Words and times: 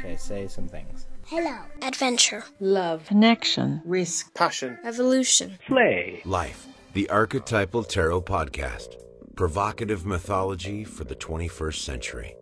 Okay, 0.00 0.16
say 0.16 0.48
some 0.48 0.66
things. 0.66 1.06
Hello. 1.26 1.58
Adventure. 1.82 2.42
Love. 2.58 3.04
Connection. 3.04 3.82
Risk. 3.84 4.32
Passion. 4.32 4.78
Evolution. 4.82 5.58
Play. 5.66 6.22
Life. 6.24 6.66
The 6.94 7.10
Archetypal 7.10 7.84
Tarot 7.84 8.22
Podcast. 8.22 8.96
Provocative 9.36 10.06
mythology 10.06 10.84
for 10.84 11.04
the 11.04 11.14
21st 11.14 11.74
century. 11.74 12.34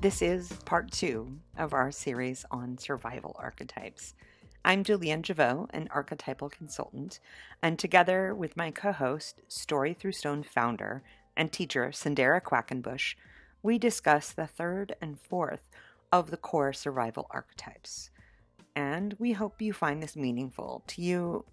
This 0.00 0.20
is 0.20 0.52
part 0.64 0.90
two 0.90 1.38
of 1.56 1.72
our 1.74 1.92
series 1.92 2.44
on 2.50 2.76
survival 2.76 3.36
archetypes. 3.38 4.14
I'm 4.64 4.82
Julienne 4.82 5.22
Javot, 5.22 5.68
an 5.70 5.86
archetypal 5.92 6.50
consultant, 6.50 7.20
and 7.62 7.78
together 7.78 8.34
with 8.34 8.56
my 8.56 8.72
co 8.72 8.90
host, 8.90 9.42
Story 9.46 9.94
Through 9.94 10.10
Stone 10.10 10.42
founder 10.42 11.04
and 11.36 11.52
teacher 11.52 11.92
Sandera 11.92 12.42
Quackenbush, 12.42 13.14
we 13.62 13.78
discuss 13.78 14.32
the 14.32 14.48
third 14.48 14.96
and 15.00 15.20
fourth 15.20 15.68
of 16.12 16.30
the 16.30 16.36
core 16.36 16.72
survival 16.72 17.26
archetypes. 17.30 18.10
And 18.76 19.14
we 19.18 19.32
hope 19.32 19.60
you 19.60 19.72
find 19.72 20.02
this 20.02 20.16
meaningful 20.16 20.84
to 20.88 21.02
you 21.02 21.44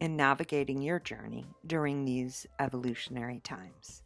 in 0.00 0.16
navigating 0.16 0.82
your 0.82 0.98
journey 0.98 1.46
during 1.66 2.04
these 2.04 2.46
evolutionary 2.58 3.40
times. 3.40 4.02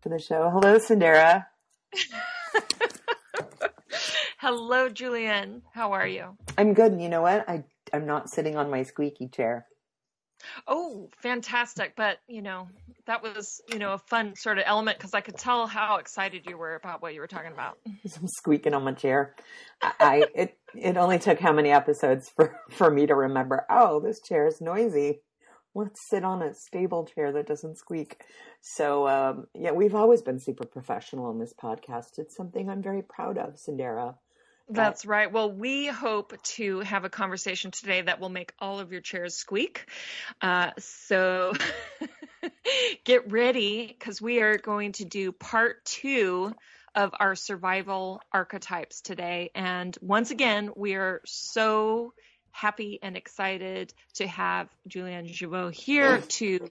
For 0.00 0.08
the 0.08 0.18
show, 0.18 0.50
hello, 0.50 0.78
Sandera. 0.78 1.46
Hello, 4.38 4.88
Julienne. 4.88 5.60
How 5.74 5.92
are 5.92 6.06
you? 6.06 6.34
I'm 6.56 6.72
good. 6.72 6.92
And 6.92 7.02
you 7.02 7.10
know 7.10 7.20
what? 7.20 7.46
I, 7.46 7.62
I'm 7.92 8.06
not 8.06 8.30
sitting 8.30 8.56
on 8.56 8.70
my 8.70 8.84
squeaky 8.84 9.28
chair. 9.28 9.66
Oh, 10.66 11.08
fantastic. 11.18 11.94
But, 11.96 12.18
you 12.28 12.42
know, 12.42 12.68
that 13.06 13.22
was, 13.22 13.60
you 13.68 13.78
know, 13.78 13.92
a 13.94 13.98
fun 13.98 14.34
sort 14.36 14.58
of 14.58 14.64
element 14.66 14.98
because 14.98 15.14
I 15.14 15.20
could 15.20 15.36
tell 15.36 15.66
how 15.66 15.96
excited 15.96 16.46
you 16.46 16.56
were 16.56 16.74
about 16.74 17.02
what 17.02 17.14
you 17.14 17.20
were 17.20 17.26
talking 17.26 17.52
about. 17.52 17.78
I'm 17.86 18.28
squeaking 18.28 18.74
on 18.74 18.84
my 18.84 18.92
chair. 18.92 19.34
I, 19.82 20.24
it 20.34 20.56
it 20.74 20.96
only 20.96 21.18
took 21.18 21.40
how 21.40 21.52
many 21.52 21.70
episodes 21.70 22.28
for, 22.28 22.60
for 22.70 22.90
me 22.90 23.06
to 23.06 23.14
remember, 23.14 23.66
oh, 23.70 24.00
this 24.00 24.20
chair 24.20 24.46
is 24.46 24.60
noisy. 24.60 25.20
Let's 25.74 26.08
sit 26.08 26.24
on 26.24 26.42
a 26.42 26.54
stable 26.54 27.06
chair 27.06 27.32
that 27.32 27.46
doesn't 27.46 27.78
squeak. 27.78 28.22
So, 28.60 29.06
um, 29.08 29.46
yeah, 29.54 29.70
we've 29.70 29.94
always 29.94 30.20
been 30.20 30.40
super 30.40 30.66
professional 30.66 31.26
on 31.26 31.38
this 31.38 31.54
podcast. 31.54 32.18
It's 32.18 32.36
something 32.36 32.68
I'm 32.68 32.82
very 32.82 33.02
proud 33.02 33.38
of, 33.38 33.54
Sandera. 33.54 34.16
That's 34.72 35.04
right. 35.04 35.32
Well, 35.32 35.50
we 35.50 35.86
hope 35.86 36.40
to 36.42 36.80
have 36.80 37.04
a 37.04 37.10
conversation 37.10 37.70
today 37.70 38.02
that 38.02 38.20
will 38.20 38.28
make 38.28 38.52
all 38.58 38.80
of 38.80 38.92
your 38.92 39.00
chairs 39.00 39.34
squeak. 39.34 39.86
Uh, 40.40 40.70
so 40.78 41.52
get 43.04 43.30
ready 43.30 43.86
because 43.86 44.20
we 44.20 44.40
are 44.40 44.58
going 44.58 44.92
to 44.92 45.04
do 45.04 45.32
part 45.32 45.84
two 45.84 46.52
of 46.94 47.12
our 47.18 47.34
survival 47.34 48.20
archetypes 48.32 49.00
today. 49.00 49.50
And 49.54 49.96
once 50.00 50.30
again, 50.30 50.70
we 50.76 50.94
are 50.94 51.20
so 51.24 52.12
happy 52.52 52.98
and 53.02 53.16
excited 53.16 53.92
to 54.14 54.26
have 54.26 54.68
Julienne 54.86 55.26
Javot 55.26 55.72
here 55.72 56.18
to 56.18 56.68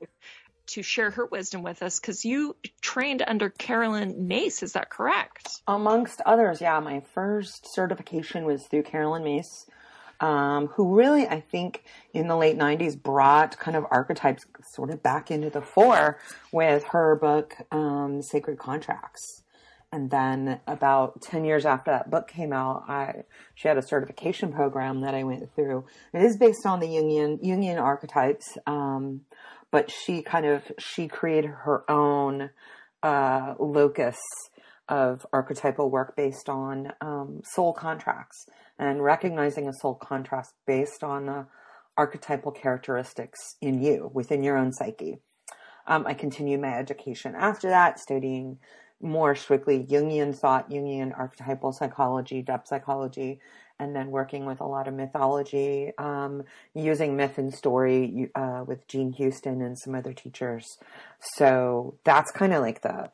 to 0.69 0.83
share 0.83 1.11
her 1.11 1.25
wisdom 1.25 1.63
with 1.63 1.81
us 1.83 1.99
because 1.99 2.25
you 2.25 2.55
trained 2.81 3.23
under 3.25 3.49
Carolyn 3.49 4.27
Myss. 4.27 4.63
Is 4.63 4.73
that 4.73 4.89
correct? 4.89 5.61
Amongst 5.67 6.21
others, 6.25 6.61
yeah. 6.61 6.79
My 6.79 7.01
first 7.13 7.73
certification 7.73 8.45
was 8.45 8.65
through 8.67 8.83
Carolyn 8.83 9.23
Myss, 9.23 9.65
um, 10.19 10.67
who 10.67 10.95
really, 10.95 11.27
I 11.27 11.41
think, 11.41 11.83
in 12.13 12.27
the 12.27 12.35
late 12.35 12.57
90s 12.57 13.01
brought 13.01 13.57
kind 13.57 13.77
of 13.77 13.85
archetypes 13.89 14.45
sort 14.73 14.89
of 14.89 15.01
back 15.01 15.31
into 15.31 15.49
the 15.49 15.61
fore 15.61 16.19
with 16.51 16.83
her 16.85 17.15
book, 17.15 17.55
um, 17.71 18.21
Sacred 18.21 18.59
Contracts. 18.59 19.43
And 19.91 20.11
then 20.11 20.59
about 20.67 21.21
10 21.23 21.45
years 21.45 21.65
after 21.65 21.89
that 21.89 22.11
book 22.11 22.27
came 22.27 22.53
out, 22.53 22.83
I, 22.87 23.23
she 23.55 23.67
had 23.67 23.77
a 23.77 23.81
certification 23.81 24.53
program 24.53 25.01
that 25.01 25.15
I 25.15 25.23
went 25.23 25.53
through. 25.55 25.85
It 26.13 26.21
is 26.21 26.37
based 26.37 26.65
on 26.65 26.79
the 26.79 26.85
Jungian, 26.85 27.43
Jungian 27.43 27.81
archetypes. 27.81 28.57
Um, 28.67 29.21
but 29.71 29.91
she 29.91 30.21
kind 30.21 30.45
of 30.45 30.71
she 30.79 31.07
created 31.07 31.51
her 31.63 31.89
own 31.89 32.49
uh, 33.03 33.55
locus 33.59 34.17
of 34.87 35.25
archetypal 35.31 35.89
work 35.89 36.15
based 36.15 36.49
on 36.49 36.91
um, 36.99 37.41
soul 37.43 37.73
contracts 37.73 38.45
and 38.77 39.03
recognizing 39.03 39.67
a 39.67 39.73
soul 39.73 39.93
contract 39.93 40.49
based 40.65 41.03
on 41.03 41.27
the 41.27 41.45
archetypal 41.95 42.51
characteristics 42.51 43.37
in 43.61 43.81
you 43.81 44.09
within 44.13 44.41
your 44.41 44.57
own 44.57 44.71
psyche. 44.71 45.19
Um, 45.85 46.05
I 46.07 46.13
continued 46.13 46.61
my 46.61 46.73
education 46.75 47.35
after 47.35 47.69
that, 47.69 47.99
studying 47.99 48.57
more 49.01 49.35
strictly 49.35 49.83
Jungian 49.83 50.35
thought, 50.35 50.69
Jungian 50.69 51.17
archetypal 51.17 51.71
psychology, 51.71 52.41
depth 52.41 52.67
psychology, 52.67 53.39
and 53.79 53.95
then 53.95 54.11
working 54.11 54.45
with 54.45 54.59
a 54.59 54.65
lot 54.65 54.87
of 54.87 54.93
mythology, 54.93 55.91
um, 55.97 56.43
using 56.73 57.15
myth 57.15 57.37
and 57.37 57.53
story 57.53 58.29
uh, 58.35 58.63
with 58.65 58.87
Jean 58.87 59.13
Houston 59.13 59.61
and 59.61 59.77
some 59.77 59.95
other 59.95 60.13
teachers. 60.13 60.65
So 61.35 61.95
that's 62.03 62.31
kind 62.31 62.53
of 62.53 62.61
like 62.61 62.81
the 62.81 63.11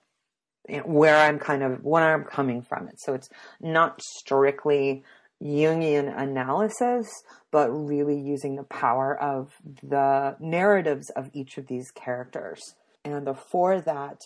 where 0.83 1.15
I'm 1.15 1.37
kind 1.37 1.61
of 1.61 1.83
where 1.83 2.13
I'm 2.13 2.23
coming 2.23 2.61
from. 2.63 2.87
It 2.87 2.99
so 2.99 3.13
it's 3.13 3.29
not 3.61 4.01
strictly 4.01 5.03
Jungian 5.41 6.17
analysis, 6.17 7.07
but 7.51 7.69
really 7.69 8.19
using 8.19 8.55
the 8.55 8.63
power 8.63 9.19
of 9.21 9.53
the 9.83 10.35
narratives 10.39 11.09
of 11.11 11.29
each 11.33 11.57
of 11.57 11.67
these 11.67 11.91
characters. 11.91 12.61
And 13.03 13.25
before 13.25 13.79
that 13.81 14.21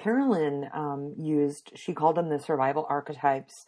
Carolyn 0.00 0.68
um, 0.72 1.14
used, 1.18 1.72
she 1.74 1.92
called 1.92 2.16
them 2.16 2.28
the 2.28 2.38
survival 2.38 2.86
archetypes 2.88 3.66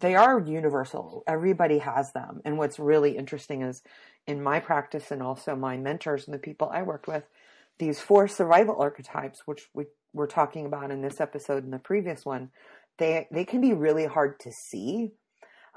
they 0.00 0.14
are 0.14 0.40
universal. 0.40 1.24
Everybody 1.26 1.78
has 1.78 2.12
them. 2.12 2.40
And 2.44 2.58
what's 2.58 2.78
really 2.78 3.16
interesting 3.16 3.62
is 3.62 3.82
in 4.26 4.42
my 4.42 4.60
practice 4.60 5.10
and 5.10 5.22
also 5.22 5.56
my 5.56 5.76
mentors 5.76 6.26
and 6.26 6.34
the 6.34 6.38
people 6.38 6.70
I 6.72 6.82
worked 6.82 7.08
with, 7.08 7.24
these 7.78 8.00
four 8.00 8.28
survival 8.28 8.76
archetypes, 8.78 9.42
which 9.46 9.68
we 9.74 9.86
were 10.12 10.26
talking 10.26 10.66
about 10.66 10.90
in 10.90 11.02
this 11.02 11.20
episode 11.20 11.64
and 11.64 11.72
the 11.72 11.78
previous 11.78 12.24
one, 12.24 12.50
they 12.98 13.28
they 13.30 13.44
can 13.44 13.60
be 13.60 13.72
really 13.72 14.06
hard 14.06 14.38
to 14.40 14.52
see. 14.52 15.10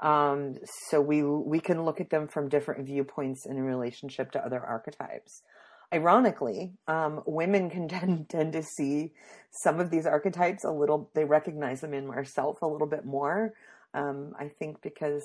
Um, 0.00 0.56
so 0.88 1.00
we 1.00 1.22
we 1.22 1.60
can 1.60 1.84
look 1.84 2.00
at 2.00 2.10
them 2.10 2.28
from 2.28 2.48
different 2.48 2.86
viewpoints 2.86 3.46
in 3.46 3.60
relationship 3.62 4.32
to 4.32 4.44
other 4.44 4.60
archetypes. 4.60 5.42
Ironically, 5.92 6.72
um, 6.88 7.22
women 7.26 7.70
can 7.70 7.88
tend, 7.88 8.28
tend 8.28 8.52
to 8.54 8.62
see 8.62 9.12
some 9.50 9.78
of 9.78 9.90
these 9.90 10.06
archetypes 10.06 10.64
a 10.64 10.70
little. 10.70 11.10
They 11.14 11.24
recognize 11.24 11.80
them 11.80 11.94
in 11.94 12.08
ourselves 12.08 12.58
a 12.62 12.66
little 12.66 12.86
bit 12.88 13.04
more. 13.04 13.52
Um, 13.94 14.32
I 14.38 14.48
think 14.48 14.82
because 14.82 15.24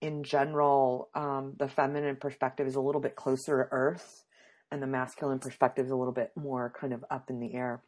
in 0.00 0.24
general, 0.24 1.08
um, 1.14 1.54
the 1.58 1.68
feminine 1.68 2.16
perspective 2.16 2.66
is 2.66 2.74
a 2.74 2.80
little 2.80 3.00
bit 3.00 3.16
closer 3.16 3.64
to 3.64 3.68
earth 3.70 4.24
and 4.70 4.82
the 4.82 4.86
masculine 4.86 5.38
perspective 5.38 5.86
is 5.86 5.92
a 5.92 5.96
little 5.96 6.14
bit 6.14 6.32
more 6.34 6.72
kind 6.78 6.92
of 6.92 7.04
up 7.10 7.30
in 7.30 7.38
the 7.38 7.54
air. 7.54 7.82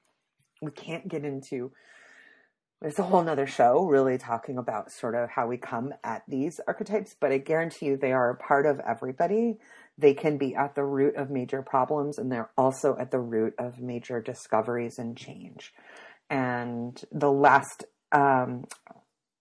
We 0.62 0.70
can't 0.70 1.08
get 1.08 1.24
into 1.24 1.72
it's 2.82 2.98
a 2.98 3.02
whole 3.02 3.22
nother 3.22 3.46
show 3.46 3.86
really 3.86 4.18
talking 4.18 4.58
about 4.58 4.92
sort 4.92 5.14
of 5.14 5.30
how 5.30 5.46
we 5.46 5.56
come 5.56 5.94
at 6.04 6.22
these 6.28 6.60
archetypes, 6.66 7.16
but 7.18 7.32
I 7.32 7.38
guarantee 7.38 7.86
you 7.86 7.96
they 7.96 8.12
are 8.12 8.30
a 8.30 8.36
part 8.36 8.66
of 8.66 8.78
everybody. 8.80 9.56
They 9.96 10.12
can 10.12 10.36
be 10.36 10.54
at 10.54 10.74
the 10.74 10.84
root 10.84 11.16
of 11.16 11.30
major 11.30 11.62
problems 11.62 12.18
and 12.18 12.30
they're 12.30 12.50
also 12.58 12.96
at 12.98 13.10
the 13.10 13.20
root 13.20 13.54
of 13.58 13.80
major 13.80 14.20
discoveries 14.20 14.98
and 14.98 15.16
change. 15.16 15.72
And 16.28 17.00
the 17.10 17.32
last 17.32 17.84
um, 18.12 18.64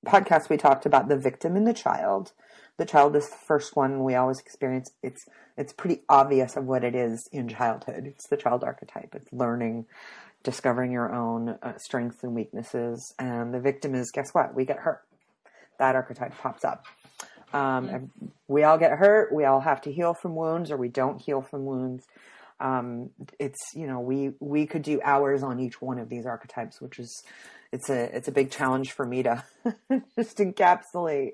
podcast 0.05 0.49
we 0.49 0.57
talked 0.57 0.85
about 0.85 1.07
the 1.07 1.17
victim 1.17 1.55
and 1.55 1.67
the 1.67 1.73
child. 1.73 2.31
The 2.77 2.85
child 2.85 3.15
is 3.15 3.29
the 3.29 3.35
first 3.35 3.75
one 3.75 4.03
we 4.03 4.15
always 4.15 4.39
experience. 4.39 4.91
It's 5.01 5.25
it's 5.57 5.73
pretty 5.73 6.01
obvious 6.09 6.55
of 6.55 6.65
what 6.65 6.83
it 6.83 6.95
is 6.95 7.29
in 7.31 7.47
childhood. 7.47 8.07
It's 8.07 8.27
the 8.27 8.37
child 8.37 8.63
archetype. 8.63 9.13
It's 9.13 9.31
learning, 9.31 9.85
discovering 10.43 10.91
your 10.91 11.13
own 11.13 11.49
uh, 11.61 11.77
strengths 11.77 12.23
and 12.23 12.33
weaknesses. 12.33 13.13
And 13.19 13.53
the 13.53 13.59
victim 13.59 13.93
is 13.93 14.11
guess 14.11 14.33
what? 14.33 14.55
We 14.55 14.65
get 14.65 14.79
hurt. 14.79 15.01
That 15.77 15.95
archetype 15.95 16.37
pops 16.39 16.65
up. 16.65 16.85
Um, 17.53 17.87
mm-hmm. 17.87 18.25
We 18.47 18.63
all 18.63 18.77
get 18.77 18.97
hurt. 18.97 19.31
We 19.31 19.45
all 19.45 19.61
have 19.61 19.81
to 19.81 19.91
heal 19.91 20.13
from 20.13 20.35
wounds, 20.35 20.71
or 20.71 20.77
we 20.77 20.89
don't 20.89 21.21
heal 21.21 21.41
from 21.41 21.65
wounds. 21.65 22.05
Um, 22.59 23.11
it's 23.39 23.59
you 23.75 23.85
know 23.85 23.99
we 23.99 24.31
we 24.39 24.65
could 24.65 24.81
do 24.81 24.99
hours 25.03 25.43
on 25.43 25.59
each 25.59 25.81
one 25.81 25.99
of 25.99 26.09
these 26.09 26.25
archetypes, 26.25 26.81
which 26.81 26.97
is 26.97 27.23
it's 27.73 27.89
a 27.89 28.15
it's 28.15 28.27
a 28.27 28.31
big 28.31 28.51
challenge 28.51 28.91
for 28.91 29.03
me 29.03 29.23
to 29.23 29.43
just 30.15 30.37
encapsulate 30.37 31.31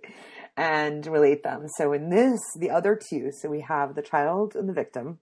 and 0.56 1.06
relate 1.06 1.44
them. 1.44 1.68
So 1.78 1.92
in 1.92 2.10
this, 2.10 2.40
the 2.58 2.70
other 2.70 2.96
two, 2.98 3.32
so 3.32 3.50
we 3.50 3.62
have 3.62 3.94
the 3.94 4.02
child 4.02 4.56
and 4.56 4.68
the 4.68 4.74
victim, 4.74 5.20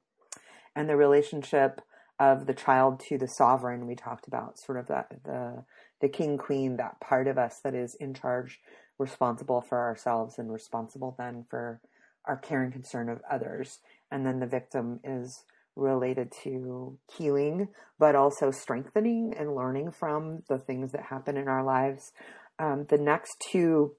and 0.75 0.87
the 0.87 0.95
relationship 0.95 1.81
of 2.19 2.45
the 2.45 2.53
child 2.53 2.99
to 3.09 3.17
the 3.17 3.27
sovereign. 3.27 3.87
We 3.87 3.95
talked 3.95 4.27
about 4.27 4.59
sort 4.59 4.77
of 4.77 4.87
that 4.87 5.09
the 5.25 5.65
the 6.01 6.07
king 6.07 6.37
queen, 6.37 6.77
that 6.77 7.01
part 7.01 7.27
of 7.27 7.39
us 7.39 7.59
that 7.63 7.73
is 7.73 7.95
in 7.99 8.13
charge, 8.13 8.59
responsible 8.99 9.61
for 9.61 9.79
ourselves, 9.79 10.37
and 10.37 10.53
responsible 10.53 11.15
then 11.17 11.45
for 11.49 11.81
our 12.25 12.37
care 12.37 12.61
and 12.61 12.71
concern 12.71 13.09
of 13.09 13.21
others. 13.29 13.79
And 14.11 14.23
then 14.23 14.39
the 14.39 14.45
victim 14.45 14.99
is 15.03 15.43
related 15.77 16.31
to 16.43 16.97
healing, 17.17 17.69
but 17.99 18.15
also 18.15 18.51
strengthening 18.51 19.33
and 19.37 19.55
learning 19.55 19.91
from 19.91 20.43
the 20.49 20.57
things 20.57 20.91
that 20.91 21.03
happen 21.03 21.37
in 21.37 21.47
our 21.47 21.63
lives. 21.63 22.11
Um, 22.59 22.85
the 22.89 22.97
next 22.97 23.35
two 23.51 23.95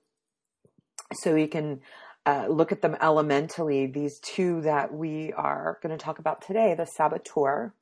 so 1.12 1.34
you 1.34 1.48
can 1.48 1.80
uh, 2.26 2.46
look 2.48 2.72
at 2.72 2.82
them 2.82 2.96
elementally. 3.00 3.86
These 3.86 4.19
two 4.20 4.60
that 4.62 4.92
we 4.92 5.32
are 5.32 5.78
going 5.82 5.96
to 5.96 6.02
talk 6.02 6.19
about 6.19 6.42
today 6.42 6.75
the 6.75 6.84
saboteur, 6.84 7.72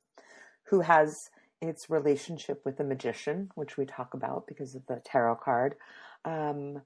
who 0.69 0.81
has 0.81 1.13
its 1.61 1.89
relationship 1.89 2.61
with 2.63 2.77
the 2.77 2.83
magician, 2.83 3.49
which 3.55 3.77
we 3.77 3.85
talk 3.85 4.13
about 4.13 4.45
because 4.47 4.75
of 4.75 4.85
the 4.87 5.01
tarot 5.03 5.37
card, 5.37 5.75
um, 6.23 6.81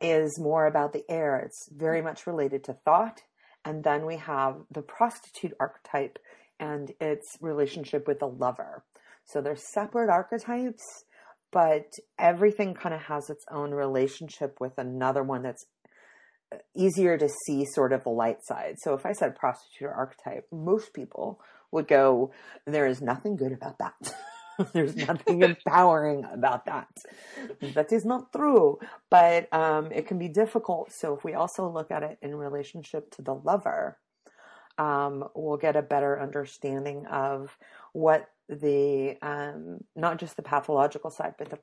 is 0.00 0.38
more 0.40 0.66
about 0.66 0.92
the 0.92 1.04
air. 1.08 1.38
It's 1.40 1.68
very 1.70 2.00
much 2.00 2.26
related 2.26 2.64
to 2.64 2.72
thought. 2.72 3.22
And 3.64 3.82
then 3.82 4.06
we 4.06 4.16
have 4.16 4.56
the 4.70 4.82
prostitute 4.82 5.52
archetype 5.58 6.18
and 6.60 6.92
its 7.00 7.36
relationship 7.40 8.06
with 8.06 8.20
the 8.20 8.26
lover. 8.26 8.84
So 9.24 9.40
they're 9.40 9.56
separate 9.56 10.10
archetypes, 10.10 11.04
but 11.50 11.92
everything 12.18 12.74
kind 12.74 12.94
of 12.94 13.02
has 13.02 13.30
its 13.30 13.44
own 13.50 13.72
relationship 13.72 14.58
with 14.60 14.72
another 14.76 15.22
one 15.22 15.42
that's 15.42 15.64
uh, 16.52 16.58
easier 16.76 17.16
to 17.16 17.28
see 17.46 17.64
sort 17.64 17.92
of 17.92 18.04
the 18.04 18.10
light 18.10 18.44
side. 18.44 18.76
So 18.78 18.94
if 18.94 19.06
I 19.06 19.12
said 19.12 19.36
prostitute 19.36 19.88
archetype, 19.88 20.46
most 20.52 20.92
people 20.92 21.40
would 21.72 21.88
go, 21.88 22.32
there 22.66 22.86
is 22.86 23.00
nothing 23.00 23.36
good 23.36 23.52
about 23.52 23.78
that. 23.78 24.14
There's 24.72 24.96
nothing 25.08 25.42
empowering 25.42 26.24
about 26.32 26.66
that. 26.66 26.88
That 27.74 27.92
is 27.92 28.04
not 28.04 28.32
true, 28.32 28.78
but 29.10 29.52
um, 29.52 29.90
it 29.92 30.06
can 30.06 30.18
be 30.18 30.28
difficult. 30.28 30.92
So 30.92 31.14
if 31.14 31.24
we 31.24 31.34
also 31.34 31.68
look 31.68 31.90
at 31.90 32.02
it 32.02 32.18
in 32.22 32.34
relationship 32.36 33.10
to 33.12 33.22
the 33.22 33.34
lover, 33.34 33.98
um, 34.78 35.24
we'll 35.34 35.56
get 35.56 35.76
a 35.76 35.82
better 35.82 36.20
understanding 36.20 37.06
of 37.06 37.56
what 37.92 38.28
the 38.48 39.16
um, 39.22 39.78
not 39.96 40.18
just 40.18 40.36
the 40.36 40.42
pathological 40.42 41.10
side, 41.10 41.34
but 41.38 41.50
the 41.50 41.58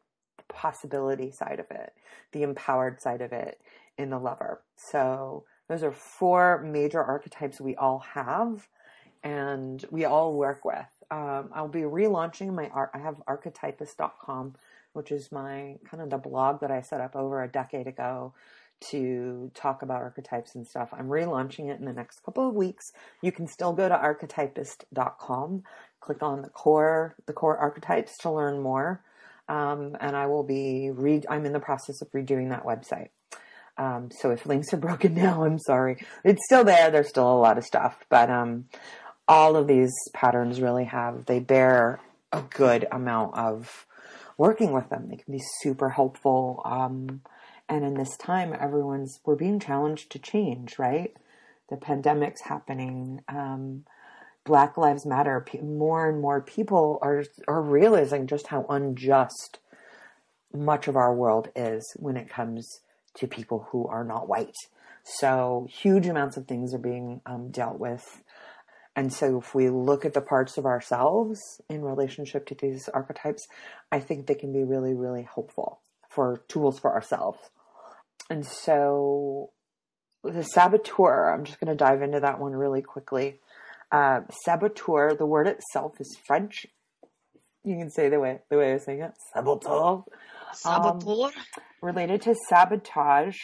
possibility 0.47 1.31
side 1.31 1.59
of 1.59 1.69
it, 1.71 1.93
the 2.31 2.43
empowered 2.43 3.01
side 3.01 3.21
of 3.21 3.31
it 3.31 3.59
in 3.97 4.09
the 4.09 4.19
lover. 4.19 4.61
So 4.75 5.45
those 5.67 5.83
are 5.83 5.91
four 5.91 6.61
major 6.63 7.01
archetypes 7.01 7.61
we 7.61 7.75
all 7.75 7.99
have 7.99 8.67
and 9.23 9.83
we 9.91 10.05
all 10.05 10.33
work 10.33 10.65
with. 10.65 11.00
Um, 11.11 11.49
I'll 11.53 11.67
be 11.67 11.81
relaunching 11.81 12.53
my 12.53 12.69
art. 12.69 12.91
I 12.93 12.99
have 12.99 13.21
archetypist.com, 13.27 14.55
which 14.93 15.11
is 15.11 15.31
my 15.31 15.75
kind 15.89 16.01
of 16.01 16.09
the 16.09 16.17
blog 16.17 16.61
that 16.61 16.71
I 16.71 16.81
set 16.81 17.01
up 17.01 17.15
over 17.15 17.43
a 17.43 17.49
decade 17.49 17.85
ago 17.85 18.33
to 18.89 19.51
talk 19.53 19.83
about 19.83 20.01
archetypes 20.01 20.55
and 20.55 20.65
stuff. 20.65 20.89
I'm 20.91 21.07
relaunching 21.07 21.69
it 21.69 21.79
in 21.79 21.85
the 21.85 21.93
next 21.93 22.23
couple 22.23 22.47
of 22.47 22.55
weeks. 22.55 22.93
You 23.21 23.31
can 23.31 23.45
still 23.45 23.73
go 23.73 23.87
to 23.87 23.95
archetypist.com, 23.95 25.63
click 25.99 26.23
on 26.23 26.41
the 26.41 26.49
core, 26.49 27.15
the 27.27 27.33
core 27.33 27.57
archetypes 27.57 28.17
to 28.19 28.31
learn 28.31 28.61
more. 28.61 29.03
Um, 29.47 29.97
and 29.99 30.15
I 30.15 30.27
will 30.27 30.43
be 30.43 30.91
re- 30.91 31.23
I'm 31.29 31.45
in 31.45 31.53
the 31.53 31.59
process 31.59 32.01
of 32.01 32.11
redoing 32.11 32.49
that 32.49 32.63
website. 32.63 33.09
Um, 33.77 34.09
so 34.11 34.31
if 34.31 34.45
links 34.45 34.73
are 34.73 34.77
broken 34.87 35.13
now, 35.13 35.43
I'm 35.43 35.59
sorry. 35.59 35.97
It's 36.23 36.45
still 36.45 36.63
there. 36.63 36.89
There's 36.89 37.09
still 37.09 37.31
a 37.31 37.39
lot 37.39 37.57
of 37.57 37.63
stuff, 37.65 37.97
but 38.09 38.29
um, 38.29 38.65
all 39.27 39.55
of 39.55 39.67
these 39.67 39.93
patterns 40.13 40.61
really 40.61 40.85
have 40.85 41.25
they 41.25 41.39
bear 41.39 41.99
a 42.31 42.41
good 42.41 42.87
amount 42.91 43.35
of 43.35 43.85
working 44.37 44.71
with 44.71 44.89
them. 44.89 45.07
They 45.09 45.17
can 45.17 45.31
be 45.31 45.43
super 45.59 45.89
helpful. 45.89 46.61
Um, 46.65 47.21
and 47.69 47.85
in 47.85 47.93
this 47.93 48.17
time, 48.17 48.55
everyone's 48.59 49.19
we're 49.25 49.35
being 49.35 49.59
challenged 49.59 50.11
to 50.11 50.19
change, 50.19 50.77
right? 50.77 51.15
The 51.69 51.77
pandemic's 51.77 52.41
happening. 52.41 53.21
Um, 53.29 53.85
Black 54.43 54.77
Lives 54.77 55.05
Matter. 55.05 55.45
More 55.61 56.09
and 56.09 56.19
more 56.19 56.41
people 56.41 56.99
are 57.01 57.23
are 57.47 57.61
realizing 57.61 58.27
just 58.27 58.47
how 58.47 58.65
unjust 58.69 59.59
much 60.53 60.87
of 60.87 60.95
our 60.95 61.13
world 61.13 61.49
is 61.55 61.93
when 61.97 62.17
it 62.17 62.29
comes 62.29 62.81
to 63.15 63.27
people 63.27 63.67
who 63.71 63.87
are 63.87 64.03
not 64.03 64.27
white. 64.27 64.55
So 65.03 65.67
huge 65.69 66.07
amounts 66.07 66.37
of 66.37 66.47
things 66.47 66.73
are 66.73 66.79
being 66.79 67.21
um, 67.25 67.51
dealt 67.51 67.79
with. 67.79 68.23
And 68.95 69.13
so 69.13 69.39
if 69.39 69.55
we 69.55 69.69
look 69.69 70.03
at 70.05 70.13
the 70.13 70.21
parts 70.21 70.57
of 70.57 70.65
ourselves 70.65 71.39
in 71.69 71.81
relationship 71.81 72.45
to 72.47 72.55
these 72.55 72.89
archetypes, 72.93 73.47
I 73.91 73.99
think 73.99 74.27
they 74.27 74.35
can 74.35 74.51
be 74.51 74.63
really, 74.63 74.93
really 74.93 75.27
helpful 75.33 75.79
for 76.09 76.43
tools 76.49 76.79
for 76.79 76.93
ourselves. 76.93 77.39
And 78.29 78.45
so 78.45 79.51
the 80.23 80.43
saboteur, 80.43 81.33
I'm 81.33 81.45
just 81.45 81.59
going 81.59 81.69
to 81.69 81.75
dive 81.75 82.01
into 82.01 82.19
that 82.19 82.39
one 82.39 82.51
really 82.51 82.81
quickly. 82.81 83.39
Uh, 83.91 84.21
saboteur, 84.43 85.15
the 85.15 85.25
word 85.25 85.47
itself 85.47 85.99
is 85.99 86.17
French. 86.25 86.65
You 87.63 87.77
can 87.77 87.89
say 87.89 88.09
the 88.09 88.19
way 88.19 88.39
the 88.49 88.57
way 88.57 88.71
I 88.71 88.73
was 88.73 88.85
saying 88.85 89.01
it, 89.01 89.11
saboteur. 89.33 90.03
Saboteur. 90.53 91.25
Um, 91.25 91.31
related 91.81 92.21
to 92.23 92.35
sabotage, 92.49 93.37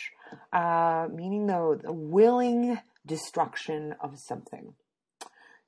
uh, 0.52 1.08
meaning 1.14 1.48
the, 1.48 1.80
the 1.84 1.94
willing 1.94 2.80
destruction 3.06 3.96
of 4.02 4.18
something. 4.18 4.74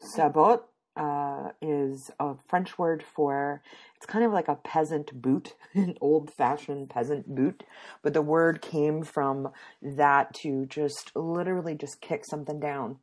Sabot 0.02 0.64
uh, 0.96 1.50
is 1.62 2.12
a 2.20 2.36
French 2.48 2.78
word 2.78 3.04
for 3.04 3.62
it's 3.96 4.06
kind 4.06 4.26
of 4.26 4.32
like 4.32 4.48
a 4.48 4.56
peasant 4.56 5.22
boot, 5.22 5.56
an 5.74 5.96
old 6.02 6.32
fashioned 6.32 6.90
peasant 6.90 7.34
boot. 7.34 7.64
But 8.02 8.14
the 8.14 8.22
word 8.22 8.62
came 8.62 9.04
from 9.04 9.50
that 9.82 10.34
to 10.42 10.66
just 10.66 11.16
literally 11.16 11.76
just 11.76 12.02
kick 12.02 12.24
something 12.30 12.60
down, 12.60 12.98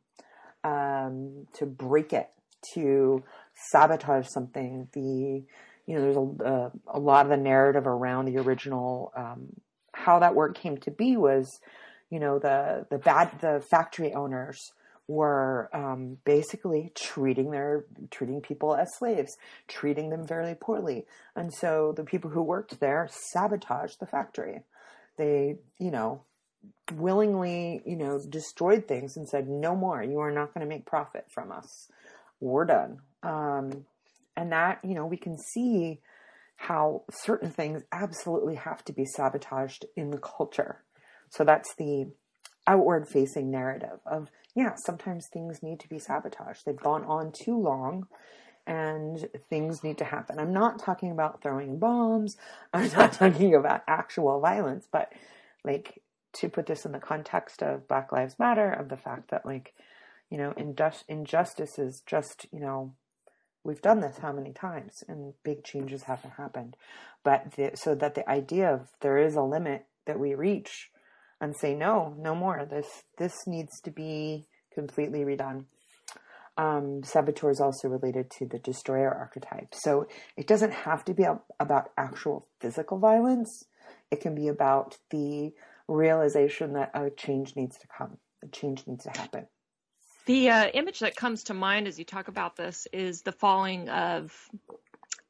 um, 0.63 1.47
to 1.53 1.65
break 1.65 2.13
it, 2.13 2.29
to 2.73 3.23
sabotage 3.71 4.27
something. 4.27 4.89
The 4.93 5.43
you 5.85 5.95
know 5.95 6.01
there's 6.01 6.17
a, 6.17 6.19
a, 6.45 6.97
a 6.97 6.99
lot 6.99 7.25
of 7.25 7.29
the 7.29 7.37
narrative 7.37 7.87
around 7.87 8.25
the 8.25 8.37
original 8.37 9.11
um, 9.15 9.47
how 9.93 10.19
that 10.19 10.35
word 10.35 10.55
came 10.55 10.77
to 10.77 10.91
be 10.91 11.17
was 11.17 11.59
you 12.09 12.19
know 12.19 12.37
the 12.39 12.85
the 12.91 12.97
bad 12.97 13.31
the 13.41 13.63
factory 13.71 14.13
owners 14.13 14.71
were 15.07 15.69
um, 15.73 16.17
basically 16.25 16.91
treating 16.95 17.51
their 17.51 17.85
treating 18.11 18.41
people 18.41 18.75
as 18.75 18.89
slaves, 18.97 19.37
treating 19.67 20.09
them 20.09 20.25
very 20.25 20.55
poorly, 20.55 21.05
and 21.35 21.53
so 21.53 21.93
the 21.95 22.03
people 22.03 22.29
who 22.29 22.41
worked 22.41 22.79
there 22.79 23.07
sabotaged 23.11 23.99
the 23.99 24.05
factory. 24.05 24.61
They, 25.17 25.57
you 25.79 25.91
know, 25.91 26.21
willingly, 26.93 27.81
you 27.85 27.95
know, 27.95 28.21
destroyed 28.29 28.87
things 28.87 29.17
and 29.17 29.27
said, 29.27 29.47
"No 29.47 29.75
more. 29.75 30.03
You 30.03 30.19
are 30.19 30.31
not 30.31 30.53
going 30.53 30.65
to 30.65 30.69
make 30.69 30.85
profit 30.85 31.25
from 31.33 31.51
us. 31.51 31.89
We're 32.39 32.65
done." 32.65 32.99
Um, 33.23 33.85
and 34.35 34.51
that, 34.51 34.79
you 34.83 34.93
know, 34.93 35.05
we 35.05 35.17
can 35.17 35.37
see 35.37 35.99
how 36.57 37.03
certain 37.11 37.51
things 37.51 37.83
absolutely 37.91 38.55
have 38.55 38.83
to 38.85 38.93
be 38.93 39.05
sabotaged 39.05 39.85
in 39.95 40.11
the 40.11 40.17
culture. 40.17 40.83
So 41.29 41.43
that's 41.43 41.73
the 41.75 42.07
outward 42.67 43.07
facing 43.07 43.49
narrative 43.49 43.99
of 44.05 44.29
yeah, 44.55 44.73
sometimes 44.75 45.27
things 45.27 45.61
need 45.61 45.79
to 45.81 45.87
be 45.87 45.99
sabotaged. 45.99 46.65
They've 46.65 46.75
gone 46.75 47.05
on 47.05 47.31
too 47.31 47.57
long 47.57 48.07
and 48.65 49.29
things 49.49 49.83
need 49.83 49.99
to 49.99 50.03
happen. 50.03 50.39
I'm 50.39 50.51
not 50.51 50.79
talking 50.79 51.11
about 51.11 51.41
throwing 51.41 51.79
bombs. 51.79 52.37
I'm 52.73 52.91
not 52.91 53.13
talking 53.13 53.55
about 53.55 53.83
actual 53.87 54.39
violence, 54.39 54.87
but 54.91 55.13
like 55.63 56.01
to 56.33 56.49
put 56.49 56.65
this 56.65 56.85
in 56.85 56.91
the 56.91 56.99
context 56.99 57.61
of 57.63 57.87
Black 57.87 58.11
Lives 58.11 58.37
Matter, 58.39 58.71
of 58.71 58.89
the 58.89 58.97
fact 58.97 59.29
that 59.31 59.45
like, 59.45 59.73
you 60.29 60.37
know, 60.37 60.53
injustice 61.07 61.79
is 61.79 62.01
just, 62.05 62.47
you 62.51 62.59
know, 62.59 62.93
we've 63.63 63.81
done 63.81 64.01
this 64.01 64.17
how 64.17 64.31
many 64.31 64.53
times 64.53 65.03
and 65.07 65.33
big 65.43 65.63
changes 65.63 66.03
haven't 66.03 66.33
happened. 66.33 66.75
But 67.23 67.53
the, 67.55 67.71
so 67.75 67.95
that 67.95 68.15
the 68.15 68.27
idea 68.29 68.73
of 68.73 68.87
there 69.01 69.17
is 69.17 69.35
a 69.35 69.41
limit 69.41 69.85
that 70.05 70.19
we 70.19 70.33
reach 70.33 70.89
and 71.39 71.55
say 71.55 71.75
no, 71.75 72.15
no 72.17 72.35
more. 72.35 72.65
This 72.69 73.03
this 73.17 73.45
needs 73.45 73.79
to 73.81 73.91
be 73.91 74.47
completely 74.73 75.19
redone. 75.19 75.65
Um, 76.57 77.03
saboteur 77.03 77.51
is 77.51 77.61
also 77.61 77.87
related 77.87 78.31
to 78.39 78.47
the 78.47 78.57
destroyer 78.57 79.13
archetype. 79.13 79.75
So 79.75 80.07
it 80.35 80.47
doesn't 80.47 80.73
have 80.73 81.05
to 81.05 81.13
be 81.13 81.25
about 81.59 81.91
actual 81.97 82.47
physical 82.59 82.97
violence. 82.97 83.65
It 84.09 84.21
can 84.21 84.33
be 84.33 84.47
about 84.47 84.97
the 85.11 85.53
realization 85.87 86.73
that 86.73 86.91
a 86.95 87.11
change 87.11 87.55
needs 87.55 87.77
to 87.77 87.87
come, 87.95 88.17
a 88.43 88.47
change 88.47 88.87
needs 88.87 89.03
to 89.03 89.11
happen. 89.11 89.47
The 90.25 90.49
uh, 90.49 90.67
image 90.73 90.99
that 90.99 91.15
comes 91.15 91.45
to 91.45 91.53
mind 91.53 91.87
as 91.87 91.97
you 91.97 92.05
talk 92.05 92.27
about 92.27 92.55
this 92.55 92.87
is 92.91 93.21
the 93.21 93.31
falling 93.31 93.87
of 93.87 94.33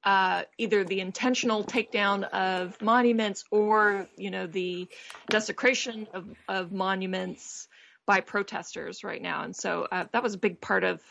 uh, 0.03 0.43
either 0.57 0.83
the 0.83 0.99
intentional 0.99 1.63
takedown 1.63 2.23
of 2.23 2.81
monuments 2.81 3.43
or 3.51 4.07
you 4.17 4.31
know 4.31 4.47
the 4.47 4.87
desecration 5.29 6.07
of, 6.13 6.25
of 6.47 6.71
monuments 6.71 7.67
by 8.05 8.21
protesters 8.21 9.03
right 9.03 9.21
now. 9.21 9.43
And 9.43 9.55
so 9.55 9.87
uh, 9.91 10.05
that 10.13 10.23
was 10.23 10.33
a 10.33 10.37
big 10.37 10.61
part 10.61 10.83
of 10.83 11.01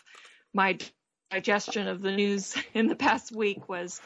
my 0.55 0.79
digestion 1.31 1.89
of 1.89 2.01
the 2.01 2.13
news 2.13 2.57
in 2.75 2.87
the 2.87 2.97
past 2.97 3.33
week 3.35 3.69
was 3.69 4.01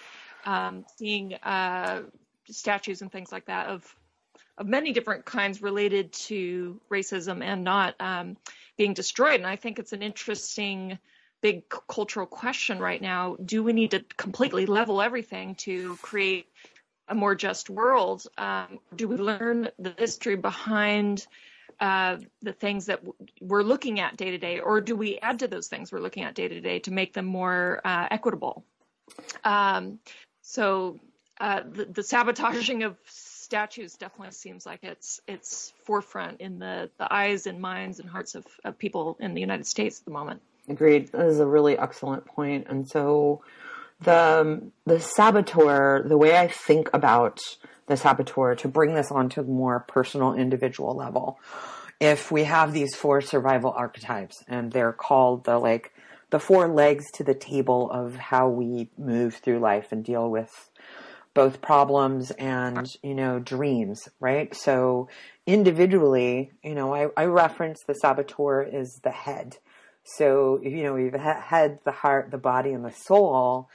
um, 0.44 0.84
seeing 0.96 1.34
uh, 1.34 2.02
statues 2.48 3.02
and 3.02 3.12
things 3.12 3.30
like 3.32 3.46
that 3.46 3.68
of 3.68 3.96
of 4.58 4.66
many 4.66 4.92
different 4.92 5.24
kinds 5.24 5.62
related 5.62 6.12
to 6.12 6.78
racism 6.90 7.42
and 7.42 7.64
not 7.64 7.94
um, 7.98 8.36
being 8.76 8.92
destroyed. 8.92 9.36
And 9.36 9.46
i 9.46 9.56
think 9.56 9.78
it's 9.78 9.92
an 9.92 10.02
interesting 10.02 10.98
big 11.40 11.64
cultural 11.68 12.26
question 12.26 12.78
right 12.78 13.00
now. 13.00 13.36
Do 13.44 13.62
we 13.62 13.72
need 13.72 13.92
to 13.92 14.04
completely 14.16 14.66
level 14.66 15.00
everything 15.00 15.54
to 15.56 15.96
create 15.96 16.46
a 17.08 17.14
more 17.14 17.34
just 17.34 17.70
world? 17.70 18.26
Um, 18.38 18.78
do 18.94 19.08
we 19.08 19.16
learn 19.16 19.68
the 19.78 19.94
history 19.96 20.36
behind 20.36 21.26
uh, 21.80 22.18
the 22.42 22.52
things 22.52 22.86
that 22.86 23.00
we're 23.40 23.62
looking 23.62 24.00
at 24.00 24.16
day 24.16 24.32
to 24.32 24.38
day, 24.38 24.60
or 24.60 24.80
do 24.82 24.94
we 24.94 25.18
add 25.18 25.38
to 25.38 25.48
those 25.48 25.68
things 25.68 25.90
we're 25.90 26.00
looking 26.00 26.24
at 26.24 26.34
day 26.34 26.46
to 26.46 26.60
day 26.60 26.78
to 26.80 26.90
make 26.90 27.14
them 27.14 27.24
more 27.24 27.80
uh, 27.84 28.06
equitable? 28.10 28.64
Um, 29.44 29.98
so 30.42 31.00
uh, 31.40 31.62
the, 31.66 31.86
the, 31.86 32.02
sabotaging 32.02 32.82
of 32.82 32.98
statues 33.06 33.94
definitely 33.94 34.32
seems 34.32 34.66
like 34.66 34.80
it's 34.82 35.20
it's 35.26 35.72
forefront 35.84 36.40
in 36.40 36.58
the, 36.58 36.90
the 36.98 37.12
eyes 37.12 37.46
and 37.46 37.60
minds 37.60 37.98
and 37.98 38.08
hearts 38.10 38.34
of, 38.34 38.44
of 38.62 38.78
people 38.78 39.16
in 39.20 39.32
the 39.32 39.40
United 39.40 39.66
States 39.66 40.00
at 40.00 40.04
the 40.04 40.10
moment. 40.10 40.42
Agreed. 40.70 41.10
That 41.12 41.26
is 41.26 41.40
a 41.40 41.46
really 41.46 41.76
excellent 41.76 42.24
point. 42.26 42.66
And 42.68 42.88
so 42.88 43.42
the 44.00 44.40
um, 44.40 44.72
the 44.86 45.00
saboteur, 45.00 46.02
the 46.06 46.16
way 46.16 46.38
I 46.38 46.48
think 46.48 46.88
about 46.94 47.40
the 47.86 47.96
saboteur 47.96 48.54
to 48.54 48.68
bring 48.68 48.94
this 48.94 49.10
onto 49.10 49.40
a 49.40 49.44
more 49.44 49.80
personal 49.80 50.34
individual 50.34 50.94
level. 50.94 51.38
If 51.98 52.30
we 52.30 52.44
have 52.44 52.72
these 52.72 52.94
four 52.94 53.20
survival 53.20 53.72
archetypes 53.72 54.42
and 54.48 54.72
they're 54.72 54.92
called 54.92 55.44
the 55.44 55.58
like 55.58 55.92
the 56.30 56.38
four 56.38 56.68
legs 56.68 57.10
to 57.14 57.24
the 57.24 57.34
table 57.34 57.90
of 57.90 58.14
how 58.14 58.48
we 58.48 58.88
move 58.96 59.34
through 59.34 59.58
life 59.58 59.90
and 59.90 60.04
deal 60.04 60.30
with 60.30 60.70
both 61.34 61.60
problems 61.60 62.30
and 62.32 62.88
you 63.02 63.14
know 63.14 63.38
dreams 63.38 64.08
right 64.18 64.54
so 64.54 65.08
individually 65.46 66.50
you 66.64 66.74
know 66.74 66.92
i, 66.92 67.08
I 67.16 67.26
reference 67.26 67.82
the 67.86 67.94
saboteur 67.94 68.62
is 68.62 69.00
the 69.04 69.12
head 69.12 69.58
so 70.16 70.60
you 70.62 70.82
know 70.82 70.94
we've 70.94 71.14
had 71.14 71.78
the 71.84 71.92
heart 71.92 72.30
the 72.30 72.38
body 72.38 72.72
and 72.72 72.84
the 72.84 72.92
soul 72.92 73.68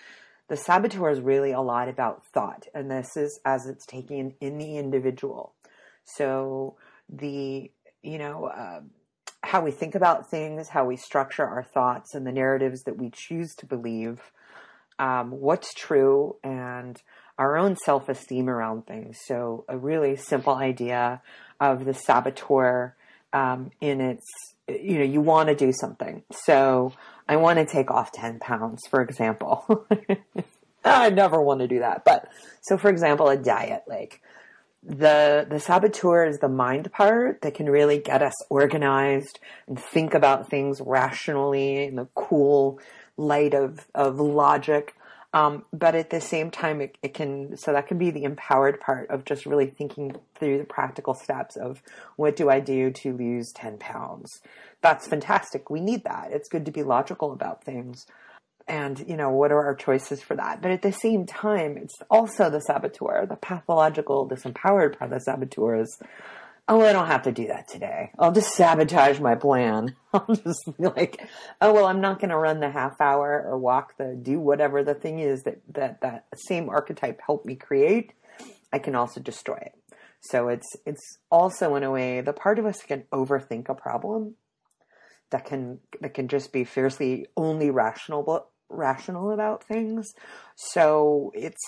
the 0.48 0.58
saboteur 0.58 1.10
is 1.10 1.22
really 1.22 1.52
a 1.52 1.62
lot 1.62 1.90
about 1.90 2.26
thought, 2.28 2.68
and 2.74 2.90
this 2.90 3.18
is 3.18 3.40
as 3.46 3.66
it's 3.66 3.86
taken 3.86 4.36
in 4.40 4.58
the 4.58 4.78
individual. 4.78 5.54
So 6.04 6.76
the 7.10 7.72
you 8.04 8.18
know 8.20 8.46
uh, 8.46 8.82
how 9.42 9.62
we 9.62 9.72
think 9.72 9.96
about 9.96 10.30
things, 10.30 10.70
how 10.70 10.86
we 10.86 10.98
structure 10.98 11.46
our 11.46 11.64
thoughts, 11.64 12.14
and 12.14 12.28
the 12.28 12.32
narratives 12.32 12.84
that 12.84 12.98
we 12.98 13.10
choose 13.12 13.56
to 13.56 13.66
believe, 13.66 14.32
um, 15.00 15.32
what's 15.32 15.74
true, 15.74 16.36
and 16.44 17.02
our 17.40 17.58
own 17.58 17.76
self 17.76 18.08
esteem 18.08 18.48
around 18.48 18.86
things. 18.86 19.18
So 19.26 19.66
a 19.68 19.78
really 19.78 20.16
simple 20.16 20.54
idea 20.54 21.24
of 21.60 21.86
the 21.86 21.94
saboteur 21.96 22.96
um, 23.34 23.72
in 23.82 24.00
its 24.00 24.28
you 24.68 24.98
know 24.98 25.06
you 25.06 25.22
want 25.22 25.50
to 25.50 25.56
do 25.56 25.72
something 25.72 26.24
so 26.32 26.94
I 27.28 27.38
want 27.38 27.60
to 27.60 27.66
take 27.66 27.90
off 27.90 28.12
10 28.12 28.40
pounds, 28.40 28.84
for 28.90 29.02
example. 29.02 29.88
I 30.86 31.10
never 31.10 31.42
want 31.42 31.62
to 31.62 31.68
do 31.68 31.80
that. 31.80 32.06
But 32.06 32.28
so 32.62 32.78
for 32.78 32.90
example, 32.90 33.30
a 33.30 33.38
diet, 33.38 33.84
like 33.88 34.22
the, 34.84 35.48
the 35.50 35.60
saboteur 35.60 36.26
is 36.26 36.38
the 36.38 36.50
mind 36.50 36.92
part 36.92 37.42
that 37.42 37.56
can 37.56 37.68
really 37.68 37.98
get 37.98 38.22
us 38.22 38.36
organized 38.50 39.40
and 39.68 39.80
think 39.80 40.14
about 40.14 40.50
things 40.50 40.80
rationally 40.86 41.86
in 41.86 41.96
the 41.96 42.08
cool 42.14 42.80
light 43.18 43.56
of, 43.56 43.88
of 43.96 44.20
logic. 44.20 44.96
Um, 45.36 45.66
but 45.74 45.96
at 45.96 46.12
the 46.12 46.22
same 46.22 46.50
time, 46.50 46.80
it, 46.80 46.98
it, 47.04 47.14
can, 47.14 47.58
so 47.58 47.74
that 47.74 47.88
can 47.88 47.98
be 47.98 48.10
the 48.10 48.24
empowered 48.24 48.80
part 48.80 49.10
of 49.10 49.26
just 49.26 49.46
really 49.46 49.68
thinking 49.68 50.16
through 50.40 50.60
the 50.60 50.64
practical 50.64 51.14
steps 51.14 51.58
of 51.58 51.84
what 52.16 52.38
do 52.38 52.50
I 52.50 52.62
do 52.62 52.90
to 52.90 53.12
lose 53.12 53.52
10 53.52 53.78
pounds? 53.78 54.32
That's 54.82 55.10
fantastic. 55.10 55.70
We 55.70 55.82
need 55.82 56.06
that. 56.06 56.30
It's 56.32 56.48
good 56.48 56.66
to 56.68 56.72
be 56.72 56.84
logical 56.84 57.34
about 57.34 57.66
things. 57.66 58.06
And, 58.66 58.98
you 59.10 59.18
know, 59.18 59.30
what 59.30 59.52
are 59.52 59.66
our 59.66 59.76
choices 59.76 60.22
for 60.22 60.38
that? 60.38 60.62
But 60.62 60.72
at 60.72 60.82
the 60.82 60.94
same 60.94 61.26
time, 61.26 61.78
it's 61.78 61.98
also 62.10 62.50
the 62.50 62.62
saboteur, 62.62 63.26
the 63.26 63.36
pathological, 63.36 64.30
disempowered 64.30 64.98
part 64.98 65.12
of 65.12 65.20
the 65.20 65.20
saboteur 65.20 65.82
is, 65.82 66.00
oh, 66.68 66.82
I 66.82 66.94
don't 66.94 67.08
have 67.08 67.24
to 67.24 67.32
do 67.32 67.48
that 67.48 67.68
today. 67.68 68.12
I'll 68.18 68.32
just 68.32 68.54
sabotage 68.54 69.20
my 69.20 69.36
plan. 69.36 69.96
I'll 70.14 70.36
just 70.36 70.66
be 70.78 70.88
like, 70.88 71.28
oh, 71.62 71.74
well, 71.74 71.86
I'm 71.86 72.02
not 72.02 72.20
going 72.20 72.32
to 72.32 72.38
run 72.38 72.60
the 72.60 72.72
half 72.72 73.00
hour 73.00 73.44
or 73.46 73.58
walk 73.58 73.98
the, 73.98 74.18
do 74.20 74.40
whatever 74.40 74.84
the 74.84 74.96
thing 74.96 75.20
is 75.20 75.44
that, 75.44 75.60
that, 75.74 76.02
that 76.02 76.26
same 76.36 76.70
archetype 76.70 77.22
helped 77.26 77.46
me 77.46 77.56
create. 77.56 78.14
I 78.74 78.80
can 78.80 78.96
also 78.96 79.22
destroy 79.22 79.58
it. 79.58 79.76
So 80.22 80.48
it's, 80.48 80.76
it's 80.88 81.20
also 81.30 81.76
in 81.76 81.84
a 81.84 81.92
way, 81.92 82.22
the 82.22 82.34
part 82.34 82.58
of 82.58 82.66
us 82.66 82.82
can 82.82 83.04
overthink 83.12 83.70
a 83.70 83.76
problem 83.76 84.36
that 85.30 85.46
can, 85.46 85.80
that 86.02 86.16
can 86.16 86.28
just 86.28 86.52
be 86.52 86.64
fiercely 86.64 87.28
only 87.38 87.70
rational, 87.70 88.48
rational 88.70 89.32
about 89.32 89.64
things. 89.64 90.08
So 90.56 91.32
it's, 91.36 91.62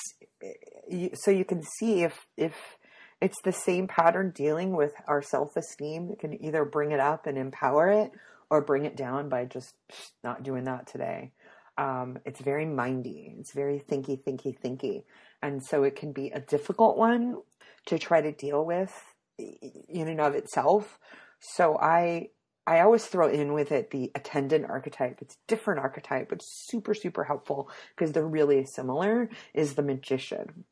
so 1.21 1.29
you 1.29 1.45
can 1.45 1.61
see 1.61 2.01
if, 2.01 2.25
if, 2.35 2.76
it's 3.21 3.41
the 3.43 3.51
same 3.51 3.87
pattern 3.87 4.31
dealing 4.35 4.75
with 4.75 4.93
our 5.07 5.21
self 5.21 5.55
esteem. 5.57 6.09
It 6.11 6.19
can 6.19 6.43
either 6.43 6.65
bring 6.65 6.91
it 6.91 6.99
up 6.99 7.25
and 7.25 7.37
empower 7.37 7.89
it 7.89 8.11
or 8.49 8.61
bring 8.61 8.85
it 8.85 8.95
down 8.95 9.29
by 9.29 9.45
just 9.45 9.75
not 10.23 10.43
doing 10.43 10.65
that 10.65 10.87
today. 10.87 11.31
Um, 11.77 12.19
it's 12.25 12.41
very 12.41 12.65
mindy. 12.65 13.35
It's 13.39 13.53
very 13.53 13.79
thinky, 13.79 14.21
thinky, 14.23 14.57
thinky. 14.59 15.03
And 15.41 15.63
so 15.63 15.83
it 15.83 15.95
can 15.95 16.11
be 16.11 16.29
a 16.29 16.39
difficult 16.39 16.97
one 16.97 17.37
to 17.87 17.99
try 17.99 18.21
to 18.21 18.31
deal 18.31 18.65
with 18.65 18.93
in 19.37 20.07
and 20.07 20.21
of 20.21 20.33
itself. 20.33 20.99
So 21.39 21.77
I, 21.77 22.29
I 22.65 22.79
always 22.79 23.05
throw 23.05 23.29
in 23.29 23.53
with 23.53 23.71
it 23.71 23.91
the 23.91 24.11
attendant 24.15 24.65
archetype. 24.65 25.19
It's 25.21 25.37
different 25.47 25.79
archetype, 25.79 26.29
but 26.29 26.41
super, 26.43 26.95
super 26.95 27.23
helpful 27.23 27.69
because 27.95 28.11
they're 28.11 28.27
really 28.27 28.65
similar 28.65 29.29
is 29.53 29.75
the 29.75 29.83
magician 29.83 30.65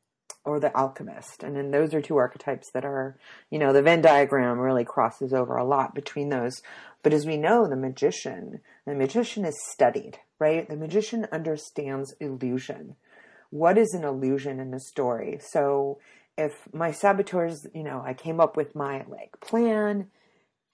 or 0.46 0.60
the 0.60 0.74
alchemist. 0.76 1.42
And 1.42 1.56
then 1.56 1.70
those 1.70 1.92
are 1.92 2.00
two 2.00 2.16
archetypes 2.16 2.70
that 2.72 2.84
are, 2.84 3.18
you 3.50 3.58
know, 3.58 3.72
the 3.72 3.82
Venn 3.82 4.00
diagram 4.00 4.58
really 4.58 4.84
crosses 4.84 5.32
over 5.32 5.56
a 5.56 5.66
lot 5.66 5.94
between 5.94 6.28
those. 6.28 6.62
But 7.02 7.12
as 7.12 7.26
we 7.26 7.36
know, 7.36 7.68
the 7.68 7.76
magician, 7.76 8.60
the 8.86 8.94
magician 8.94 9.44
is 9.44 9.60
studied, 9.70 10.18
right? 10.38 10.68
The 10.68 10.76
magician 10.76 11.26
understands 11.32 12.14
illusion. 12.20 12.96
What 13.50 13.76
is 13.76 13.92
an 13.92 14.04
illusion 14.04 14.60
in 14.60 14.72
a 14.72 14.80
story? 14.80 15.38
So 15.40 15.98
if 16.38 16.52
my 16.72 16.92
saboteurs, 16.92 17.66
you 17.74 17.82
know, 17.82 18.02
I 18.04 18.14
came 18.14 18.40
up 18.40 18.56
with 18.56 18.74
my 18.74 19.04
like 19.08 19.40
plan 19.40 20.08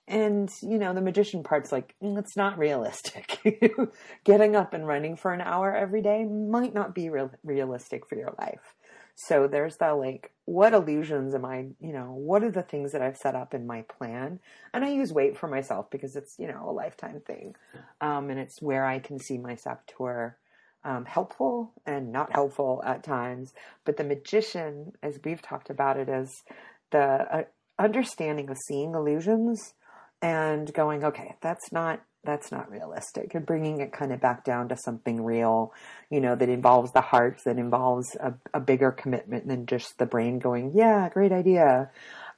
and 0.09 0.51
you 0.63 0.79
know 0.79 0.93
the 0.93 1.01
magician 1.01 1.43
part's 1.43 1.71
like 1.71 1.95
mm, 2.03 2.19
it's 2.19 2.37
not 2.37 2.59
realistic 2.59 3.39
getting 4.25 4.57
up 4.57 4.75
and 4.75 4.87
running 4.87 5.17
for 5.17 5.33
an 5.33 5.41
hour 5.41 5.75
every 5.75 6.03
day 6.03 6.25
might 6.25 6.75
not 6.75 6.95
be 6.95 7.09
real- 7.09 7.31
realistic 7.45 8.09
for 8.09 8.17
your 8.17 8.35
life 8.39 8.75
so 9.15 9.47
there's 9.47 9.77
that 9.77 9.91
like, 9.91 10.33
what 10.45 10.73
illusions 10.73 11.35
am 11.35 11.45
I, 11.45 11.67
you 11.81 11.93
know, 11.93 12.13
what 12.13 12.43
are 12.43 12.51
the 12.51 12.63
things 12.63 12.93
that 12.93 13.03
I've 13.03 13.17
set 13.17 13.35
up 13.35 13.55
in 13.55 13.67
my 13.67 13.83
plan? 13.83 14.41
And 14.75 14.85
I 14.85 14.91
use 14.91 15.13
weight 15.13 15.37
for 15.37 15.49
myself 15.49 15.91
because 15.91 16.17
it's, 16.17 16.37
you 16.39 16.49
know, 16.49 16.69
a 16.69 16.73
lifetime 16.73 17.21
thing. 17.21 17.55
Um, 18.01 18.31
and 18.31 18.41
it's 18.41 18.61
where 18.61 18.85
I 18.87 18.99
can 18.99 19.19
see 19.19 19.39
my 19.39 19.55
saboteur 19.55 20.37
um, 20.85 21.05
helpful 21.05 21.73
and 21.87 22.11
not 22.11 22.33
helpful 22.33 22.83
at 22.85 23.05
times. 23.05 23.53
But 23.85 23.97
the 23.97 24.05
magician, 24.05 24.93
as 25.03 25.21
we've 25.25 25.43
talked 25.43 25.71
about 25.71 25.99
it, 25.99 26.09
is 26.09 26.43
the 26.91 26.99
uh, 27.01 27.43
understanding 27.79 28.51
of 28.51 28.57
seeing 28.67 28.95
illusions 28.95 29.75
and 30.21 30.73
going, 30.73 31.05
okay, 31.05 31.37
that's 31.41 31.73
not 31.73 32.01
that's 32.25 32.53
not 32.53 32.71
realistic. 32.71 33.35
And 33.35 33.45
bringing 33.45 33.81
it 33.81 33.93
kind 33.93 34.13
of 34.13 34.21
back 34.21 34.45
down 34.45 34.69
to 34.69 34.77
something 34.77 35.25
real 35.25 35.73
you 36.11 36.21
know 36.21 36.37
that 36.37 36.49
involves 36.49 36.93
the 36.93 37.01
heart 37.01 37.41
that 37.45 37.59
involves 37.59 38.15
a, 38.17 38.35
a 38.55 38.61
bigger 38.61 38.93
commitment 38.93 39.49
than 39.49 39.67
just 39.67 39.99
the 39.99 40.07
brain 40.07 40.39
going 40.39 40.73
yeah 40.75 41.09
great 41.09 41.33
idea. 41.33 41.91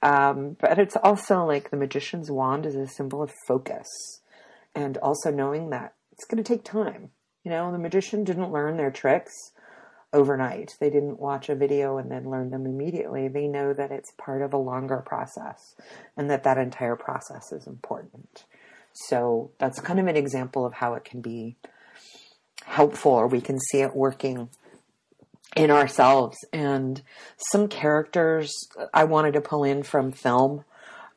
Um, 0.02 0.56
but 0.60 0.78
it's 0.78 0.96
also 0.96 1.44
like 1.44 1.70
the 1.70 1.76
magician's 1.76 2.30
wand 2.30 2.66
is 2.66 2.76
a 2.76 2.86
symbol 2.86 3.22
of 3.22 3.32
focus. 3.48 3.88
And 4.74 4.98
also 4.98 5.30
knowing 5.30 5.70
that 5.70 5.94
it's 6.12 6.24
going 6.24 6.42
to 6.42 6.48
take 6.48 6.64
time. 6.64 7.10
You 7.42 7.50
know 7.50 7.70
the 7.72 7.78
magician 7.78 8.24
didn't 8.24 8.52
learn 8.52 8.76
their 8.76 8.90
tricks 8.90 9.52
overnight. 10.12 10.76
They 10.78 10.90
didn't 10.90 11.18
watch 11.18 11.48
a 11.48 11.56
video 11.56 11.98
and 11.98 12.10
then 12.10 12.30
learn 12.30 12.50
them 12.50 12.66
immediately. 12.66 13.28
They 13.28 13.48
know 13.48 13.74
that 13.74 13.90
it's 13.90 14.12
part 14.16 14.42
of 14.42 14.52
a 14.52 14.58
longer 14.58 15.02
process 15.04 15.74
and 16.16 16.30
that 16.30 16.44
that 16.44 16.56
entire 16.56 16.96
process 16.96 17.50
is 17.52 17.66
important 17.66 18.44
so 18.94 19.50
that's 19.58 19.80
kind 19.80 19.98
of 19.98 20.06
an 20.06 20.16
example 20.16 20.64
of 20.64 20.72
how 20.72 20.94
it 20.94 21.04
can 21.04 21.20
be 21.20 21.56
helpful 22.64 23.12
or 23.12 23.26
we 23.26 23.40
can 23.40 23.58
see 23.58 23.80
it 23.80 23.94
working 23.94 24.48
in 25.56 25.70
ourselves. 25.70 26.36
And 26.52 27.02
some 27.50 27.68
characters 27.68 28.52
I 28.92 29.04
wanted 29.04 29.34
to 29.34 29.40
pull 29.40 29.64
in 29.64 29.82
from 29.82 30.12
film 30.12 30.64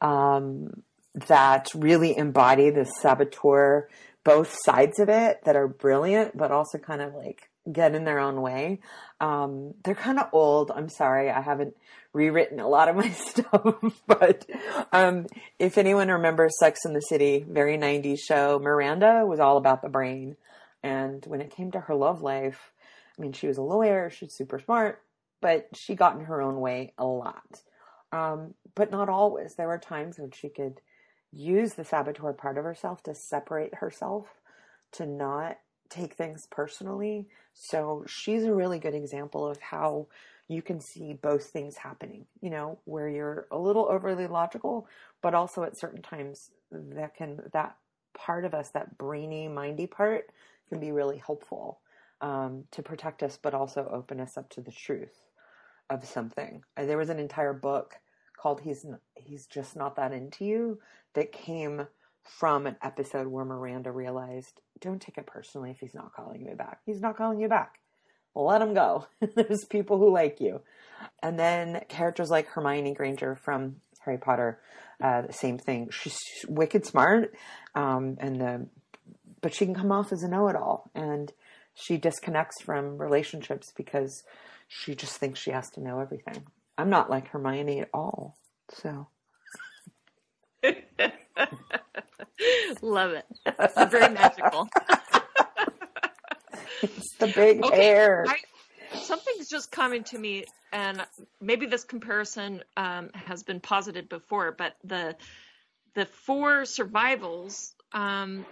um, 0.02 0.84
that 1.28 1.70
really 1.74 2.18
embody 2.18 2.70
the 2.70 2.86
saboteur, 2.86 3.88
both 4.24 4.56
sides 4.64 5.00
of 5.00 5.10
it 5.10 5.44
that 5.46 5.56
are 5.56 5.68
brilliant, 5.68 6.36
but 6.36 6.52
also 6.52 6.78
kind 6.78 7.02
of 7.02 7.14
like 7.16 7.50
get 7.72 7.96
in 7.96 8.06
their 8.06 8.20
own 8.20 8.42
way. 8.42 8.80
Um, 9.20 9.74
they're 9.84 9.96
kind 9.96 10.20
of 10.20 10.30
old. 10.32 10.72
I'm 10.72 10.90
sorry, 10.90 11.30
I 11.30 11.42
haven't 11.42 11.76
rewritten 12.14 12.60
a 12.60 12.68
lot 12.68 12.90
of 12.90 12.96
my 12.96 13.10
stuff, 13.12 14.02
but 14.08 14.46
um, 14.92 15.28
if 15.60 15.78
anyone 15.78 16.10
remembers 16.10 16.60
Sex 16.60 16.82
in 16.86 16.94
the 16.94 17.02
City, 17.02 17.46
very 17.48 17.78
90s 17.78 18.20
show, 18.20 18.60
Miranda 18.60 19.24
was 19.26 19.40
all 19.40 19.58
about 19.58 19.82
the 19.82 19.90
brain. 19.90 20.36
And 20.84 21.24
when 21.26 21.42
it 21.42 21.56
came 21.56 21.72
to 21.72 21.80
her 21.82 21.96
love 21.96 22.22
life, 22.22 22.72
I 23.18 23.22
mean, 23.22 23.34
she 23.34 23.48
was 23.48 23.58
a 23.58 23.64
lawyer, 23.64 24.10
she's 24.10 24.36
super 24.36 24.60
smart, 24.60 25.02
but 25.42 25.68
she 25.76 25.96
got 25.96 26.16
in 26.16 26.26
her 26.26 26.42
own 26.42 26.60
way 26.60 26.94
a 26.98 27.06
lot. 27.06 27.62
Um, 28.12 28.54
but 28.76 28.92
not 28.92 29.10
always. 29.10 29.56
There 29.56 29.68
were 29.68 29.80
times 29.80 30.18
when 30.18 30.32
she 30.32 30.50
could 30.50 30.82
use 31.32 31.74
the 31.74 31.84
saboteur 31.84 32.34
part 32.34 32.58
of 32.58 32.64
herself 32.64 33.04
to 33.04 33.14
separate 33.14 33.76
herself, 33.76 34.28
to 34.94 35.06
not 35.06 35.58
take 35.90 36.14
things 36.14 36.48
personally. 36.50 37.28
So 37.54 38.06
she's 38.08 38.44
a 38.44 38.54
really 38.54 38.80
good 38.80 38.96
example 38.96 39.48
of 39.48 39.60
how 39.62 40.08
you 40.48 40.62
can 40.62 40.80
see 40.80 41.14
both 41.14 41.46
things 41.46 41.76
happening, 41.78 42.26
you 42.42 42.50
know, 42.50 42.80
where 42.86 43.10
you're 43.10 43.48
a 43.52 43.58
little 43.58 43.88
overly 43.90 44.28
logical, 44.28 44.88
but 45.22 45.34
also 45.34 45.64
at 45.64 45.78
certain 45.78 46.02
times 46.02 46.52
that 46.72 47.16
can, 47.16 47.42
that 47.54 47.76
part 48.14 48.46
of 48.46 48.54
us, 48.54 48.70
that 48.70 48.98
brainy, 48.98 49.48
mindy 49.48 49.88
part, 49.88 50.32
can 50.70 50.80
be 50.80 50.92
really 50.92 51.18
helpful 51.18 51.80
um, 52.22 52.64
to 52.72 52.82
protect 52.82 53.24
us, 53.24 53.38
but 53.42 53.54
also 53.54 53.90
open 53.92 54.20
us 54.20 54.38
up 54.38 54.50
to 54.50 54.62
the 54.62 54.72
truth 54.72 55.28
of 55.90 56.06
something. 56.06 56.64
Uh, 56.76 56.86
there 56.86 56.98
was 56.98 57.10
an 57.10 57.20
entire 57.20 57.54
book 57.54 57.96
called 58.38 58.62
"He's 58.62 58.86
He's 59.16 59.48
Just 59.48 59.76
Not 59.76 59.96
That 59.96 60.14
Into 60.14 60.46
You" 60.46 60.80
that 61.14 61.32
came 61.32 61.88
from 62.28 62.68
an 62.68 62.76
episode 62.82 63.28
where 63.28 63.46
Miranda 63.46 63.92
realized, 63.92 64.62
"Don't 64.80 65.02
take 65.02 65.18
it 65.18 65.26
personally 65.26 65.72
if 65.72 65.80
he's 65.80 65.96
not 65.96 66.14
calling 66.14 66.46
you 66.46 66.56
back. 66.56 66.80
He's 66.86 67.02
not 67.02 67.18
calling 67.18 67.40
you 67.40 67.48
back. 67.48 67.80
Let 68.36 68.62
him 68.62 68.74
go. 68.74 69.08
There's 69.36 69.66
people 69.66 69.98
who 69.98 70.14
like 70.14 70.40
you." 70.40 70.62
And 71.22 71.40
then 71.40 71.84
characters 71.90 72.30
like 72.30 72.48
Hermione 72.48 72.94
Granger 72.94 73.36
from 73.36 73.78
Harry 74.02 74.18
Potter, 74.18 74.60
uh, 75.02 75.24
the 75.24 75.34
same 75.34 75.58
thing. 75.58 75.90
She's 75.92 76.18
wicked 76.48 76.86
smart, 76.86 77.34
um, 77.76 78.18
and 78.20 78.42
uh, 78.42 78.58
but 79.42 79.54
she 79.54 79.66
can 79.66 79.76
come 79.76 79.92
off 79.92 80.12
as 80.12 80.24
a 80.24 80.28
know-it-all, 80.28 80.90
and 80.96 81.32
she 81.74 81.98
disconnects 81.98 82.62
from 82.62 82.98
relationships 82.98 83.68
because 83.76 84.24
she 84.68 84.96
just 84.96 85.18
thinks 85.18 85.40
she 85.40 85.52
has 85.52 85.70
to 85.72 85.82
know 85.82 86.00
everything. 86.00 86.46
I'm 86.78 86.90
not 86.90 87.10
like 87.10 87.28
Hermione 87.30 87.82
at 87.82 87.90
all. 87.94 88.38
So. 88.70 89.08
Love 92.82 93.12
it. 93.12 93.26
It's 93.46 93.92
very 93.92 94.14
magical. 94.14 94.70
it's 96.82 97.14
the 97.16 97.28
big 97.28 97.64
okay, 97.64 97.76
hair. 97.76 98.26
I, 98.28 98.38
something's 98.98 99.50
just 99.50 99.72
coming 99.72 100.04
to 100.06 100.18
me, 100.18 100.46
and 100.72 101.06
maybe 101.42 101.66
this 101.66 101.84
comparison 101.84 102.64
um, 102.76 103.10
has 103.14 103.44
been 103.44 103.60
posited 103.60 104.10
before, 104.10 104.52
but 104.52 104.76
the 104.84 105.16
the 105.96 106.06
four 106.06 106.66
survivals 106.66 107.74
um, 107.94 108.46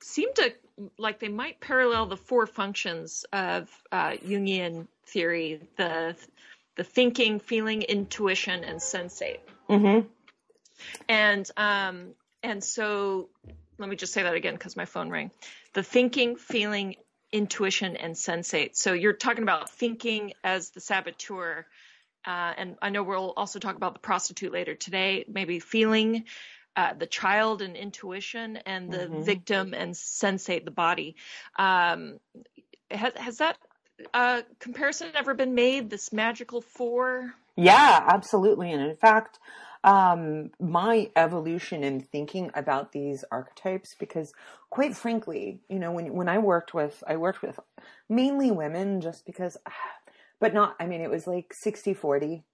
seem 0.00 0.32
to 0.34 0.52
like 0.98 1.18
they 1.18 1.28
might 1.28 1.60
parallel 1.60 2.06
the 2.06 2.16
four 2.16 2.46
functions 2.46 3.24
of 3.32 3.68
uh, 3.92 4.12
Jungian 4.12 4.86
theory: 5.06 5.60
the 5.76 6.16
the 6.76 6.84
thinking, 6.84 7.40
feeling, 7.40 7.82
intuition, 7.82 8.64
and 8.64 8.78
sensate. 8.78 9.40
Mm-hmm. 9.68 10.06
And 11.08 11.50
um, 11.56 12.14
and 12.42 12.62
so 12.62 13.28
let 13.78 13.88
me 13.88 13.96
just 13.96 14.12
say 14.12 14.22
that 14.22 14.34
again 14.34 14.54
because 14.54 14.76
my 14.76 14.84
phone 14.84 15.10
rang. 15.10 15.30
The 15.74 15.82
thinking, 15.82 16.36
feeling, 16.36 16.96
intuition, 17.32 17.96
and 17.96 18.14
sensate. 18.14 18.76
So 18.76 18.92
you're 18.92 19.12
talking 19.12 19.42
about 19.42 19.70
thinking 19.70 20.32
as 20.42 20.70
the 20.70 20.80
saboteur. 20.80 21.66
Uh, 22.26 22.52
and 22.56 22.76
I 22.82 22.90
know 22.90 23.02
we'll 23.02 23.32
also 23.36 23.58
talk 23.58 23.76
about 23.76 23.94
the 23.94 24.00
prostitute 24.00 24.52
later 24.52 24.74
today. 24.74 25.24
Maybe 25.28 25.60
feeling, 25.60 26.24
uh, 26.76 26.94
the 26.94 27.06
child 27.06 27.62
and 27.62 27.76
intuition, 27.76 28.58
and 28.58 28.92
the 28.92 28.98
mm-hmm. 28.98 29.22
victim 29.22 29.74
and 29.74 29.94
sensate 29.94 30.64
the 30.64 30.70
body. 30.70 31.16
Um, 31.58 32.18
has, 32.90 33.12
has 33.16 33.38
that 33.38 33.58
uh, 34.14 34.42
comparison 34.58 35.08
ever 35.14 35.34
been 35.34 35.54
made? 35.54 35.90
This 35.90 36.12
magical 36.12 36.60
four? 36.60 37.34
Yeah, 37.56 38.04
absolutely. 38.08 38.72
And 38.72 38.82
in 38.82 38.94
fact, 38.94 39.38
um, 39.84 40.50
my 40.60 41.10
evolution 41.16 41.84
in 41.84 42.00
thinking 42.00 42.50
about 42.54 42.92
these 42.92 43.24
archetypes, 43.30 43.94
because 43.98 44.32
quite 44.70 44.96
frankly, 44.96 45.60
you 45.68 45.78
know, 45.78 45.92
when 45.92 46.12
when 46.12 46.28
I 46.28 46.38
worked 46.38 46.74
with, 46.74 47.02
I 47.06 47.16
worked 47.16 47.42
with 47.42 47.58
mainly 48.08 48.50
women, 48.50 49.00
just 49.00 49.24
because, 49.26 49.56
but 50.40 50.54
not. 50.54 50.76
I 50.80 50.86
mean, 50.86 51.00
it 51.00 51.10
was 51.10 51.26
like 51.26 51.52
60, 51.54 51.94
40 51.94 52.44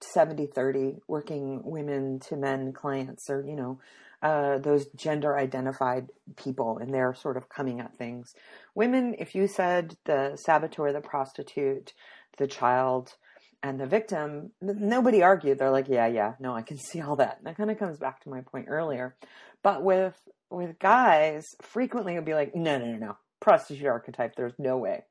70 0.00 0.46
30 0.46 0.96
working 1.08 1.62
women 1.64 2.20
to 2.20 2.36
men 2.36 2.72
clients 2.72 3.30
or 3.30 3.44
you 3.46 3.56
know 3.56 3.78
uh, 4.22 4.58
those 4.58 4.86
gender 4.96 5.36
identified 5.36 6.08
people 6.36 6.78
and 6.78 6.94
they're 6.94 7.14
sort 7.14 7.36
of 7.36 7.48
coming 7.48 7.80
at 7.80 7.96
things 7.98 8.34
women 8.74 9.14
if 9.18 9.34
you 9.34 9.46
said 9.46 9.96
the 10.04 10.36
saboteur 10.36 10.92
the 10.92 11.00
prostitute 11.00 11.92
the 12.38 12.46
child 12.46 13.14
and 13.64 13.80
the 13.80 13.86
victim 13.86 14.52
nobody 14.60 15.22
argued 15.22 15.58
they're 15.58 15.70
like 15.70 15.88
yeah 15.88 16.06
yeah 16.06 16.34
no 16.38 16.54
i 16.54 16.62
can 16.62 16.78
see 16.78 17.00
all 17.00 17.16
that 17.16 17.38
and 17.38 17.46
that 17.46 17.56
kind 17.56 17.70
of 17.70 17.78
comes 17.78 17.98
back 17.98 18.22
to 18.22 18.28
my 18.28 18.40
point 18.42 18.66
earlier 18.68 19.16
but 19.64 19.82
with 19.82 20.14
with 20.50 20.78
guys 20.78 21.56
frequently 21.62 22.12
it'll 22.12 22.24
be 22.24 22.34
like 22.34 22.54
no 22.54 22.78
no 22.78 22.86
no 22.86 22.98
no 22.98 23.16
prostitute 23.40 23.86
archetype 23.86 24.36
there's 24.36 24.54
no 24.58 24.76
way 24.76 25.02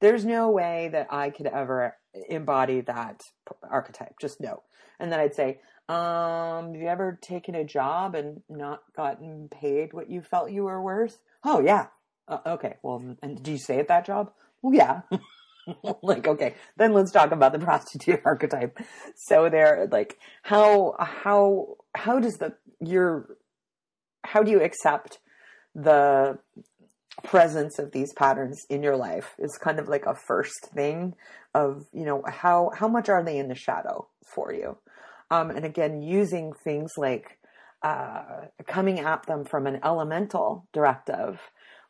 there's 0.00 0.24
no 0.24 0.50
way 0.50 0.88
that 0.92 1.08
I 1.10 1.30
could 1.30 1.46
ever 1.46 1.96
embody 2.28 2.80
that 2.82 3.22
archetype. 3.62 4.18
Just 4.20 4.40
no. 4.40 4.62
And 4.98 5.12
then 5.12 5.20
I'd 5.20 5.34
say, 5.34 5.60
um, 5.88 6.72
have 6.72 6.80
you 6.80 6.88
ever 6.88 7.18
taken 7.20 7.54
a 7.54 7.64
job 7.64 8.14
and 8.14 8.42
not 8.48 8.80
gotten 8.96 9.48
paid 9.48 9.92
what 9.92 10.10
you 10.10 10.22
felt 10.22 10.50
you 10.50 10.64
were 10.64 10.80
worth? 10.80 11.18
Oh 11.44 11.60
yeah. 11.60 11.86
Uh, 12.28 12.38
okay. 12.46 12.76
Well, 12.82 13.16
and 13.22 13.42
do 13.42 13.52
you 13.52 13.58
stay 13.58 13.78
at 13.78 13.88
that 13.88 14.06
job? 14.06 14.32
Well, 14.62 14.74
yeah. 14.74 15.02
like, 16.02 16.26
okay, 16.26 16.54
then 16.76 16.92
let's 16.92 17.12
talk 17.12 17.32
about 17.32 17.52
the 17.52 17.58
prostitute 17.58 18.22
archetype. 18.24 18.78
So 19.16 19.48
there, 19.48 19.88
like, 19.90 20.18
how, 20.42 20.94
how, 20.98 21.76
how 21.94 22.18
does 22.18 22.34
the, 22.34 22.54
your, 22.80 23.36
how 24.24 24.42
do 24.42 24.50
you 24.50 24.62
accept 24.62 25.18
the 25.74 26.38
presence 27.24 27.78
of 27.78 27.92
these 27.92 28.12
patterns 28.14 28.64
in 28.68 28.82
your 28.82 28.96
life 28.96 29.34
is 29.38 29.58
kind 29.62 29.78
of 29.78 29.88
like 29.88 30.06
a 30.06 30.14
first 30.14 30.68
thing 30.74 31.14
of 31.54 31.86
you 31.92 32.04
know 32.04 32.22
how 32.26 32.70
how 32.74 32.88
much 32.88 33.08
are 33.08 33.22
they 33.22 33.36
in 33.36 33.48
the 33.48 33.54
shadow 33.54 34.08
for 34.24 34.52
you 34.52 34.78
um, 35.30 35.50
and 35.50 35.64
again 35.64 36.00
using 36.00 36.52
things 36.64 36.92
like 36.96 37.38
uh, 37.82 38.46
coming 38.66 39.00
at 39.00 39.26
them 39.26 39.44
from 39.44 39.66
an 39.66 39.80
elemental 39.84 40.66
directive 40.72 41.40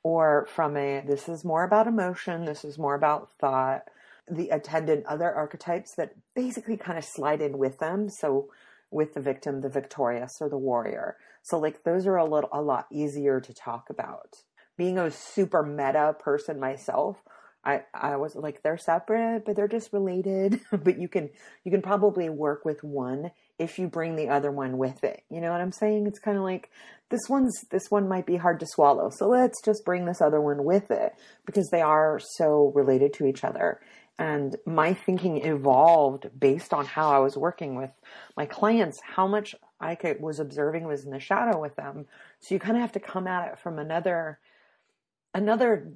or 0.03 0.47
from 0.55 0.77
a 0.77 1.03
this 1.07 1.29
is 1.29 1.45
more 1.45 1.65
about 1.65 1.87
emotion 1.87 2.45
this 2.45 2.65
is 2.65 2.79
more 2.79 2.95
about 2.95 3.31
thought. 3.39 3.85
The 4.31 4.51
attendant 4.51 5.07
other 5.07 5.33
archetypes 5.33 5.95
that 5.97 6.15
basically 6.35 6.77
kind 6.77 6.99
of 6.99 7.05
slide 7.05 7.43
in 7.43 7.59
with 7.59 7.79
them. 7.79 8.09
So 8.09 8.49
with 8.91 9.15
the 9.15 9.21
victim 9.21 9.61
the 9.61 9.69
victorious 9.69 10.39
or 10.41 10.49
the 10.49 10.59
warrior. 10.59 11.17
So 11.43 11.59
like 11.59 11.85
those 11.85 12.07
are 12.07 12.17
a 12.17 12.25
little 12.25 12.51
a 12.53 12.63
lot 12.63 12.87
easier 12.91 13.41
to 13.41 13.55
talk 13.55 13.89
about. 13.91 14.37
Being 14.77 14.99
a 14.99 15.11
super 15.11 15.63
meta 15.63 16.17
person 16.19 16.59
myself, 16.59 17.19
I, 17.65 17.83
I 17.93 18.17
was 18.17 18.35
like, 18.35 18.63
they're 18.63 18.79
separate, 18.79 19.45
but 19.45 19.55
they're 19.55 19.69
just 19.69 19.93
related. 19.93 20.61
but 20.73 20.99
you 20.99 21.09
can, 21.09 21.31
you 21.65 21.71
can 21.71 21.83
probably 21.83 22.29
work 22.29 22.65
with 22.65 22.83
one 22.83 23.31
if 23.61 23.79
you 23.79 23.87
bring 23.87 24.17
the 24.17 24.31
other 24.31 24.51
one 24.51 24.79
with 24.79 25.05
it. 25.05 25.23
You 25.29 25.41
know 25.43 25.53
what 25.53 25.61
I'm 25.61 25.71
saying? 25.71 26.07
It's 26.07 26.19
kind 26.19 26.39
of 26.39 26.43
like 26.43 26.71
this 27.11 27.29
one's, 27.29 27.61
this 27.71 27.91
one 27.91 28.09
might 28.09 28.25
be 28.25 28.37
hard 28.37 28.59
to 28.61 28.67
swallow. 28.67 29.11
So 29.11 29.29
let's 29.29 29.63
just 29.63 29.85
bring 29.85 30.07
this 30.07 30.23
other 30.23 30.41
one 30.41 30.65
with 30.65 30.91
it 30.91 31.15
because 31.45 31.69
they 31.69 31.83
are 31.83 32.19
so 32.37 32.73
related 32.75 33.13
to 33.15 33.27
each 33.27 33.45
other. 33.45 33.79
And 34.19 34.57
my 34.65 34.95
thinking 34.95 35.45
evolved 35.45 36.31
based 36.39 36.73
on 36.73 36.87
how 36.87 37.11
I 37.11 37.19
was 37.19 37.37
working 37.37 37.75
with 37.75 37.91
my 38.35 38.47
clients, 38.47 38.99
how 39.03 39.27
much 39.27 39.55
I 39.79 39.95
could, 39.95 40.21
was 40.21 40.41
observing 40.41 40.87
was 40.87 41.05
in 41.05 41.11
the 41.11 41.21
shadow 41.21 41.61
with 41.61 41.77
them. 41.77 42.07
So 42.41 42.55
you 42.55 42.59
kind 42.59 42.77
of 42.77 42.81
have 42.81 42.93
to 42.93 43.01
come 43.01 43.27
at 43.27 43.53
it 43.53 43.59
from 43.59 43.79
another, 43.79 44.39
another 45.35 45.93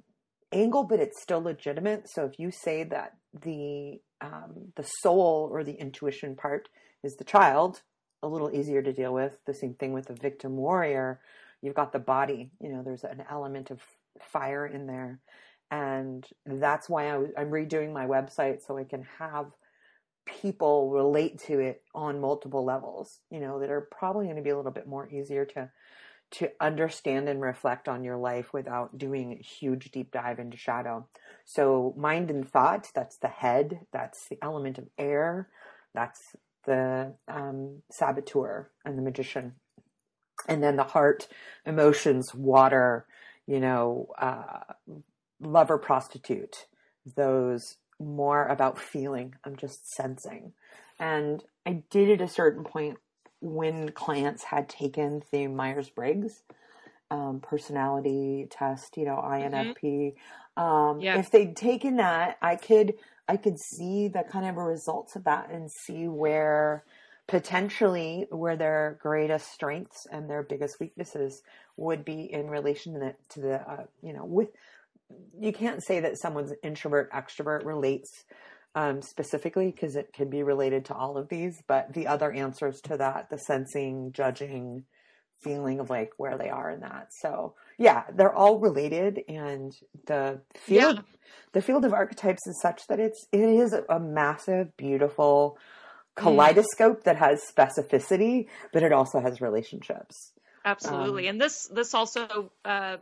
angle, 0.53 0.85
but 0.85 1.00
it's 1.00 1.22
still 1.22 1.42
legitimate. 1.42 2.11
So 2.11 2.27
if 2.27 2.38
you 2.38 2.50
say 2.50 2.85
that 2.85 3.14
the 3.42 4.00
um, 4.20 4.72
the 4.77 4.85
soul 5.00 5.48
or 5.53 5.64
the 5.64 5.72
intuition 5.74 6.35
part 6.35 6.68
is 7.05 7.17
the 7.17 7.25
child, 7.25 7.83
a 8.23 8.29
little 8.29 8.51
easier 8.55 8.83
to 8.83 8.93
deal 8.93 9.12
with. 9.12 9.38
The 9.47 9.55
same 9.55 9.75
thing 9.75 9.93
with 9.93 10.07
the 10.07 10.14
victim 10.14 10.57
warrior. 10.57 11.21
You've 11.62 11.75
got 11.75 11.93
the 11.93 11.99
body. 11.99 12.51
You 12.61 12.71
know, 12.71 12.83
there's 12.83 13.05
an 13.05 13.25
element 13.31 13.71
of 13.71 13.83
fire 14.21 14.67
in 14.67 14.87
there, 14.87 15.21
and 15.71 16.27
that's 16.47 16.88
why 16.88 17.11
I, 17.11 17.17
I'm 17.38 17.51
redoing 17.51 17.93
my 17.93 18.07
website 18.07 18.64
so 18.67 18.79
I 18.79 18.85
can 18.85 19.07
have 19.19 19.47
people 20.27 20.90
relate 20.90 21.38
to 21.38 21.59
it 21.61 21.83
on 21.95 22.21
multiple 22.21 22.64
levels. 22.64 23.21
You 23.31 23.40
know, 23.40 23.61
that 23.61 23.71
are 23.71 23.88
probably 23.90 24.27
going 24.27 24.37
to 24.37 24.43
be 24.43 24.51
a 24.51 24.57
little 24.57 24.73
bit 24.73 24.87
more 24.87 25.09
easier 25.09 25.45
to 25.47 25.71
to 26.31 26.51
understand 26.61 27.29
and 27.29 27.40
reflect 27.40 27.88
on 27.88 28.03
your 28.03 28.17
life 28.17 28.53
without 28.53 28.99
doing 28.99 29.33
a 29.33 29.43
huge 29.43 29.93
deep 29.93 30.11
dive 30.11 30.40
into 30.40 30.57
shadow. 30.57 31.07
So, 31.45 31.95
mind 31.97 32.31
and 32.31 32.49
thought, 32.49 32.90
that's 32.93 33.17
the 33.19 33.29
head, 33.29 33.81
that's 33.93 34.29
the 34.29 34.38
element 34.43 34.79
of 34.79 34.88
air, 34.99 35.49
that's 35.95 36.35
the 36.66 37.14
um, 37.29 37.83
saboteur 37.90 38.70
and 38.85 38.98
the 38.98 39.03
magician. 39.03 39.55
And 40.48 40.62
then 40.62 40.77
the 40.77 40.85
heart, 40.85 41.29
emotions, 41.64 42.35
water, 42.35 43.07
you 43.46 43.61
know, 43.61 44.09
uh, 44.18 44.74
lover, 45.40 45.79
prostitute, 45.79 46.66
those 47.16 47.77
more 48.00 48.46
about 48.46 48.79
feeling. 48.79 49.35
I'm 49.44 49.57
just 49.57 49.88
sensing. 49.94 50.53
And 50.98 51.42
I 51.64 51.85
did 51.90 52.11
at 52.11 52.20
a 52.20 52.29
certain 52.29 52.64
point 52.64 52.98
when 53.40 53.90
clients 53.90 54.44
had 54.44 54.68
taken 54.68 55.22
the 55.31 55.46
Myers 55.46 55.90
Briggs 55.90 56.42
um, 57.11 57.40
personality 57.40 58.48
test, 58.50 58.96
you 58.96 59.05
know, 59.05 59.16
INFP. 59.16 60.14
Um, 60.57 61.00
Yeah. 61.00 61.18
If 61.18 61.31
they'd 61.31 61.57
taken 61.57 61.96
that, 61.96 62.38
I 62.40 62.57
could 62.57 62.94
I 63.29 63.37
could 63.37 63.59
see 63.59 64.09
the 64.09 64.23
kind 64.23 64.47
of 64.47 64.57
results 64.57 65.17
of 65.17 65.25
that 65.25 65.51
and 65.51 65.71
see 65.71 66.09
where 66.09 66.85
potentially 67.27 68.27
where 68.31 68.57
their 68.57 68.99
greatest 69.01 69.51
strengths 69.51 70.07
and 70.11 70.29
their 70.29 70.43
biggest 70.43 70.79
weaknesses 70.79 71.43
would 71.77 72.05
be 72.05 72.31
in 72.31 72.49
relation 72.49 72.93
to 72.93 72.99
the, 72.99 73.15
to 73.31 73.41
the 73.41 73.55
uh, 73.55 73.85
you 74.03 74.13
know 74.13 74.25
with 74.25 74.49
you 75.39 75.53
can't 75.53 75.83
say 75.83 76.01
that 76.01 76.19
someone's 76.19 76.53
introvert 76.63 77.11
extrovert 77.13 77.65
relates 77.65 78.25
um, 78.75 79.01
specifically 79.01 79.71
because 79.71 79.97
it 79.97 80.13
can 80.13 80.29
be 80.29 80.43
related 80.43 80.85
to 80.85 80.95
all 80.95 81.17
of 81.17 81.29
these 81.29 81.63
but 81.67 81.95
the 81.95 82.07
other 82.07 82.31
answers 82.31 82.81
to 82.83 82.97
that 82.99 83.31
the 83.31 83.39
sensing 83.39 84.13
judging 84.13 84.85
feeling 85.40 85.81
of 85.81 85.90
like 85.90 86.12
where 86.16 86.38
they 86.38 86.49
are 86.49 86.70
in 86.70 86.81
that 86.81 87.09
so 87.12 87.55
yeah 87.79 88.05
they're 88.14 88.33
all 88.35 88.59
related 88.59 89.20
and 89.29 89.77
the 90.07 90.40
field 90.55 90.97
Yeah. 90.97 91.03
the 91.53 91.62
field 91.62 91.85
of 91.85 91.92
archetypes 91.92 92.47
is 92.47 92.61
such 92.61 92.87
that 92.88 92.99
it's 93.01 93.27
it 93.33 93.40
is 93.40 93.75
a 93.88 94.01
massive 94.01 94.77
beautiful 94.77 95.59
kaleidoscope 96.14 97.05
that 97.05 97.16
has 97.16 97.42
specificity 97.44 98.47
but 98.73 98.83
it 98.83 98.92
also 98.92 99.20
has 99.20 99.40
relationships 99.40 100.33
Absolutely. 100.66 101.25
Um, 101.29 101.33
and 101.35 101.40
this 101.42 101.68
this 101.68 101.92
also 101.92 102.51
uh 102.64 102.97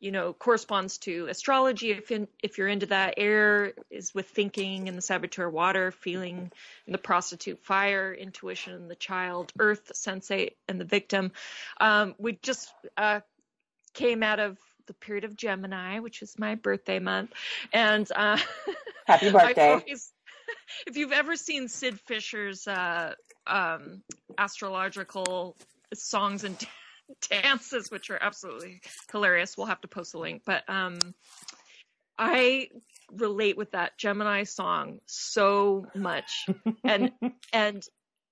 you 0.00 0.12
know 0.12 0.32
corresponds 0.32 0.98
to 0.98 1.26
astrology 1.26 1.90
if 1.90 2.10
in, 2.10 2.28
if 2.42 2.58
you're 2.58 2.68
into 2.68 2.86
that. 2.86 3.14
Air 3.16 3.72
is 3.90 4.14
with 4.14 4.28
thinking 4.28 4.88
and 4.88 4.96
the 4.96 5.02
saboteur 5.02 5.48
water 5.48 5.90
feeling 5.92 6.50
and 6.86 6.94
the 6.94 6.98
prostitute 6.98 7.58
fire 7.64 8.12
intuition 8.14 8.74
and 8.74 8.90
the 8.90 8.94
child 8.96 9.52
earth 9.58 9.92
sensate 9.94 10.52
and 10.68 10.80
the 10.80 10.84
victim. 10.84 11.32
Um 11.80 12.14
we 12.18 12.38
just 12.42 12.72
uh 12.96 13.20
came 13.94 14.22
out 14.22 14.40
of 14.40 14.58
the 14.86 14.94
period 14.94 15.24
of 15.24 15.36
gemini 15.36 15.98
which 15.98 16.22
is 16.22 16.38
my 16.38 16.54
birthday 16.54 16.98
month 16.98 17.32
and 17.72 18.10
uh 18.14 18.38
happy 19.06 19.30
birthday. 19.30 19.70
always- 19.70 20.12
if 20.86 20.96
you've 20.96 21.12
ever 21.12 21.36
seen 21.36 21.68
Sid 21.68 21.98
Fishes' 22.00 22.66
uh, 22.66 23.14
um, 23.46 24.02
astrological 24.38 25.56
songs 25.94 26.44
and 26.44 26.56
dances, 27.30 27.90
which 27.90 28.10
are 28.10 28.18
absolutely 28.20 28.80
hilarious, 29.12 29.56
we'll 29.56 29.66
have 29.66 29.80
to 29.82 29.88
post 29.88 30.14
a 30.14 30.18
link. 30.18 30.42
But 30.44 30.68
um, 30.68 30.98
I 32.18 32.68
relate 33.12 33.56
with 33.56 33.72
that 33.72 33.98
Gemini 33.98 34.44
song 34.44 34.98
so 35.06 35.86
much, 35.94 36.46
and 36.84 37.12
and 37.52 37.82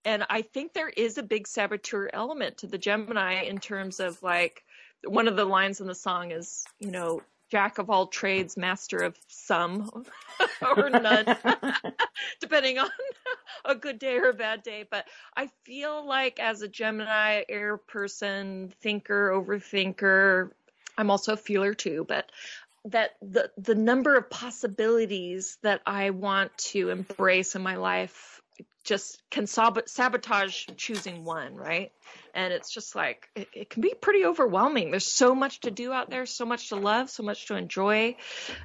and 0.04 0.26
I 0.28 0.42
think 0.42 0.72
there 0.72 0.88
is 0.88 1.18
a 1.18 1.22
big 1.22 1.46
saboteur 1.46 2.10
element 2.12 2.58
to 2.58 2.66
the 2.66 2.78
Gemini 2.78 3.42
in 3.44 3.58
terms 3.58 4.00
of 4.00 4.22
like 4.22 4.62
one 5.06 5.28
of 5.28 5.36
the 5.36 5.44
lines 5.44 5.80
in 5.80 5.86
the 5.86 5.94
song 5.94 6.30
is 6.30 6.64
you 6.78 6.90
know 6.90 7.20
jack 7.54 7.78
of 7.78 7.88
all 7.88 8.08
trades, 8.08 8.56
master 8.56 8.98
of 8.98 9.16
some 9.28 9.88
or 10.76 10.90
none, 10.90 11.24
depending 12.40 12.80
on 12.80 12.90
a 13.64 13.76
good 13.76 14.00
day 14.00 14.16
or 14.16 14.30
a 14.30 14.34
bad 14.34 14.64
day. 14.64 14.84
But 14.90 15.06
I 15.36 15.48
feel 15.62 16.04
like 16.04 16.40
as 16.40 16.62
a 16.62 16.68
Gemini 16.68 17.44
air 17.48 17.76
person, 17.76 18.72
thinker, 18.80 19.30
overthinker, 19.30 20.50
I'm 20.98 21.12
also 21.12 21.34
a 21.34 21.36
feeler 21.36 21.74
too, 21.74 22.04
but 22.08 22.28
that 22.86 23.12
the 23.22 23.52
the 23.56 23.76
number 23.76 24.16
of 24.16 24.28
possibilities 24.28 25.56
that 25.62 25.80
I 25.86 26.10
want 26.10 26.58
to 26.72 26.90
embrace 26.90 27.54
in 27.54 27.62
my 27.62 27.76
life 27.76 28.33
just 28.84 29.22
can 29.30 29.46
sab- 29.46 29.88
sabotage 29.88 30.66
choosing 30.76 31.24
one, 31.24 31.54
right? 31.54 31.90
And 32.34 32.52
it's 32.52 32.72
just 32.72 32.94
like 32.94 33.28
it, 33.34 33.48
it 33.52 33.70
can 33.70 33.82
be 33.82 33.94
pretty 34.00 34.24
overwhelming. 34.24 34.90
There's 34.90 35.06
so 35.06 35.34
much 35.34 35.60
to 35.60 35.70
do 35.70 35.92
out 35.92 36.10
there, 36.10 36.26
so 36.26 36.44
much 36.44 36.68
to 36.68 36.76
love, 36.76 37.10
so 37.10 37.22
much 37.22 37.46
to 37.46 37.56
enjoy. 37.56 38.16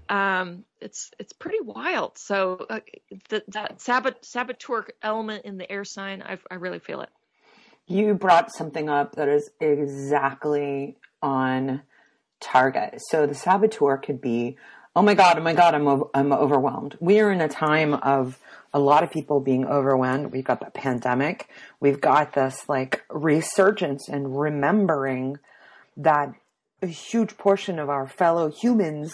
Um, 0.10 0.66
it's 0.82 1.12
it's 1.20 1.34
pretty 1.34 1.62
wild. 1.62 2.18
So 2.18 2.66
uh, 2.70 2.82
th- 3.30 3.44
that 3.48 3.80
sabot- 3.80 4.24
saboteur 4.24 4.88
element 5.02 5.46
in 5.46 5.58
the 5.58 5.72
air 5.72 5.86
sign, 5.86 6.22
I, 6.22 6.38
I 6.52 6.56
really 6.56 6.80
feel 6.80 7.02
it. 7.02 7.10
You 7.88 8.14
brought 8.14 8.52
something 8.52 8.90
up 8.90 9.16
that 9.16 9.30
is 9.30 9.50
exactly 9.60 10.98
on 11.22 11.82
target. 12.40 13.02
So 13.10 13.26
the 13.26 13.36
saboteur 13.36 13.98
could 13.98 14.22
be, 14.22 14.58
oh 14.96 15.02
my 15.02 15.14
god, 15.14 15.38
oh 15.38 15.42
my 15.42 15.54
god, 15.54 15.74
I'm 15.74 16.04
I'm 16.14 16.34
overwhelmed. 16.34 16.98
We 17.00 17.20
are 17.20 17.32
in 17.32 17.42
a 17.42 17.48
time 17.48 17.94
of 17.94 18.40
a 18.74 18.80
lot 18.80 19.04
of 19.04 19.12
people 19.12 19.40
being 19.40 19.66
overwhelmed. 19.66 20.32
We've 20.32 20.44
got 20.44 20.60
the 20.60 20.72
pandemic. 20.72 21.50
We've 21.80 22.00
got 22.00 22.34
this 22.34 22.68
like 22.68 23.04
resurgence 23.10 24.08
and 24.08 24.40
remembering 24.40 25.38
that 25.98 26.34
a 26.82 26.88
huge 26.88 27.38
portion 27.38 27.80
of 27.80 27.90
our 27.90 28.08
fellow 28.08 28.50
humans 28.50 29.14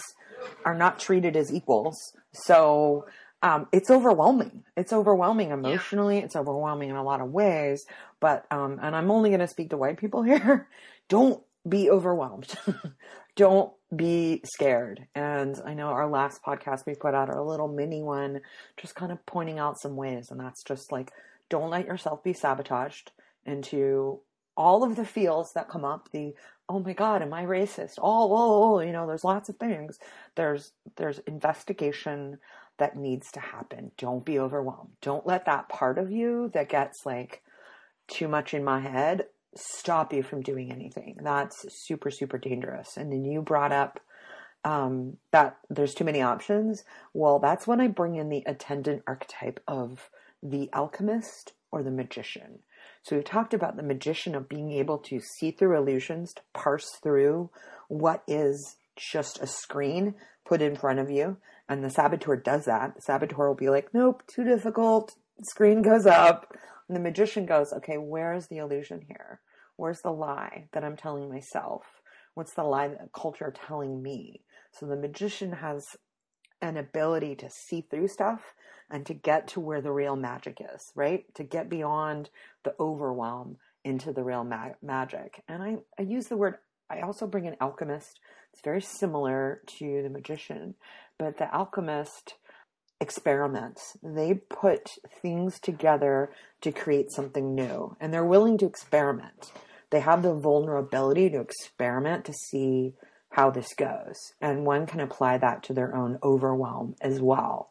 are 0.64 0.74
not 0.74 0.98
treated 0.98 1.36
as 1.36 1.52
equals. 1.52 1.96
So 2.32 3.06
um, 3.42 3.66
it's 3.72 3.90
overwhelming. 3.90 4.64
It's 4.76 4.92
overwhelming 4.92 5.50
emotionally. 5.50 6.18
It's 6.18 6.36
overwhelming 6.36 6.90
in 6.90 6.96
a 6.96 7.02
lot 7.02 7.20
of 7.20 7.30
ways. 7.30 7.86
But 8.20 8.46
um, 8.50 8.78
and 8.82 8.94
I'm 8.94 9.10
only 9.10 9.30
going 9.30 9.40
to 9.40 9.48
speak 9.48 9.70
to 9.70 9.76
white 9.76 9.98
people 9.98 10.22
here. 10.24 10.68
Don't 11.08 11.42
be 11.68 11.90
overwhelmed. 11.90 12.54
Don't 13.36 13.72
be 13.94 14.40
scared. 14.44 15.06
And 15.14 15.60
I 15.64 15.74
know 15.74 15.88
our 15.88 16.08
last 16.08 16.42
podcast 16.42 16.86
we 16.86 16.94
put 16.94 17.14
out 17.14 17.30
our 17.30 17.42
little 17.42 17.68
mini 17.68 18.02
one, 18.02 18.40
just 18.76 18.94
kind 18.94 19.12
of 19.12 19.24
pointing 19.26 19.58
out 19.58 19.78
some 19.80 19.96
ways, 19.96 20.30
and 20.30 20.40
that's 20.40 20.62
just 20.64 20.90
like 20.90 21.12
don't 21.48 21.70
let 21.70 21.86
yourself 21.86 22.24
be 22.24 22.32
sabotaged 22.32 23.12
into 23.44 24.20
all 24.56 24.82
of 24.82 24.96
the 24.96 25.04
feels 25.04 25.52
that 25.52 25.68
come 25.68 25.84
up. 25.84 26.08
The 26.12 26.34
oh 26.68 26.80
my 26.80 26.92
god, 26.92 27.22
am 27.22 27.32
I 27.32 27.44
racist? 27.44 27.94
Oh, 27.98 28.32
oh, 28.32 28.74
oh 28.74 28.80
you 28.80 28.92
know, 28.92 29.06
there's 29.06 29.24
lots 29.24 29.48
of 29.48 29.56
things. 29.56 29.98
There's 30.34 30.72
there's 30.96 31.20
investigation 31.20 32.38
that 32.78 32.96
needs 32.96 33.30
to 33.32 33.40
happen. 33.40 33.92
Don't 33.96 34.24
be 34.24 34.38
overwhelmed. 34.38 34.90
Don't 35.00 35.26
let 35.26 35.46
that 35.46 35.68
part 35.68 35.98
of 35.98 36.10
you 36.10 36.50
that 36.54 36.68
gets 36.68 37.06
like 37.06 37.42
too 38.08 38.28
much 38.28 38.52
in 38.52 38.64
my 38.64 38.80
head 38.80 39.26
stop 39.56 40.12
you 40.12 40.22
from 40.22 40.42
doing 40.42 40.70
anything. 40.70 41.16
That's 41.22 41.66
super, 41.84 42.10
super 42.10 42.38
dangerous. 42.38 42.96
And 42.96 43.10
then 43.10 43.24
you 43.24 43.42
brought 43.42 43.72
up 43.72 44.00
um, 44.64 45.16
that 45.32 45.58
there's 45.70 45.94
too 45.94 46.04
many 46.04 46.22
options. 46.22 46.84
Well, 47.14 47.38
that's 47.38 47.66
when 47.66 47.80
I 47.80 47.86
bring 47.86 48.16
in 48.16 48.28
the 48.28 48.42
attendant 48.46 49.02
archetype 49.06 49.60
of 49.66 50.10
the 50.42 50.68
alchemist 50.72 51.52
or 51.70 51.82
the 51.82 51.90
magician. 51.90 52.60
So 53.02 53.16
we 53.16 53.22
talked 53.22 53.54
about 53.54 53.76
the 53.76 53.82
magician 53.82 54.34
of 54.34 54.48
being 54.48 54.72
able 54.72 54.98
to 54.98 55.20
see 55.20 55.52
through 55.52 55.76
illusions, 55.76 56.32
to 56.34 56.42
parse 56.52 56.98
through 57.02 57.50
what 57.88 58.24
is 58.26 58.76
just 58.96 59.40
a 59.40 59.46
screen 59.46 60.14
put 60.44 60.60
in 60.60 60.74
front 60.74 60.98
of 60.98 61.10
you. 61.10 61.36
And 61.68 61.84
the 61.84 61.90
saboteur 61.90 62.36
does 62.36 62.64
that. 62.64 62.96
The 62.96 63.02
saboteur 63.02 63.48
will 63.48 63.54
be 63.54 63.68
like, 63.68 63.94
nope, 63.94 64.22
too 64.26 64.44
difficult. 64.44 65.14
Screen 65.42 65.82
goes 65.82 66.06
up. 66.06 66.52
And 66.88 66.96
the 66.96 67.00
magician 67.00 67.46
goes, 67.46 67.72
okay, 67.72 67.98
where 67.98 68.34
is 68.34 68.46
the 68.46 68.58
illusion 68.58 69.02
here? 69.08 69.40
Where's 69.76 70.00
the 70.00 70.12
lie 70.12 70.68
that 70.72 70.84
I'm 70.84 70.96
telling 70.96 71.28
myself? 71.28 71.82
What's 72.34 72.54
the 72.54 72.64
lie 72.64 72.88
that 72.88 73.12
culture 73.12 73.52
telling 73.66 74.02
me? 74.02 74.42
So 74.72 74.86
the 74.86 74.96
magician 74.96 75.52
has 75.52 75.96
an 76.62 76.76
ability 76.76 77.34
to 77.36 77.50
see 77.50 77.82
through 77.82 78.08
stuff 78.08 78.54
and 78.90 79.04
to 79.06 79.14
get 79.14 79.48
to 79.48 79.60
where 79.60 79.80
the 79.80 79.92
real 79.92 80.16
magic 80.16 80.58
is, 80.74 80.92
right? 80.94 81.24
To 81.34 81.44
get 81.44 81.68
beyond 81.68 82.30
the 82.64 82.74
overwhelm 82.80 83.58
into 83.84 84.12
the 84.12 84.24
real 84.24 84.44
ma- 84.44 84.70
magic. 84.82 85.42
And 85.48 85.62
I, 85.62 85.76
I 85.98 86.02
use 86.02 86.28
the 86.28 86.36
word, 86.36 86.56
I 86.88 87.00
also 87.00 87.26
bring 87.26 87.46
an 87.46 87.56
alchemist. 87.60 88.20
It's 88.52 88.62
very 88.62 88.80
similar 88.80 89.60
to 89.78 90.02
the 90.02 90.10
magician, 90.10 90.74
but 91.18 91.36
the 91.36 91.52
alchemist 91.54 92.34
experiments. 93.00 93.96
They 94.02 94.34
put 94.34 94.92
things 95.22 95.60
together 95.60 96.30
to 96.62 96.72
create 96.72 97.10
something 97.10 97.54
new 97.54 97.96
and 98.00 98.12
they're 98.12 98.24
willing 98.24 98.58
to 98.58 98.66
experiment. 98.66 99.52
They 99.90 100.00
have 100.00 100.22
the 100.22 100.34
vulnerability 100.34 101.30
to 101.30 101.40
experiment 101.40 102.24
to 102.24 102.32
see 102.32 102.94
how 103.30 103.50
this 103.50 103.74
goes. 103.74 104.16
And 104.40 104.64
one 104.64 104.86
can 104.86 105.00
apply 105.00 105.38
that 105.38 105.62
to 105.64 105.74
their 105.74 105.94
own 105.94 106.18
overwhelm 106.22 106.96
as 107.00 107.20
well. 107.20 107.70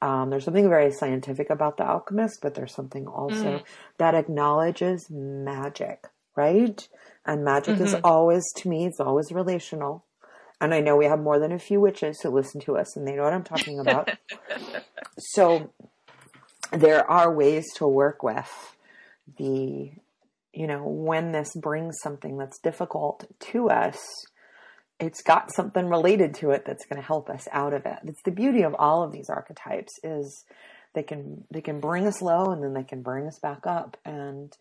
Um, 0.00 0.30
there's 0.30 0.44
something 0.44 0.68
very 0.68 0.90
scientific 0.90 1.50
about 1.50 1.76
the 1.76 1.84
alchemist, 1.84 2.40
but 2.42 2.54
there's 2.54 2.74
something 2.74 3.06
also 3.06 3.58
Mm. 3.58 3.62
that 3.98 4.14
acknowledges 4.16 5.08
magic, 5.10 6.08
right? 6.34 6.88
And 7.24 7.44
magic 7.44 7.80
is 7.80 7.94
Mhm. 7.94 8.00
always, 8.02 8.42
to 8.56 8.68
me, 8.68 8.86
it's 8.86 8.98
always 8.98 9.30
relational. 9.30 10.04
And 10.62 10.72
I 10.72 10.80
know 10.80 10.96
we 10.96 11.06
have 11.06 11.18
more 11.18 11.40
than 11.40 11.50
a 11.50 11.58
few 11.58 11.80
witches 11.80 12.20
who 12.20 12.30
listen 12.30 12.60
to 12.62 12.78
us 12.78 12.96
and 12.96 13.06
they 13.06 13.16
know 13.16 13.24
what 13.24 13.32
I'm 13.32 13.42
talking 13.42 13.80
about. 13.80 14.10
so 15.18 15.72
there 16.70 17.04
are 17.10 17.34
ways 17.34 17.66
to 17.76 17.88
work 17.88 18.22
with 18.22 18.76
the, 19.38 19.90
you 20.52 20.66
know, 20.68 20.84
when 20.86 21.32
this 21.32 21.56
brings 21.56 21.98
something 22.00 22.38
that's 22.38 22.60
difficult 22.60 23.26
to 23.50 23.70
us, 23.70 23.98
it's 25.00 25.20
got 25.20 25.52
something 25.52 25.88
related 25.88 26.32
to 26.34 26.52
it 26.52 26.64
that's 26.64 26.86
going 26.86 27.02
to 27.02 27.06
help 27.06 27.28
us 27.28 27.48
out 27.50 27.74
of 27.74 27.84
it. 27.84 27.98
It's 28.04 28.22
the 28.24 28.30
beauty 28.30 28.62
of 28.62 28.76
all 28.78 29.02
of 29.02 29.10
these 29.10 29.28
archetypes 29.28 29.98
is 30.04 30.44
they 30.94 31.02
can 31.02 31.42
they 31.50 31.60
can 31.60 31.80
bring 31.80 32.06
us 32.06 32.22
low 32.22 32.52
and 32.52 32.62
then 32.62 32.72
they 32.72 32.84
can 32.84 33.02
bring 33.02 33.26
us 33.26 33.40
back 33.40 33.66
up 33.66 33.96
and 34.04 34.56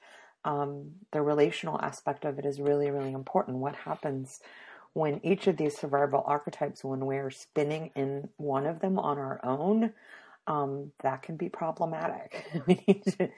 um, 0.45 0.93
the 1.11 1.21
relational 1.21 1.79
aspect 1.79 2.25
of 2.25 2.39
it 2.39 2.45
is 2.45 2.59
really 2.59 2.89
really 2.89 3.11
important 3.11 3.57
what 3.57 3.75
happens 3.75 4.39
when 4.93 5.25
each 5.25 5.47
of 5.47 5.57
these 5.57 5.77
survival 5.77 6.23
archetypes 6.25 6.83
when 6.83 7.05
we're 7.05 7.31
spinning 7.31 7.91
in 7.95 8.29
one 8.37 8.65
of 8.65 8.79
them 8.79 8.99
on 8.99 9.17
our 9.17 9.39
own 9.43 9.93
um, 10.47 10.91
that 11.03 11.21
can 11.21 11.37
be 11.37 11.49
problematic. 11.49 12.45
We 12.67 12.83
need 12.87 13.03
to 13.17 13.29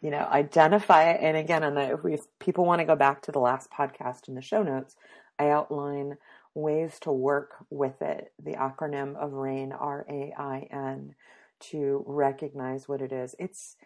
you 0.00 0.10
know 0.10 0.26
identify 0.30 1.10
it. 1.10 1.20
And 1.22 1.36
again 1.36 1.62
and 1.62 1.78
if 1.78 2.04
we 2.04 2.14
if 2.14 2.20
people 2.38 2.64
want 2.64 2.80
to 2.80 2.86
go 2.86 2.96
back 2.96 3.22
to 3.22 3.32
the 3.32 3.38
last 3.38 3.70
podcast 3.70 4.28
in 4.28 4.34
the 4.34 4.42
show 4.42 4.62
notes 4.62 4.96
i 5.38 5.48
outline 5.48 6.16
ways 6.54 6.98
to 7.00 7.12
work 7.12 7.64
with 7.70 8.02
it. 8.02 8.32
The 8.42 8.52
acronym 8.52 9.16
of 9.16 9.32
rain 9.32 9.72
r-a-i-n 9.72 11.14
to 11.60 12.04
recognize 12.06 12.88
what 12.88 13.02
it 13.02 13.12
is. 13.12 13.34
It's, 13.38 13.76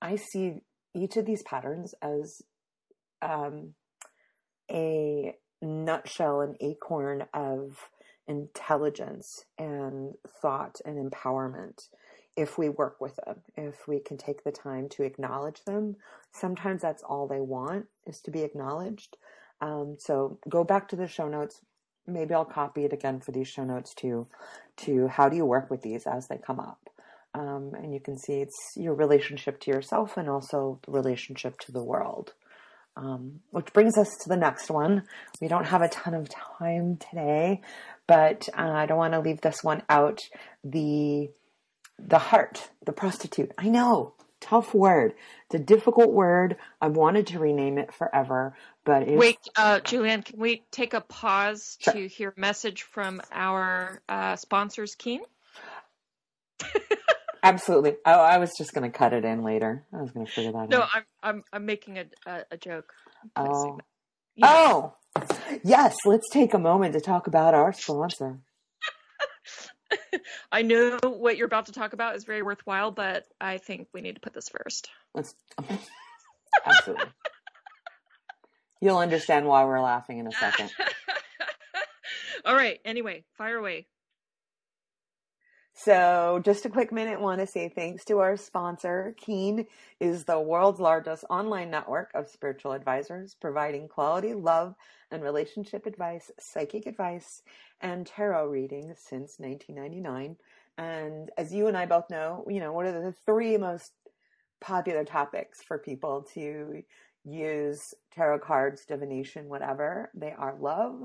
I 0.00 0.16
see 0.16 0.60
each 0.94 1.16
of 1.16 1.26
these 1.26 1.42
patterns 1.42 1.94
as 2.02 2.42
um, 3.20 3.74
a 4.70 5.34
nutshell, 5.62 6.40
an 6.40 6.56
acorn 6.60 7.24
of 7.32 7.88
intelligence 8.26 9.44
and 9.58 10.14
thought 10.26 10.80
and 10.84 11.10
empowerment 11.10 11.88
if 12.36 12.56
we 12.56 12.68
work 12.68 13.00
with 13.00 13.16
them, 13.16 13.40
if 13.56 13.86
we 13.86 14.00
can 14.00 14.16
take 14.16 14.42
the 14.42 14.52
time 14.52 14.88
to 14.88 15.02
acknowledge 15.02 15.64
them. 15.64 15.96
Sometimes 16.32 16.82
that's 16.82 17.02
all 17.02 17.26
they 17.26 17.40
want 17.40 17.86
is 18.06 18.20
to 18.22 18.30
be 18.30 18.42
acknowledged. 18.42 19.16
Um, 19.60 19.96
so 19.98 20.38
go 20.48 20.64
back 20.64 20.88
to 20.88 20.96
the 20.96 21.06
show 21.06 21.28
notes. 21.28 21.60
Maybe 22.06 22.34
I'll 22.34 22.44
copy 22.44 22.84
it 22.84 22.92
again 22.92 23.20
for 23.20 23.32
these 23.32 23.48
show 23.48 23.64
notes 23.64 23.94
too, 23.94 24.26
to 24.78 25.08
how 25.08 25.28
do 25.28 25.36
you 25.36 25.44
work 25.44 25.70
with 25.70 25.82
these 25.82 26.06
as 26.06 26.28
they 26.28 26.38
come 26.38 26.58
up. 26.58 26.88
Um, 27.34 27.72
and 27.74 27.94
you 27.94 28.00
can 28.00 28.18
see 28.18 28.40
it's 28.40 28.72
your 28.76 28.94
relationship 28.94 29.60
to 29.60 29.70
yourself 29.70 30.16
and 30.16 30.28
also 30.28 30.80
the 30.84 30.92
relationship 30.92 31.58
to 31.60 31.72
the 31.72 31.84
world. 31.84 32.34
Um, 32.94 33.40
which 33.50 33.72
brings 33.72 33.96
us 33.96 34.08
to 34.22 34.28
the 34.28 34.36
next 34.36 34.70
one. 34.70 35.04
We 35.40 35.48
don't 35.48 35.64
have 35.64 35.80
a 35.80 35.88
ton 35.88 36.12
of 36.12 36.28
time 36.28 36.98
today, 36.98 37.62
but 38.06 38.50
uh, 38.56 38.70
I 38.70 38.84
don't 38.84 38.98
want 38.98 39.14
to 39.14 39.20
leave 39.20 39.40
this 39.40 39.64
one 39.64 39.82
out. 39.88 40.20
The 40.62 41.30
the 41.98 42.18
heart, 42.18 42.68
the 42.84 42.92
prostitute. 42.92 43.52
I 43.56 43.68
know, 43.68 44.14
tough 44.40 44.74
word. 44.74 45.14
It's 45.46 45.54
a 45.54 45.64
difficult 45.64 46.12
word. 46.12 46.56
I've 46.80 46.96
wanted 46.96 47.28
to 47.28 47.38
rename 47.38 47.78
it 47.78 47.94
forever, 47.94 48.54
but 48.84 49.06
wait, 49.06 49.38
uh, 49.56 49.80
Julienne, 49.80 50.22
can 50.22 50.38
we 50.38 50.64
take 50.70 50.92
a 50.92 51.00
pause 51.00 51.78
sure. 51.80 51.94
to 51.94 52.08
hear 52.08 52.34
a 52.36 52.40
message 52.40 52.82
from 52.82 53.22
our 53.30 54.02
uh, 54.08 54.36
sponsors, 54.36 54.94
Keen? 54.96 55.20
Absolutely. 57.42 57.96
Oh, 58.06 58.20
I 58.20 58.38
was 58.38 58.52
just 58.56 58.72
going 58.72 58.90
to 58.90 58.96
cut 58.96 59.12
it 59.12 59.24
in 59.24 59.42
later. 59.42 59.84
I 59.92 60.00
was 60.00 60.12
going 60.12 60.26
to 60.26 60.32
figure 60.32 60.52
that 60.52 60.68
no, 60.68 60.82
out. 60.82 60.88
No, 60.94 60.94
I'm 60.94 61.04
I'm 61.22 61.44
I'm 61.52 61.66
making 61.66 61.98
a 61.98 62.04
a, 62.26 62.44
a 62.52 62.56
joke. 62.56 62.92
Oh. 63.36 63.44
oh. 63.44 63.78
Yes. 64.34 64.50
oh, 64.50 64.94
yes. 65.62 65.96
Let's 66.04 66.28
take 66.30 66.54
a 66.54 66.58
moment 66.58 66.94
to 66.94 67.00
talk 67.00 67.26
about 67.26 67.54
our 67.54 67.72
sponsor. 67.72 68.40
I 70.52 70.62
know 70.62 70.98
what 71.02 71.36
you're 71.36 71.46
about 71.46 71.66
to 71.66 71.72
talk 71.72 71.92
about 71.92 72.16
is 72.16 72.24
very 72.24 72.42
worthwhile, 72.42 72.90
but 72.90 73.24
I 73.40 73.58
think 73.58 73.88
we 73.92 74.00
need 74.00 74.14
to 74.14 74.20
put 74.20 74.34
this 74.34 74.48
first. 74.48 74.88
Let's 75.14 75.34
absolutely. 76.66 77.06
You'll 78.80 78.98
understand 78.98 79.46
why 79.46 79.64
we're 79.64 79.80
laughing 79.80 80.18
in 80.18 80.26
a 80.26 80.32
second. 80.32 80.70
All 82.44 82.54
right. 82.54 82.80
Anyway, 82.84 83.24
fire 83.36 83.56
away. 83.56 83.86
So, 85.84 86.40
just 86.44 86.64
a 86.64 86.70
quick 86.70 86.92
minute, 86.92 87.20
want 87.20 87.40
to 87.40 87.46
say 87.46 87.68
thanks 87.68 88.04
to 88.04 88.20
our 88.20 88.36
sponsor. 88.36 89.16
Keen 89.18 89.66
is 89.98 90.22
the 90.22 90.38
world's 90.38 90.78
largest 90.78 91.24
online 91.28 91.72
network 91.72 92.12
of 92.14 92.28
spiritual 92.28 92.70
advisors 92.70 93.34
providing 93.34 93.88
quality 93.88 94.32
love 94.32 94.76
and 95.10 95.24
relationship 95.24 95.86
advice, 95.86 96.30
psychic 96.38 96.86
advice, 96.86 97.42
and 97.80 98.06
tarot 98.06 98.46
readings 98.46 98.98
since 99.00 99.40
1999. 99.40 100.36
And 100.78 101.32
as 101.36 101.52
you 101.52 101.66
and 101.66 101.76
I 101.76 101.86
both 101.86 102.08
know, 102.08 102.44
you 102.48 102.60
know, 102.60 102.72
what 102.72 102.86
are 102.86 102.92
the 102.92 103.16
three 103.26 103.56
most 103.56 103.90
popular 104.60 105.04
topics 105.04 105.64
for 105.64 105.78
people 105.78 106.24
to 106.34 106.80
use 107.24 107.92
tarot 108.14 108.38
cards, 108.38 108.84
divination, 108.86 109.48
whatever? 109.48 110.12
They 110.14 110.30
are 110.30 110.54
love, 110.60 111.00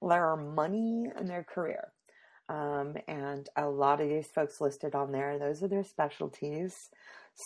their 0.00 0.36
money, 0.36 1.10
and 1.16 1.28
their 1.28 1.42
career. 1.42 1.88
Um, 2.48 2.96
and 3.08 3.48
a 3.56 3.66
lot 3.66 4.00
of 4.00 4.08
these 4.08 4.26
folks 4.34 4.60
listed 4.60 4.94
on 4.94 5.12
there, 5.12 5.38
those 5.38 5.62
are 5.62 5.68
their 5.68 5.84
specialties. 5.84 6.74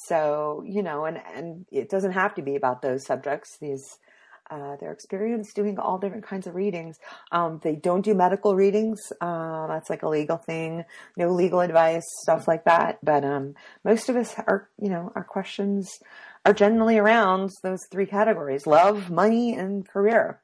So, 0.07 0.65
you 0.67 0.83
know, 0.83 1.05
and, 1.05 1.21
and 1.35 1.67
it 1.71 1.89
doesn't 1.89 2.13
have 2.13 2.35
to 2.35 2.43
be 2.43 2.57
about 2.57 2.83
those 2.83 3.07
subjects. 3.07 3.57
These, 3.61 3.99
uh, 4.51 4.77
their 4.77 4.93
experience 4.93 5.53
doing 5.55 5.79
all 5.79 5.99
different 5.99 6.27
kinds 6.27 6.47
of 6.47 6.55
readings. 6.55 6.99
Um, 7.31 7.61
they 7.63 7.77
don't 7.77 8.05
do 8.05 8.15
medical 8.15 8.55
readings. 8.57 8.99
Uh, 9.21 9.67
that's 9.69 9.91
like 9.91 10.03
a 10.03 10.09
legal 10.09 10.39
thing. 10.39 10.85
No 11.17 11.31
legal 11.31 11.61
advice, 11.61 12.05
stuff 12.23 12.49
like 12.49 12.65
that. 12.65 12.99
But, 13.03 13.25
um, 13.25 13.55
most 13.85 14.09
of 14.09 14.17
us 14.17 14.35
are, 14.39 14.69
you 14.81 14.89
know, 14.89 15.13
our 15.15 15.25
questions 15.25 15.89
are 16.45 16.55
generally 16.55 16.99
around 16.99 17.51
those 17.63 17.81
three 17.91 18.07
categories, 18.07 18.67
love, 18.67 19.11
money, 19.11 19.55
and 19.55 19.87
career. 19.89 20.41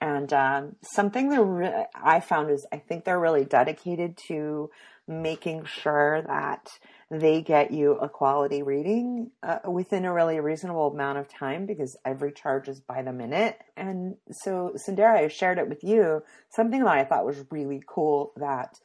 And 0.00 0.32
um, 0.32 0.76
something 0.82 1.30
that 1.30 1.42
re- 1.42 1.86
I 1.94 2.20
found 2.20 2.50
is 2.50 2.66
I 2.72 2.78
think 2.78 3.04
they're 3.04 3.18
really 3.18 3.44
dedicated 3.44 4.16
to 4.28 4.70
making 5.08 5.64
sure 5.64 6.22
that 6.22 6.68
they 7.10 7.40
get 7.40 7.70
you 7.70 7.92
a 7.92 8.08
quality 8.08 8.62
reading 8.62 9.30
uh, 9.42 9.58
within 9.66 10.04
a 10.04 10.12
really 10.12 10.38
reasonable 10.38 10.92
amount 10.92 11.18
of 11.18 11.28
time 11.28 11.64
because 11.64 11.96
every 12.04 12.30
charge 12.30 12.68
is 12.68 12.80
by 12.80 13.02
the 13.02 13.12
minute. 13.12 13.58
And 13.76 14.16
so, 14.30 14.74
Sindera, 14.76 15.24
I 15.24 15.28
shared 15.28 15.58
it 15.58 15.68
with 15.68 15.82
you. 15.82 16.22
Something 16.50 16.84
that 16.84 16.96
I 16.96 17.04
thought 17.04 17.24
was 17.24 17.44
really 17.50 17.82
cool 17.86 18.32
that 18.36 18.78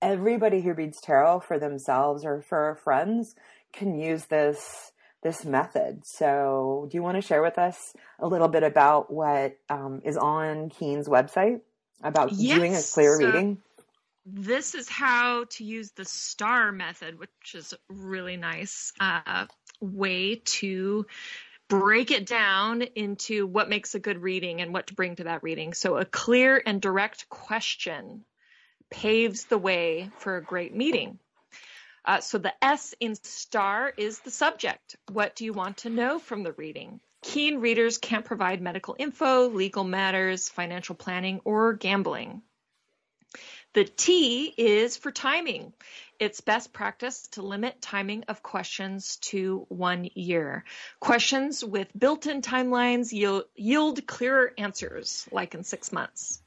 everybody 0.00 0.62
who 0.62 0.72
reads 0.72 1.00
tarot 1.00 1.40
for 1.40 1.58
themselves 1.58 2.24
or 2.24 2.40
for 2.40 2.78
friends 2.82 3.34
can 3.72 3.94
use 3.94 4.24
this 4.26 4.92
this 5.22 5.44
method. 5.44 6.06
So, 6.06 6.88
do 6.90 6.96
you 6.96 7.02
want 7.02 7.16
to 7.16 7.22
share 7.22 7.42
with 7.42 7.58
us 7.58 7.94
a 8.18 8.26
little 8.26 8.48
bit 8.48 8.62
about 8.62 9.12
what 9.12 9.56
um, 9.68 10.00
is 10.04 10.16
on 10.16 10.70
Keen's 10.70 11.08
website 11.08 11.60
about 12.02 12.32
yes. 12.32 12.58
doing 12.58 12.74
a 12.74 12.82
clear 12.82 13.16
so 13.18 13.26
reading? 13.26 13.58
This 14.24 14.74
is 14.74 14.88
how 14.88 15.44
to 15.50 15.64
use 15.64 15.90
the 15.92 16.04
STAR 16.04 16.72
method, 16.72 17.18
which 17.18 17.54
is 17.54 17.74
really 17.88 18.36
nice 18.36 18.92
uh, 19.00 19.46
way 19.80 20.36
to 20.44 21.06
break 21.68 22.10
it 22.10 22.26
down 22.26 22.82
into 22.82 23.46
what 23.46 23.68
makes 23.68 23.94
a 23.94 23.98
good 23.98 24.20
reading 24.22 24.60
and 24.60 24.72
what 24.72 24.88
to 24.88 24.94
bring 24.94 25.16
to 25.16 25.24
that 25.24 25.42
reading. 25.42 25.74
So, 25.74 25.96
a 25.96 26.04
clear 26.04 26.62
and 26.64 26.80
direct 26.80 27.28
question 27.28 28.24
paves 28.90 29.44
the 29.44 29.58
way 29.58 30.10
for 30.18 30.36
a 30.36 30.42
great 30.42 30.74
meeting. 30.74 31.18
Uh, 32.04 32.20
so 32.20 32.38
the 32.38 32.52
S 32.64 32.94
in 33.00 33.14
STAR 33.14 33.92
is 33.96 34.20
the 34.20 34.30
subject. 34.30 34.96
What 35.12 35.36
do 35.36 35.44
you 35.44 35.52
want 35.52 35.78
to 35.78 35.90
know 35.90 36.18
from 36.18 36.42
the 36.42 36.52
reading? 36.52 37.00
Keen 37.22 37.58
readers 37.58 37.98
can't 37.98 38.24
provide 38.24 38.62
medical 38.62 38.96
info, 38.98 39.48
legal 39.48 39.84
matters, 39.84 40.48
financial 40.48 40.94
planning, 40.94 41.40
or 41.44 41.74
gambling. 41.74 42.42
The 43.74 43.84
T 43.84 44.52
is 44.56 44.96
for 44.96 45.12
timing. 45.12 45.72
It's 46.18 46.40
best 46.40 46.72
practice 46.72 47.28
to 47.32 47.42
limit 47.42 47.80
timing 47.80 48.24
of 48.24 48.42
questions 48.42 49.16
to 49.28 49.66
one 49.68 50.08
year. 50.14 50.64
Questions 50.98 51.64
with 51.64 51.88
built 51.96 52.26
in 52.26 52.42
timelines 52.42 53.12
yield, 53.12 53.44
yield 53.54 54.06
clearer 54.06 54.52
answers, 54.58 55.28
like 55.30 55.54
in 55.54 55.62
six 55.62 55.92
months. 55.92 56.42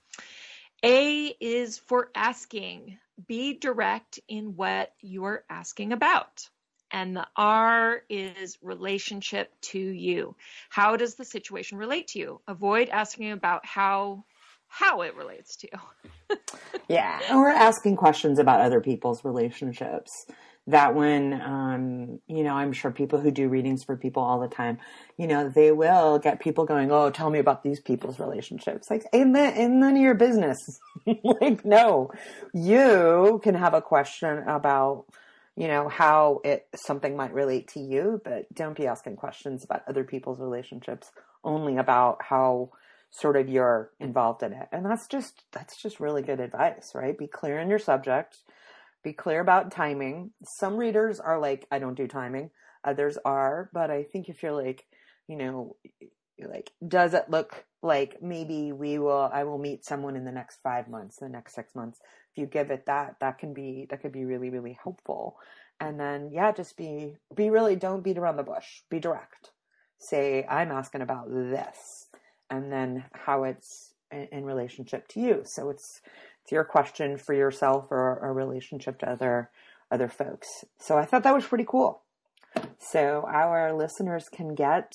A 0.84 1.28
is 1.40 1.78
for 1.78 2.10
asking 2.14 2.98
be 3.28 3.58
direct 3.58 4.20
in 4.28 4.56
what 4.56 4.92
you're 5.02 5.44
asking 5.50 5.94
about. 5.94 6.50
And 6.92 7.16
the 7.16 7.28
R 7.36 8.04
is 8.08 8.58
relationship 8.62 9.52
to 9.62 9.80
you. 9.80 10.36
How 10.70 10.96
does 10.96 11.16
the 11.16 11.26
situation 11.26 11.78
relate 11.78 12.08
to 12.10 12.20
you? 12.20 12.42
Avoid 12.48 12.90
asking 12.90 13.32
about 13.32 13.66
how 13.66 14.26
how 14.68 15.02
it 15.02 15.16
relates 15.16 15.56
to 15.58 15.70
you. 15.72 16.38
yeah, 16.88 17.20
we're 17.36 17.50
asking 17.50 17.96
questions 17.96 18.40
about 18.40 18.62
other 18.62 18.82
people's 18.82 19.24
relationships 19.24 20.26
that 20.68 20.96
when 20.96 21.34
um, 21.42 22.20
you 22.28 22.44
know 22.44 22.54
i'm 22.54 22.72
sure 22.72 22.92
people 22.92 23.20
who 23.20 23.32
do 23.32 23.50
readings 23.50 23.84
for 23.84 23.98
people 23.98 24.24
all 24.24 24.40
the 24.40 24.48
time 24.48 24.78
you 25.18 25.28
know 25.28 25.50
they 25.50 25.72
will 25.72 26.20
get 26.20 26.40
people 26.40 26.66
going 26.66 26.92
oh 26.92 27.10
tell 27.10 27.30
me 27.30 27.40
about 27.40 27.64
these 27.64 27.80
people's 27.80 28.20
relationships 28.20 28.90
like 28.90 29.04
in, 29.12 29.34
the, 29.34 29.62
in 29.62 29.80
none 29.80 29.96
of 29.96 30.02
your 30.02 30.16
business 30.16 30.80
like 31.24 31.66
no 31.66 32.12
you 32.54 33.40
can 33.44 33.56
have 33.56 33.74
a 33.74 33.82
question 33.82 34.40
about 34.48 35.06
you 35.56 35.68
know 35.68 35.88
how 35.88 36.40
it 36.44 36.68
something 36.76 37.16
might 37.16 37.34
relate 37.34 37.68
to 37.68 37.80
you 37.80 38.22
but 38.24 38.52
don't 38.54 38.78
be 38.78 38.88
asking 38.88 39.16
questions 39.16 39.64
about 39.64 39.84
other 39.88 40.04
people's 40.04 40.40
relationships 40.40 41.12
only 41.44 41.78
about 41.78 42.22
how 42.22 42.70
sort 43.14 43.38
of 43.38 43.48
you're 43.48 43.92
involved 44.00 44.42
in 44.42 44.54
it. 44.54 44.68
And 44.72 44.86
that's 44.86 45.08
just 45.08 45.44
that's 45.52 45.82
just 45.82 46.00
really 46.00 46.24
good 46.24 46.40
advice, 46.40 46.92
right? 46.96 47.18
Be 47.18 47.28
clear 47.28 47.60
in 47.60 47.70
your 47.70 47.80
subject, 47.80 48.38
be 49.04 49.14
clear 49.14 49.42
about 49.42 49.72
timing. 49.72 50.32
Some 50.44 50.78
readers 50.78 51.20
are 51.20 51.40
like, 51.40 51.68
I 51.72 51.80
don't 51.80 51.96
do 51.96 52.08
timing. 52.08 52.52
Others 52.84 53.18
are, 53.24 53.70
but 53.74 53.90
I 53.92 54.04
think 54.04 54.30
if 54.30 54.44
you're 54.44 54.52
like, 54.52 54.86
you 55.28 55.38
know, 55.38 55.76
like 56.40 56.72
does 56.86 57.14
it 57.14 57.30
look 57.30 57.66
like 57.82 58.22
maybe 58.22 58.72
we 58.72 58.98
will 58.98 59.30
I 59.32 59.44
will 59.44 59.58
meet 59.58 59.86
someone 59.86 60.16
in 60.16 60.26
the 60.26 60.32
next 60.32 60.60
5 60.64 60.90
months, 60.90 61.18
the 61.18 61.30
next 61.30 61.56
6 61.56 61.76
months. 61.76 62.00
If 62.32 62.42
you 62.42 62.48
give 62.48 62.72
it 62.72 62.86
that, 62.88 63.18
that 63.22 63.38
can 63.38 63.54
be 63.54 63.88
that 63.90 64.02
could 64.02 64.12
be 64.12 64.26
really 64.26 64.50
really 64.50 64.78
helpful. 64.84 65.38
And 65.80 66.00
then 66.00 66.32
yeah, 66.32 66.52
just 66.52 66.76
be 66.76 67.16
be 67.36 67.50
really 67.50 67.76
don't 67.76 68.04
beat 68.04 68.18
around 68.18 68.38
the 68.38 68.44
bush. 68.44 68.82
Be 68.90 69.00
direct. 69.00 69.52
Say 70.00 70.46
I'm 70.50 70.72
asking 70.72 71.02
about 71.02 71.30
this 71.30 72.08
and 72.50 72.72
then 72.72 73.06
how 73.14 73.44
it's 73.44 73.93
in, 74.14 74.28
in 74.32 74.46
relationship 74.46 75.08
to 75.10 75.20
you. 75.20 75.44
So 75.46 75.70
it's 75.70 76.02
it's 76.44 76.52
your 76.52 76.66
question 76.66 77.18
for 77.18 77.34
yourself 77.34 77.88
or 77.90 78.18
a 78.18 78.32
relationship 78.32 79.00
to 79.00 79.10
other 79.10 79.50
other 79.92 80.10
folks. 80.10 80.48
So 80.80 80.98
I 80.98 81.06
thought 81.06 81.24
that 81.24 81.36
was 81.36 81.46
pretty 81.46 81.66
cool. 81.68 82.02
So 82.80 83.26
our 83.28 83.74
listeners 83.74 84.30
can 84.30 84.56
get 84.56 84.92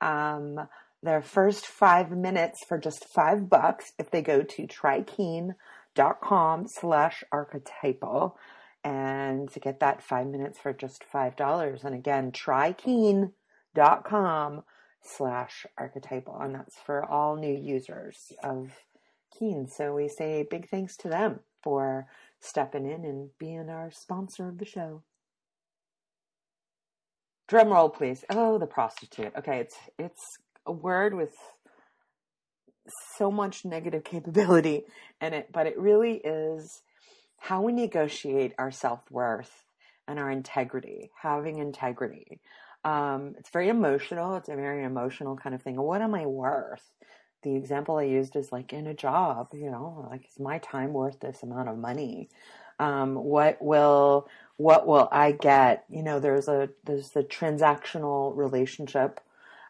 um, 0.00 0.68
their 1.02 1.22
first 1.22 1.66
five 1.66 2.10
minutes 2.10 2.64
for 2.66 2.78
just 2.78 3.04
five 3.04 3.48
bucks 3.48 3.92
if 3.98 4.10
they 4.10 4.22
go 4.22 4.42
to 4.42 4.66
trykeen.com 4.66 6.66
slash 6.68 7.24
archetypal 7.32 8.36
and 8.82 9.52
to 9.52 9.60
get 9.60 9.80
that 9.80 10.02
five 10.02 10.26
minutes 10.26 10.58
for 10.58 10.72
just 10.72 11.04
five 11.04 11.36
dollars. 11.36 11.84
And 11.84 11.94
again, 11.94 12.32
trykeen.com 12.32 13.32
slash 15.02 15.66
archetypal. 15.78 16.38
And 16.40 16.54
that's 16.54 16.76
for 16.84 17.04
all 17.04 17.36
new 17.36 17.54
users 17.54 18.32
of 18.42 18.70
Keen. 19.38 19.66
So 19.68 19.94
we 19.94 20.08
say 20.08 20.46
big 20.48 20.68
thanks 20.68 20.96
to 20.98 21.08
them 21.08 21.40
for 21.62 22.06
stepping 22.40 22.86
in 22.86 23.04
and 23.04 23.30
being 23.38 23.68
our 23.68 23.90
sponsor 23.90 24.48
of 24.48 24.58
the 24.58 24.64
show. 24.64 25.02
Drum 27.48 27.68
roll, 27.68 27.88
please. 27.88 28.24
Oh, 28.30 28.58
the 28.58 28.66
prostitute. 28.66 29.32
Okay, 29.36 29.58
it's 29.58 29.76
it's 29.98 30.38
a 30.66 30.72
word 30.72 31.14
with 31.14 31.34
so 33.16 33.30
much 33.30 33.64
negative 33.64 34.04
capability 34.04 34.84
in 35.20 35.34
it, 35.34 35.48
but 35.52 35.66
it 35.66 35.78
really 35.78 36.20
is 36.24 36.82
how 37.38 37.62
we 37.62 37.72
negotiate 37.72 38.54
our 38.58 38.70
self 38.70 39.00
worth 39.10 39.64
and 40.06 40.18
our 40.18 40.30
integrity, 40.30 41.10
having 41.22 41.58
integrity. 41.58 42.40
Um, 42.84 43.34
it's 43.38 43.50
very 43.50 43.68
emotional. 43.68 44.36
It's 44.36 44.48
a 44.48 44.56
very 44.56 44.84
emotional 44.84 45.36
kind 45.36 45.54
of 45.54 45.62
thing. 45.62 45.76
What 45.76 46.00
am 46.02 46.14
I 46.14 46.26
worth? 46.26 46.82
The 47.42 47.56
example 47.56 47.96
I 47.96 48.02
used 48.04 48.36
is 48.36 48.52
like 48.52 48.72
in 48.72 48.86
a 48.86 48.94
job, 48.94 49.48
you 49.54 49.70
know, 49.70 50.06
like 50.10 50.26
is 50.26 50.38
my 50.38 50.58
time 50.58 50.92
worth 50.92 51.20
this 51.20 51.42
amount 51.42 51.68
of 51.68 51.78
money? 51.78 52.28
Um, 52.78 53.14
what 53.14 53.60
will 53.62 54.28
what 54.56 54.86
will 54.86 55.08
I 55.10 55.32
get? 55.32 55.84
You 55.88 56.02
know, 56.02 56.20
there's 56.20 56.48
a 56.48 56.70
there's 56.84 57.10
the 57.10 57.22
transactional 57.22 58.36
relationship, 58.36 59.20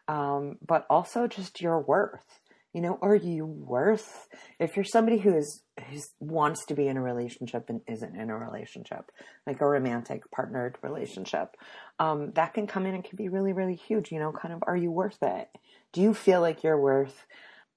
um, 0.07 0.57
but 0.65 0.85
also 0.89 1.27
just 1.27 1.61
your 1.61 1.79
worth. 1.79 2.40
You 2.73 2.81
know, 2.81 2.97
are 3.01 3.15
you 3.15 3.45
worth? 3.45 4.29
If 4.59 4.75
you're 4.75 4.85
somebody 4.85 5.17
who 5.17 5.35
is 5.35 5.63
who 5.89 5.99
wants 6.19 6.65
to 6.67 6.73
be 6.73 6.87
in 6.87 6.95
a 6.95 7.01
relationship 7.01 7.65
and 7.69 7.81
isn't 7.87 8.15
in 8.15 8.29
a 8.29 8.37
relationship, 8.37 9.11
like 9.45 9.59
a 9.59 9.67
romantic 9.67 10.29
partnered 10.31 10.77
relationship, 10.81 11.57
um, 11.99 12.31
that 12.35 12.53
can 12.53 12.67
come 12.67 12.85
in 12.85 12.95
and 12.95 13.03
can 13.03 13.17
be 13.17 13.27
really, 13.27 13.51
really 13.51 13.75
huge. 13.75 14.11
You 14.11 14.19
know, 14.19 14.31
kind 14.31 14.53
of, 14.53 14.63
are 14.67 14.77
you 14.77 14.89
worth 14.89 15.17
it? 15.21 15.49
Do 15.91 16.01
you 16.01 16.13
feel 16.13 16.39
like 16.39 16.63
you're 16.63 16.79
worth, 16.79 17.25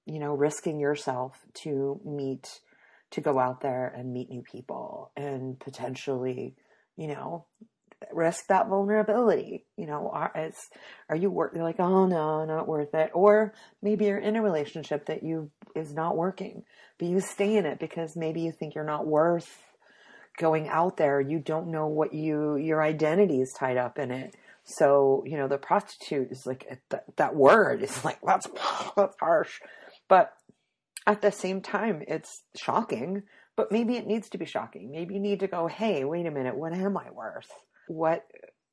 you 0.05 0.19
know, 0.19 0.33
risking 0.33 0.79
yourself 0.79 1.37
to 1.63 1.99
meet, 2.05 2.61
to 3.11 3.21
go 3.21 3.37
out 3.37 3.59
there 3.61 3.93
and 3.95 4.13
meet 4.13 4.29
new 4.29 4.43
people 4.43 5.11
and 5.17 5.59
potentially, 5.59 6.55
you 6.95 7.07
know, 7.07 7.45
risk 8.11 8.47
that 8.47 8.67
vulnerability. 8.67 9.65
You 9.77 9.87
know, 9.87 10.09
are, 10.13 10.31
it's, 10.35 10.69
are 11.09 11.15
you 11.15 11.29
worth? 11.29 11.55
Like, 11.55 11.79
oh 11.79 12.05
no, 12.05 12.45
not 12.45 12.67
worth 12.67 12.93
it. 12.93 13.11
Or 13.13 13.53
maybe 13.81 14.05
you're 14.05 14.17
in 14.17 14.35
a 14.35 14.41
relationship 14.41 15.05
that 15.07 15.23
you 15.23 15.51
is 15.75 15.93
not 15.93 16.15
working, 16.15 16.63
but 16.97 17.07
you 17.07 17.19
stay 17.19 17.57
in 17.57 17.65
it 17.65 17.79
because 17.79 18.15
maybe 18.15 18.41
you 18.41 18.51
think 18.51 18.75
you're 18.75 18.83
not 18.83 19.05
worth 19.05 19.61
going 20.37 20.67
out 20.67 20.97
there, 20.97 21.19
you 21.21 21.39
don't 21.39 21.71
know 21.71 21.87
what 21.87 22.13
you, 22.13 22.57
your 22.57 22.83
identity 22.83 23.41
is 23.41 23.53
tied 23.57 23.77
up 23.77 23.97
in 23.97 24.11
it. 24.11 24.35
So, 24.63 25.23
you 25.25 25.37
know, 25.37 25.47
the 25.47 25.57
prostitute 25.57 26.31
is 26.31 26.45
like, 26.45 26.81
that, 26.89 27.05
that 27.17 27.35
word 27.35 27.83
is 27.83 28.03
like, 28.03 28.19
that's, 28.25 28.47
that's 28.97 29.15
harsh. 29.19 29.59
But 30.07 30.33
at 31.07 31.21
the 31.21 31.31
same 31.31 31.61
time, 31.61 32.01
it's 32.07 32.43
shocking, 32.55 33.23
but 33.55 33.71
maybe 33.71 33.95
it 33.95 34.07
needs 34.07 34.29
to 34.29 34.37
be 34.37 34.45
shocking. 34.45 34.91
Maybe 34.91 35.15
you 35.15 35.19
need 35.19 35.39
to 35.41 35.47
go, 35.47 35.67
hey, 35.67 36.03
wait 36.03 36.25
a 36.25 36.31
minute, 36.31 36.57
what 36.57 36.73
am 36.73 36.97
I 36.97 37.11
worth? 37.11 37.49
What, 37.87 38.25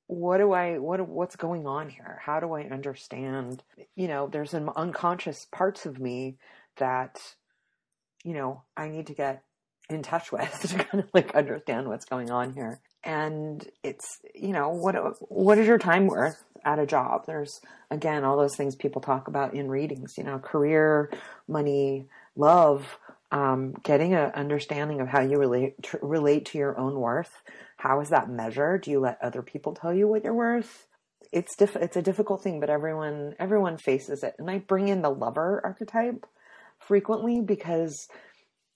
what 0.07 0.39
do 0.39 0.53
I, 0.53 0.79
what, 0.79 1.07
what's 1.09 1.37
going 1.37 1.67
on 1.67 1.89
here? 1.89 2.21
How 2.23 2.41
do 2.41 2.53
I 2.53 2.65
understand? 2.65 3.63
You 3.97 4.09
know, 4.09 4.29
there's 4.29 4.51
some 4.51 4.71
unconscious 4.75 5.47
parts 5.51 5.87
of 5.87 5.99
me 5.99 6.37
that, 6.77 7.19
you 8.25 8.35
know, 8.35 8.63
I 8.77 8.89
need 8.89 9.07
to 9.09 9.15
get 9.15 9.43
in 9.89 10.03
touch 10.03 10.33
with 10.33 10.61
to 10.63 10.85
kind 10.85 11.05
of 11.05 11.11
like 11.13 11.35
understand 11.35 11.89
what's 11.89 12.05
going 12.05 12.31
on 12.31 12.53
here. 12.53 12.81
And 13.05 13.67
it's, 13.83 14.21
you 14.35 14.53
know, 14.53 14.71
what 14.71 14.95
what 15.29 15.59
is 15.59 15.67
your 15.67 15.79
time 15.79 16.07
worth 16.07 16.43
at 16.65 16.79
a 16.79 16.87
job? 16.87 17.27
There's 17.27 17.61
again 17.91 18.25
all 18.25 18.37
those 18.37 18.57
things 18.57 18.77
people 18.77 19.03
talk 19.03 19.27
about 19.27 19.55
in 19.55 19.69
readings, 19.69 20.17
you 20.17 20.23
know, 20.25 20.39
career, 20.39 21.11
money, 21.49 22.07
love, 22.37 22.99
um, 23.33 23.75
getting 23.83 24.15
an 24.15 24.31
understanding 24.35 25.01
of 25.01 25.09
how 25.09 25.21
you 25.21 25.39
relate 25.39 25.75
relate 26.01 26.47
to 26.47 26.59
your 26.59 26.79
own 26.79 26.95
worth. 26.95 27.43
How 27.83 28.01
is 28.01 28.11
that 28.11 28.31
measured? 28.31 28.83
Do 28.83 28.93
you 28.93 29.01
let 29.01 29.19
other 29.21 29.43
people 29.43 29.75
tell 29.75 29.93
you 29.93 30.07
what 30.07 30.23
you're 30.23 30.33
worth? 30.33 30.87
It's 31.33 31.57
diff- 31.57 31.75
it's 31.75 31.97
a 31.97 32.03
difficult 32.03 32.41
thing, 32.41 32.61
but 32.61 32.71
everyone 32.71 33.35
everyone 33.41 33.77
faces 33.77 34.23
it. 34.23 34.37
And 34.39 34.49
I 34.49 34.59
bring 34.59 34.87
in 34.87 35.03
the 35.03 35.11
lover 35.11 35.61
archetype 35.65 36.25
frequently 36.79 37.41
because 37.41 38.07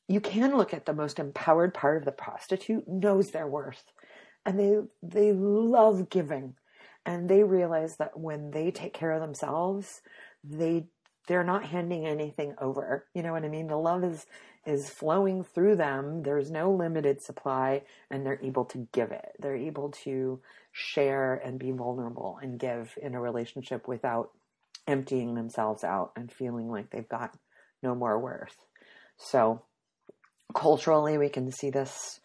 you 0.09 0.21
can 0.21 0.57
look 0.57 0.75
at 0.75 0.87
the 0.87 0.92
most 0.92 1.21
empowered 1.21 1.73
part 1.73 1.99
of 1.99 2.05
the 2.05 2.11
prostitute 2.11 2.88
knows 2.88 3.31
their 3.31 3.47
worth 3.47 3.85
and 4.45 4.59
they 4.59 4.77
they 5.05 5.33
love 5.33 6.11
giving 6.11 6.55
and 7.05 7.29
they 7.29 7.45
realize 7.45 7.99
that 7.99 8.19
when 8.19 8.51
they 8.51 8.73
take 8.73 8.92
care 8.92 9.12
of 9.12 9.21
themselves 9.21 10.01
they 10.42 10.87
they're 11.27 11.45
not 11.45 11.65
handing 11.65 12.07
anything 12.07 12.55
over 12.61 13.07
you 13.15 13.23
know 13.23 13.33
what 13.33 13.45
i 13.45 13.49
mean? 13.49 13.67
The 13.67 13.77
love 13.77 14.05
is 14.05 14.27
is 14.67 14.91
flowing 14.91 15.45
through 15.45 15.77
them. 15.77 16.25
There's 16.25 16.51
no 16.51 16.73
limited 16.73 17.23
supply 17.23 17.83
and 18.11 18.27
they're 18.27 18.41
able 18.43 18.65
to 18.67 18.89
give 18.93 19.12
it. 19.12 19.33
They're 19.39 19.57
able 19.57 19.93
to 20.05 20.41
share 20.73 21.35
and 21.35 21.59
be 21.59 21.71
vulnerable 21.71 22.39
and 22.43 22.59
give 22.59 22.99
in 23.01 23.15
a 23.15 23.21
relationship 23.21 23.87
without 23.87 24.31
emptying 24.89 25.35
themselves 25.35 25.85
out 25.85 26.12
and 26.17 26.33
feeling 26.33 26.69
like 26.69 26.91
they've 26.91 27.09
got 27.09 27.37
no 27.83 27.95
more 27.95 28.19
worth. 28.19 28.57
So 29.17 29.62
culturally 30.55 31.17
we 31.17 31.29
can 31.29 31.53
see 31.53 31.71
this 31.71 32.21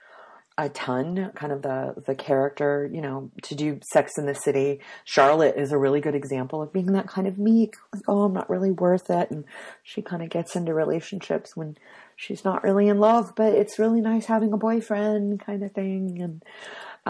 a 0.58 0.70
ton 0.70 1.32
kind 1.36 1.52
of 1.52 1.62
the 1.62 1.96
the 2.06 2.14
character 2.14 2.90
you 2.92 3.02
know 3.02 3.32
to 3.44 3.56
do 3.56 3.80
sex 3.92 4.18
in 4.18 4.26
the 4.26 4.36
city. 4.36 4.80
Charlotte 5.06 5.56
is 5.58 5.72
a 5.72 5.78
really 5.78 6.02
good 6.02 6.16
example 6.16 6.62
of 6.62 6.74
being 6.74 6.94
that 6.94 7.08
kind 7.08 7.28
of 7.28 7.38
meek 7.38 7.76
like 7.94 8.04
oh 8.08 8.24
i'm 8.24 8.34
not 8.34 8.50
really 8.50 8.72
worth 8.72 9.10
it. 9.10 9.32
And 9.32 9.46
she 9.84 10.02
kind 10.02 10.22
of 10.22 10.30
gets 10.30 10.56
into 10.56 10.74
relationships 10.74 11.56
when 11.56 11.78
she's 12.16 12.44
not 12.44 12.64
really 12.64 12.88
in 12.88 13.00
love 13.00 13.34
but 13.36 13.54
it's 13.54 13.80
really 13.80 14.02
nice 14.02 14.26
having 14.26 14.54
a 14.54 14.58
boyfriend 14.58 15.40
kind 15.40 15.64
of 15.64 15.72
thing. 15.72 16.22
And 16.22 16.44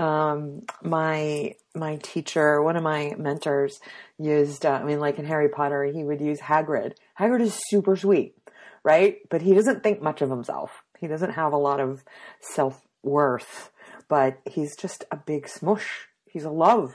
um, 0.04 0.62
my 0.82 1.56
my 1.76 1.98
teacher 1.98 2.62
one 2.62 2.78
of 2.78 2.84
my 2.84 3.14
mentors 3.18 3.80
used 4.18 4.66
uh, 4.66 4.72
i 4.72 4.84
mean 4.84 5.00
like 5.00 5.20
in 5.20 5.26
harry 5.26 5.50
potter 5.50 5.84
he 5.84 6.04
would 6.04 6.22
use 6.22 6.40
hagrid. 6.40 6.94
Hagrid 7.20 7.42
is 7.42 7.60
super 7.70 7.96
sweet 7.96 8.36
right? 8.84 9.18
But 9.30 9.42
he 9.42 9.54
doesn't 9.54 9.84
think 9.84 10.02
much 10.02 10.22
of 10.22 10.30
himself. 10.30 10.84
He 11.00 11.08
doesn't 11.08 11.32
have 11.32 11.54
a 11.54 11.58
lot 11.58 11.80
of 11.80 12.04
self 12.40 12.82
worth, 13.04 13.72
but 14.08 14.40
he's 14.50 14.76
just 14.76 15.06
a 15.12 15.18
big 15.18 15.48
smush. 15.48 16.08
He's 16.26 16.44
a 16.44 16.52
love. 16.52 16.94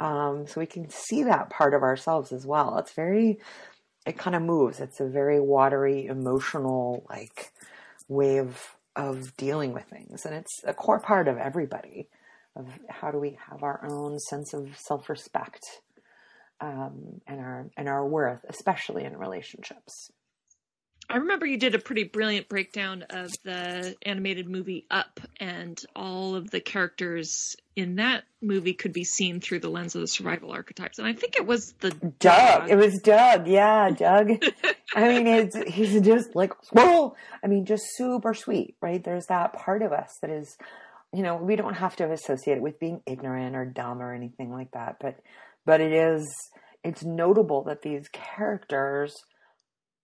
Um, 0.00 0.46
so 0.46 0.60
we 0.60 0.66
can 0.66 0.90
see 0.90 1.22
that 1.24 1.50
part 1.50 1.74
of 1.74 1.82
ourselves 1.82 2.32
as 2.32 2.44
well. 2.44 2.78
It's 2.78 2.92
very, 2.92 3.38
it 4.04 4.18
kind 4.18 4.34
of 4.34 4.42
moves. 4.42 4.80
It's 4.80 5.00
a 5.00 5.06
very 5.06 5.40
watery, 5.40 6.06
emotional, 6.06 7.06
like 7.08 7.52
way 8.08 8.38
of, 8.38 8.76
of 8.96 9.36
dealing 9.36 9.72
with 9.72 9.84
things. 9.84 10.26
And 10.26 10.34
it's 10.34 10.60
a 10.64 10.74
core 10.74 11.00
part 11.00 11.28
of 11.28 11.38
everybody 11.38 12.08
of 12.56 12.68
how 12.88 13.10
do 13.10 13.18
we 13.18 13.38
have 13.50 13.62
our 13.62 13.86
own 13.88 14.18
sense 14.18 14.54
of 14.54 14.76
self-respect, 14.78 15.64
um, 16.60 17.20
and 17.26 17.40
our, 17.40 17.66
and 17.76 17.88
our 17.88 18.06
worth, 18.06 18.44
especially 18.48 19.04
in 19.04 19.16
relationships. 19.16 20.10
I 21.08 21.18
remember 21.18 21.46
you 21.46 21.58
did 21.58 21.74
a 21.74 21.78
pretty 21.78 22.04
brilliant 22.04 22.48
breakdown 22.48 23.04
of 23.10 23.30
the 23.44 23.94
animated 24.02 24.48
movie 24.48 24.86
Up, 24.90 25.20
and 25.38 25.78
all 25.94 26.34
of 26.34 26.50
the 26.50 26.60
characters 26.60 27.56
in 27.76 27.96
that 27.96 28.24
movie 28.40 28.74
could 28.74 28.92
be 28.92 29.04
seen 29.04 29.40
through 29.40 29.60
the 29.60 29.68
lens 29.68 29.94
of 29.94 30.00
the 30.00 30.06
survival 30.06 30.52
archetypes. 30.52 30.98
And 30.98 31.06
I 31.06 31.12
think 31.12 31.36
it 31.36 31.46
was 31.46 31.74
the 31.80 31.90
Dug. 31.90 32.18
dog. 32.18 32.70
It 32.70 32.76
was 32.76 32.98
Dug. 33.00 33.46
Yeah, 33.46 33.90
Dug. 33.90 34.44
I 34.94 35.08
mean, 35.08 35.26
it's 35.26 35.56
he's 35.68 36.00
just 36.00 36.34
like 36.34 36.52
whoa. 36.72 37.16
I 37.42 37.46
mean, 37.48 37.66
just 37.66 37.84
super 37.96 38.34
sweet, 38.34 38.76
right? 38.80 39.02
There's 39.02 39.26
that 39.26 39.52
part 39.52 39.82
of 39.82 39.92
us 39.92 40.18
that 40.22 40.30
is, 40.30 40.56
you 41.12 41.22
know, 41.22 41.36
we 41.36 41.56
don't 41.56 41.74
have 41.74 41.96
to 41.96 42.10
associate 42.10 42.56
it 42.56 42.62
with 42.62 42.80
being 42.80 43.02
ignorant 43.06 43.56
or 43.56 43.64
dumb 43.64 44.00
or 44.00 44.14
anything 44.14 44.52
like 44.52 44.70
that, 44.72 44.96
but 45.00 45.20
but 45.66 45.80
it 45.80 45.92
is. 45.92 46.26
It's 46.82 47.02
notable 47.02 47.62
that 47.64 47.80
these 47.80 48.08
characters 48.12 49.14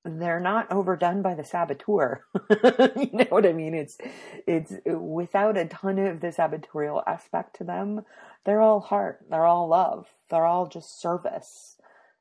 they're 0.05 0.41
not 0.41 0.71
overdone 0.73 1.23
by 1.23 1.35
the 1.35 1.45
saboteur. 1.45 2.25
you 2.97 3.11
know 3.13 3.27
what 3.29 3.47
I 3.47 3.53
mean? 3.53 3.75
It's 3.75 3.99
it's 4.47 4.73
without 4.87 5.59
a 5.59 5.67
ton 5.67 5.99
of 5.99 6.21
the 6.21 6.29
sabotorial 6.29 7.03
aspect 7.07 7.57
to 7.57 7.65
them. 7.65 8.03
They're 8.45 8.63
all 8.63 8.81
heart. 8.81 9.21
They're 9.29 9.47
all 9.47 9.69
love. 9.69 10.07
They're 10.31 10.47
all 10.47 10.67
just 10.67 11.01
service. 11.01 11.77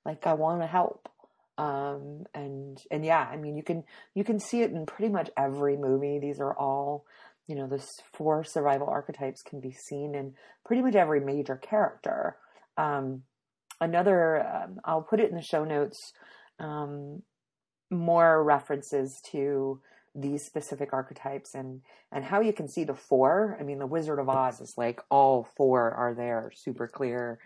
Like 0.06 0.28
I 0.28 0.34
want 0.34 0.62
to 0.62 0.68
help. 0.68 1.10
Um, 1.58 2.26
and 2.34 2.82
and 2.92 3.06
yeah, 3.06 3.28
I 3.32 3.38
mean 3.38 3.56
you 3.56 3.64
can 3.64 3.84
you 4.14 4.24
can 4.24 4.40
see 4.40 4.62
it 4.62 4.72
in 4.72 4.86
pretty 4.86 5.12
much 5.12 5.30
every 5.38 5.78
movie. 5.78 6.20
These 6.20 6.40
are 6.40 6.54
all 6.54 7.06
you 7.48 7.56
know 7.56 7.68
the 7.68 7.84
four 8.14 8.44
survival 8.44 8.88
archetypes 8.88 9.42
can 9.42 9.60
be 9.60 9.72
seen 9.72 10.16
in 10.16 10.34
pretty 10.66 10.82
much 10.82 10.96
every 10.96 11.22
major 11.22 11.56
character. 11.56 12.36
Um, 12.78 13.24
another, 13.82 14.46
um, 14.46 14.80
I'll 14.86 15.02
put 15.02 15.20
it 15.20 15.30
in 15.30 15.36
the 15.36 15.42
show 15.42 15.64
notes. 15.64 16.14
Um, 16.60 17.24
more 17.90 18.44
references 18.44 19.22
to 19.32 19.80
these 20.16 20.44
specific 20.44 20.92
archetypes 20.92 21.54
and 21.54 21.82
and 22.12 22.26
how 22.26 22.42
you 22.42 22.54
can 22.54 22.68
see 22.68 22.84
the 22.84 22.96
four. 22.96 23.56
I 23.60 23.64
mean, 23.64 23.80
the 23.80 23.86
Wizard 23.86 24.20
of 24.20 24.30
Oz 24.30 24.62
is 24.62 24.78
like 24.78 25.02
all 25.10 25.48
four 25.56 25.92
are 25.92 26.14
there, 26.14 26.52
super 26.56 26.88
clear. 26.88 27.40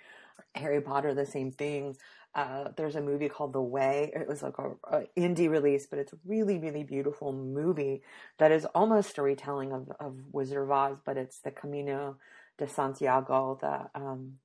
Harry 0.56 0.82
Potter, 0.82 1.14
the 1.14 1.26
same 1.26 1.52
thing. 1.52 1.96
Uh, 2.36 2.70
there's 2.78 2.96
a 2.96 3.02
movie 3.02 3.30
called 3.30 3.54
The 3.54 3.62
Way. 3.62 4.12
It 4.16 4.28
was 4.28 4.42
like 4.42 4.58
a, 4.58 4.72
a, 4.92 5.04
indie 5.16 5.50
release, 5.50 5.86
but 5.86 6.00
it's 6.00 6.14
a 6.14 6.18
really, 6.26 6.58
really 6.58 6.84
beautiful 6.84 7.32
movie 7.32 8.02
that 8.40 8.52
is 8.52 8.66
almost 8.74 9.20
a 9.20 9.22
retelling 9.22 9.72
of, 9.72 9.92
of 10.00 10.18
Wizard 10.32 10.64
of 10.64 10.72
Oz, 10.72 10.98
but 11.06 11.18
it's 11.18 11.40
the 11.40 11.52
Camino 11.52 12.18
de 12.58 12.68
Santiago, 12.68 13.60
the 13.62 14.00
um, 14.00 14.40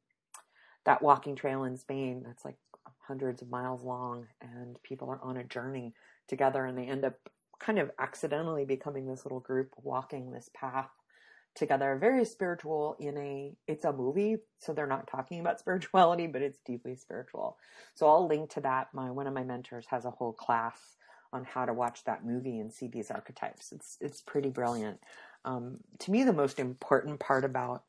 that 0.84 1.00
walking 1.00 1.34
trail 1.34 1.64
in 1.64 1.78
Spain. 1.78 2.22
That's 2.26 2.44
like 2.44 2.56
hundreds 3.08 3.42
of 3.42 3.50
miles 3.50 3.82
long, 3.82 4.26
and 4.40 4.80
people 4.82 5.10
are 5.10 5.20
on 5.22 5.38
a 5.38 5.44
journey 5.44 5.94
together, 6.28 6.64
and 6.64 6.78
they 6.78 6.86
end 6.86 7.04
up 7.04 7.14
kind 7.58 7.78
of 7.78 7.90
accidentally 7.98 8.64
becoming 8.64 9.06
this 9.06 9.24
little 9.24 9.40
group 9.40 9.72
walking 9.82 10.30
this 10.30 10.48
path 10.54 10.90
together. 11.56 11.96
Very 12.00 12.24
spiritual 12.24 12.96
in 13.00 13.16
a 13.18 13.52
it's 13.66 13.84
a 13.84 13.92
movie 13.92 14.36
so 14.58 14.72
they're 14.72 14.86
not 14.86 15.08
talking 15.08 15.40
about 15.40 15.58
spirituality 15.60 16.26
but 16.26 16.42
it's 16.42 16.60
deeply 16.64 16.94
spiritual. 16.94 17.56
So 17.94 18.06
i'll 18.06 18.28
link 18.28 18.50
to 18.50 18.60
that. 18.60 18.88
My 18.92 19.10
one 19.10 19.26
of 19.26 19.34
my 19.34 19.42
mentors 19.42 19.86
has 19.90 20.04
a 20.04 20.10
whole 20.10 20.32
class 20.32 20.78
on 21.32 21.44
how 21.44 21.66
to 21.66 21.74
watch 21.74 22.04
that 22.04 22.24
movie 22.24 22.58
and 22.58 22.72
see 22.72 22.86
these 22.86 23.10
archetypes. 23.10 23.72
It's 23.72 23.96
it's 24.00 24.22
pretty 24.22 24.50
brilliant. 24.50 25.00
Um, 25.44 25.78
to 26.00 26.10
me 26.10 26.22
the 26.24 26.32
most 26.32 26.58
important 26.58 27.18
part 27.18 27.44
about 27.44 27.82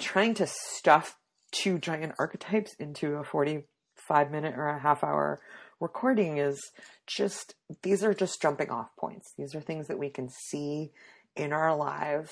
trying 0.00 0.34
to 0.34 0.46
stuff 0.46 1.16
two 1.52 1.78
giant 1.78 2.14
archetypes 2.18 2.74
into 2.78 3.16
a 3.16 3.24
45 4.12 4.30
minute 4.30 4.54
or 4.58 4.68
a 4.68 4.78
half 4.78 5.02
hour 5.02 5.40
recording 5.80 6.36
is 6.36 6.70
just 7.06 7.54
these 7.82 8.04
are 8.04 8.12
just 8.12 8.42
jumping 8.42 8.70
off 8.70 8.94
points. 8.98 9.32
These 9.38 9.54
are 9.54 9.60
things 9.60 9.88
that 9.88 9.98
we 9.98 10.10
can 10.10 10.28
see 10.28 10.92
in 11.34 11.52
our 11.52 11.74
lives 11.74 12.30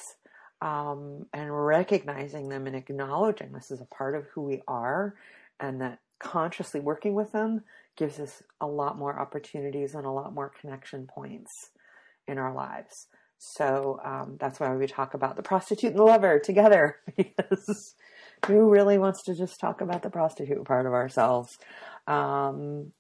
um, 0.60 1.24
and 1.32 1.48
recognizing 1.50 2.50
them 2.50 2.66
and 2.66 2.76
acknowledging 2.76 3.52
this 3.52 3.70
is 3.70 3.80
a 3.80 3.94
part 3.94 4.14
of 4.14 4.26
who 4.26 4.42
we 4.42 4.60
are 4.68 5.14
and 5.58 5.80
that 5.80 6.00
consciously 6.18 6.80
working 6.80 7.14
with 7.14 7.32
them 7.32 7.62
gives 7.96 8.20
us 8.20 8.42
a 8.60 8.66
lot 8.66 8.98
more 8.98 9.18
opportunities 9.18 9.94
and 9.94 10.04
a 10.04 10.10
lot 10.10 10.34
more 10.34 10.52
connection 10.60 11.06
points 11.06 11.70
in 12.28 12.36
our 12.36 12.54
lives. 12.54 13.06
So 13.38 14.00
um, 14.04 14.36
that's 14.38 14.60
why 14.60 14.76
we 14.76 14.86
talk 14.86 15.14
about 15.14 15.36
the 15.36 15.42
prostitute 15.42 15.92
and 15.92 15.98
the 15.98 16.04
lover 16.04 16.38
together 16.38 16.96
because 17.16 17.94
who 18.46 18.70
really 18.70 18.98
wants 18.98 19.22
to 19.24 19.34
just 19.34 19.60
talk 19.60 19.80
about 19.80 20.02
the 20.02 20.10
prostitute 20.10 20.64
part 20.64 20.86
of 20.86 20.92
ourselves 20.92 21.58
um, 22.06 22.92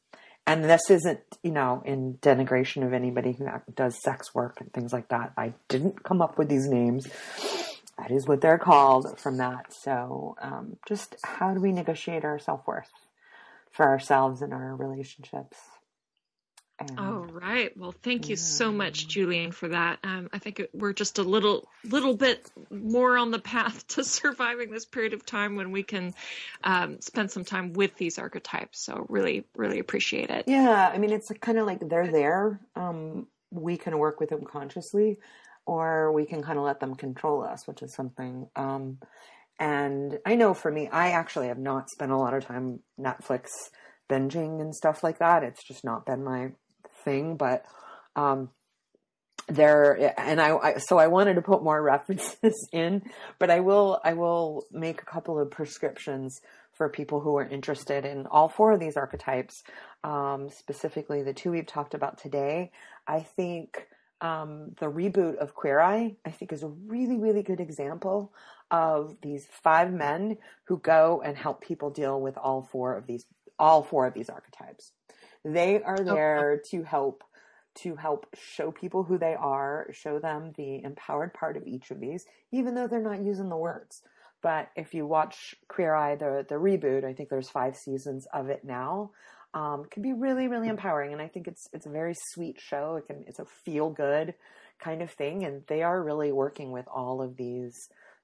and 0.46 0.64
this 0.64 0.90
isn't, 0.90 1.20
you 1.42 1.52
know, 1.52 1.82
in 1.84 2.14
denigration 2.14 2.84
of 2.84 2.92
anybody 2.92 3.32
who 3.32 3.46
does 3.74 4.02
sex 4.02 4.34
work 4.34 4.60
and 4.60 4.72
things 4.72 4.92
like 4.92 5.08
that. 5.08 5.32
I 5.36 5.54
didn't 5.68 6.02
come 6.02 6.20
up 6.20 6.38
with 6.38 6.48
these 6.48 6.66
names. 6.66 7.06
That 7.98 8.10
is 8.10 8.26
what 8.26 8.40
they're 8.40 8.58
called 8.58 9.18
from 9.20 9.36
that. 9.36 9.72
So, 9.72 10.36
um, 10.42 10.76
just 10.88 11.14
how 11.22 11.54
do 11.54 11.60
we 11.60 11.70
negotiate 11.72 12.24
our 12.24 12.38
self 12.38 12.66
worth 12.66 12.90
for 13.70 13.86
ourselves 13.86 14.42
and 14.42 14.52
our 14.52 14.74
relationships? 14.74 15.56
Oh 16.96 17.26
right. 17.30 17.76
Well, 17.76 17.94
thank 18.02 18.28
you 18.28 18.36
yeah. 18.36 18.42
so 18.42 18.72
much, 18.72 19.08
Julienne, 19.08 19.52
for 19.52 19.68
that. 19.68 19.98
Um, 20.02 20.28
I 20.32 20.38
think 20.38 20.62
we're 20.72 20.92
just 20.92 21.18
a 21.18 21.22
little 21.22 21.68
little 21.84 22.14
bit 22.16 22.50
more 22.70 23.18
on 23.18 23.30
the 23.30 23.38
path 23.38 23.86
to 23.88 24.04
surviving 24.04 24.70
this 24.70 24.86
period 24.86 25.12
of 25.12 25.24
time 25.26 25.56
when 25.56 25.72
we 25.72 25.82
can 25.82 26.14
um, 26.64 27.00
spend 27.00 27.30
some 27.30 27.44
time 27.44 27.72
with 27.72 27.96
these 27.96 28.18
archetypes. 28.18 28.84
So 28.84 29.06
really, 29.08 29.44
really 29.54 29.78
appreciate 29.78 30.30
it. 30.30 30.44
Yeah, 30.46 30.90
I 30.92 30.98
mean, 30.98 31.12
it's 31.12 31.30
kind 31.40 31.58
of 31.58 31.66
like 31.66 31.80
they're 31.86 32.10
there. 32.10 32.60
Um, 32.74 33.26
we 33.50 33.76
can 33.76 33.98
work 33.98 34.20
with 34.20 34.30
them 34.30 34.44
consciously, 34.44 35.18
or 35.66 36.12
we 36.12 36.24
can 36.24 36.42
kind 36.42 36.58
of 36.58 36.64
let 36.64 36.80
them 36.80 36.94
control 36.94 37.42
us, 37.42 37.66
which 37.66 37.82
is 37.82 37.94
something. 37.94 38.48
Um, 38.56 38.98
and 39.58 40.18
I 40.24 40.36
know 40.36 40.54
for 40.54 40.70
me, 40.70 40.88
I 40.88 41.10
actually 41.10 41.48
have 41.48 41.58
not 41.58 41.90
spent 41.90 42.12
a 42.12 42.16
lot 42.16 42.32
of 42.32 42.46
time 42.46 42.80
Netflix 42.98 43.48
binging 44.08 44.60
and 44.60 44.74
stuff 44.74 45.04
like 45.04 45.18
that. 45.18 45.42
It's 45.42 45.62
just 45.62 45.84
not 45.84 46.06
been 46.06 46.24
my 46.24 46.52
thing, 47.04 47.36
but 47.36 47.64
um, 48.16 48.50
there 49.48 50.14
and 50.18 50.40
I, 50.40 50.56
I, 50.56 50.78
so 50.78 50.98
I 50.98 51.08
wanted 51.08 51.34
to 51.34 51.42
put 51.42 51.62
more 51.62 51.80
references 51.94 52.68
in, 52.72 53.02
but 53.38 53.50
I 53.50 53.60
will 53.60 54.00
I 54.04 54.14
will 54.14 54.64
make 54.70 55.02
a 55.02 55.06
couple 55.06 55.38
of 55.38 55.50
prescriptions 55.50 56.40
for 56.72 56.88
people 56.88 57.20
who 57.20 57.36
are 57.36 57.46
interested 57.46 58.06
in 58.06 58.26
all 58.26 58.48
four 58.48 58.72
of 58.72 58.80
these 58.80 58.96
archetypes, 58.96 59.62
um, 60.02 60.48
specifically 60.50 61.22
the 61.22 61.34
two 61.34 61.50
we've 61.50 61.66
talked 61.66 61.94
about 61.94 62.18
today. 62.18 62.70
I 63.06 63.20
think 63.20 63.86
um, 64.20 64.74
the 64.78 64.86
reboot 64.86 65.36
of 65.36 65.54
Queer 65.54 65.80
Eye 65.80 66.16
I 66.24 66.30
think 66.30 66.52
is 66.52 66.62
a 66.62 66.68
really 66.68 67.18
really 67.18 67.42
good 67.42 67.60
example 67.60 68.32
of 68.70 69.16
these 69.22 69.46
five 69.62 69.92
men 69.92 70.38
who 70.64 70.78
go 70.78 71.22
and 71.24 71.36
help 71.36 71.60
people 71.60 71.90
deal 71.90 72.20
with 72.20 72.36
all 72.38 72.62
four 72.62 72.96
of 72.96 73.06
these 73.06 73.24
all 73.58 73.82
four 73.82 74.06
of 74.06 74.14
these 74.14 74.30
archetypes. 74.30 74.92
They 75.44 75.82
are 75.82 75.98
there 75.98 76.52
okay. 76.52 76.62
to 76.70 76.82
help 76.82 77.24
to 77.82 77.94
help 77.94 78.26
show 78.34 78.72
people 78.72 79.04
who 79.04 79.16
they 79.16 79.34
are, 79.34 79.86
show 79.92 80.18
them 80.18 80.52
the 80.56 80.82
empowered 80.82 81.32
part 81.32 81.56
of 81.56 81.66
each 81.66 81.90
of 81.90 82.00
these, 82.00 82.24
even 82.50 82.74
though 82.74 82.88
they're 82.88 83.00
not 83.00 83.22
using 83.22 83.48
the 83.48 83.56
words. 83.56 84.02
But 84.42 84.70
if 84.74 84.92
you 84.92 85.06
watch 85.06 85.54
Queer 85.68 85.94
Eye, 85.94 86.16
the 86.16 86.44
the 86.48 86.56
reboot, 86.56 87.04
I 87.04 87.12
think 87.12 87.28
there's 87.28 87.50
five 87.50 87.76
seasons 87.76 88.26
of 88.32 88.48
it 88.48 88.64
now. 88.64 89.12
Um, 89.52 89.84
can 89.90 90.02
be 90.02 90.12
really, 90.12 90.46
really 90.46 90.68
empowering, 90.68 91.12
and 91.12 91.22
I 91.22 91.28
think 91.28 91.48
it's 91.48 91.68
it's 91.72 91.86
a 91.86 91.90
very 91.90 92.14
sweet 92.32 92.60
show. 92.60 92.96
It 92.96 93.06
can 93.06 93.24
it's 93.26 93.38
a 93.38 93.44
feel 93.64 93.90
good 93.90 94.34
kind 94.78 95.02
of 95.02 95.10
thing, 95.10 95.44
and 95.44 95.62
they 95.68 95.82
are 95.82 96.02
really 96.02 96.32
working 96.32 96.70
with 96.72 96.86
all 96.88 97.20
of 97.22 97.36
these 97.36 97.74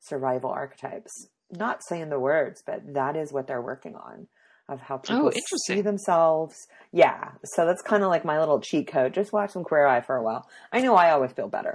survival 0.01 0.51
archetypes. 0.51 1.29
Not 1.51 1.81
saying 1.89 2.09
the 2.09 2.19
words, 2.19 2.63
but 2.67 2.95
that 2.95 3.17
is 3.17 3.33
what 3.33 3.47
they're 3.47 3.63
working 3.63 3.95
on 3.95 4.27
of 4.69 4.81
how 4.81 4.99
people 4.99 5.33
oh, 5.35 5.57
see 5.67 5.81
themselves. 5.81 6.67
Yeah. 6.93 7.31
So 7.45 7.67
that's 7.67 7.83
kind 7.83 8.03
of 8.03 8.09
like 8.09 8.25
my 8.25 8.39
little 8.39 8.61
cheat 8.61 8.89
code. 8.89 9.15
Just 9.15 9.33
watch 9.33 9.53
some 9.53 9.65
Queer 9.65 9.87
Eye 9.87 10.01
for 10.01 10.17
a 10.17 10.23
while. 10.23 10.49
I 10.73 10.81
know 10.81 10.95
I 10.95 11.11
always 11.11 11.33
feel 11.33 11.49
better. 11.49 11.73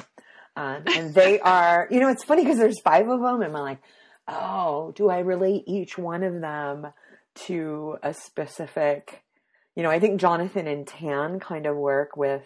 Um, 0.56 0.84
and 0.88 1.14
they 1.14 1.40
are, 1.42 1.88
you 1.90 2.00
know, 2.00 2.10
it's 2.10 2.24
funny 2.24 2.44
because 2.44 2.58
there's 2.58 2.82
five 2.82 3.08
of 3.08 3.22
them 3.22 3.42
and 3.42 3.56
I'm 3.56 3.64
like, 3.64 3.82
oh, 4.28 4.92
do 4.96 5.10
I 5.10 5.20
relate 5.20 5.64
each 5.68 5.98
one 5.98 6.24
of 6.24 6.42
them 6.42 6.88
to 7.48 7.98
a 8.04 8.14
specific, 8.14 9.24
you 9.76 9.84
know, 9.84 9.90
I 9.90 10.00
think 10.00 10.20
Jonathan 10.20 10.68
and 10.68 10.86
Tan 10.86 11.40
kind 11.40 11.66
of 11.66 11.78
work 11.78 12.18
with 12.18 12.44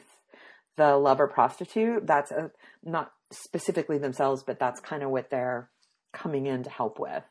the 0.77 0.95
lover 0.95 1.27
prostitute. 1.27 2.05
That's 2.05 2.31
a, 2.31 2.51
not 2.83 3.11
specifically 3.31 3.97
themselves, 3.97 4.43
but 4.43 4.59
that's 4.59 4.79
kind 4.79 5.01
of 5.01 5.09
what 5.09 5.29
they're 5.29 5.69
coming 6.13 6.45
in 6.45 6.63
to 6.63 6.69
help 6.69 6.99
with. 6.99 7.23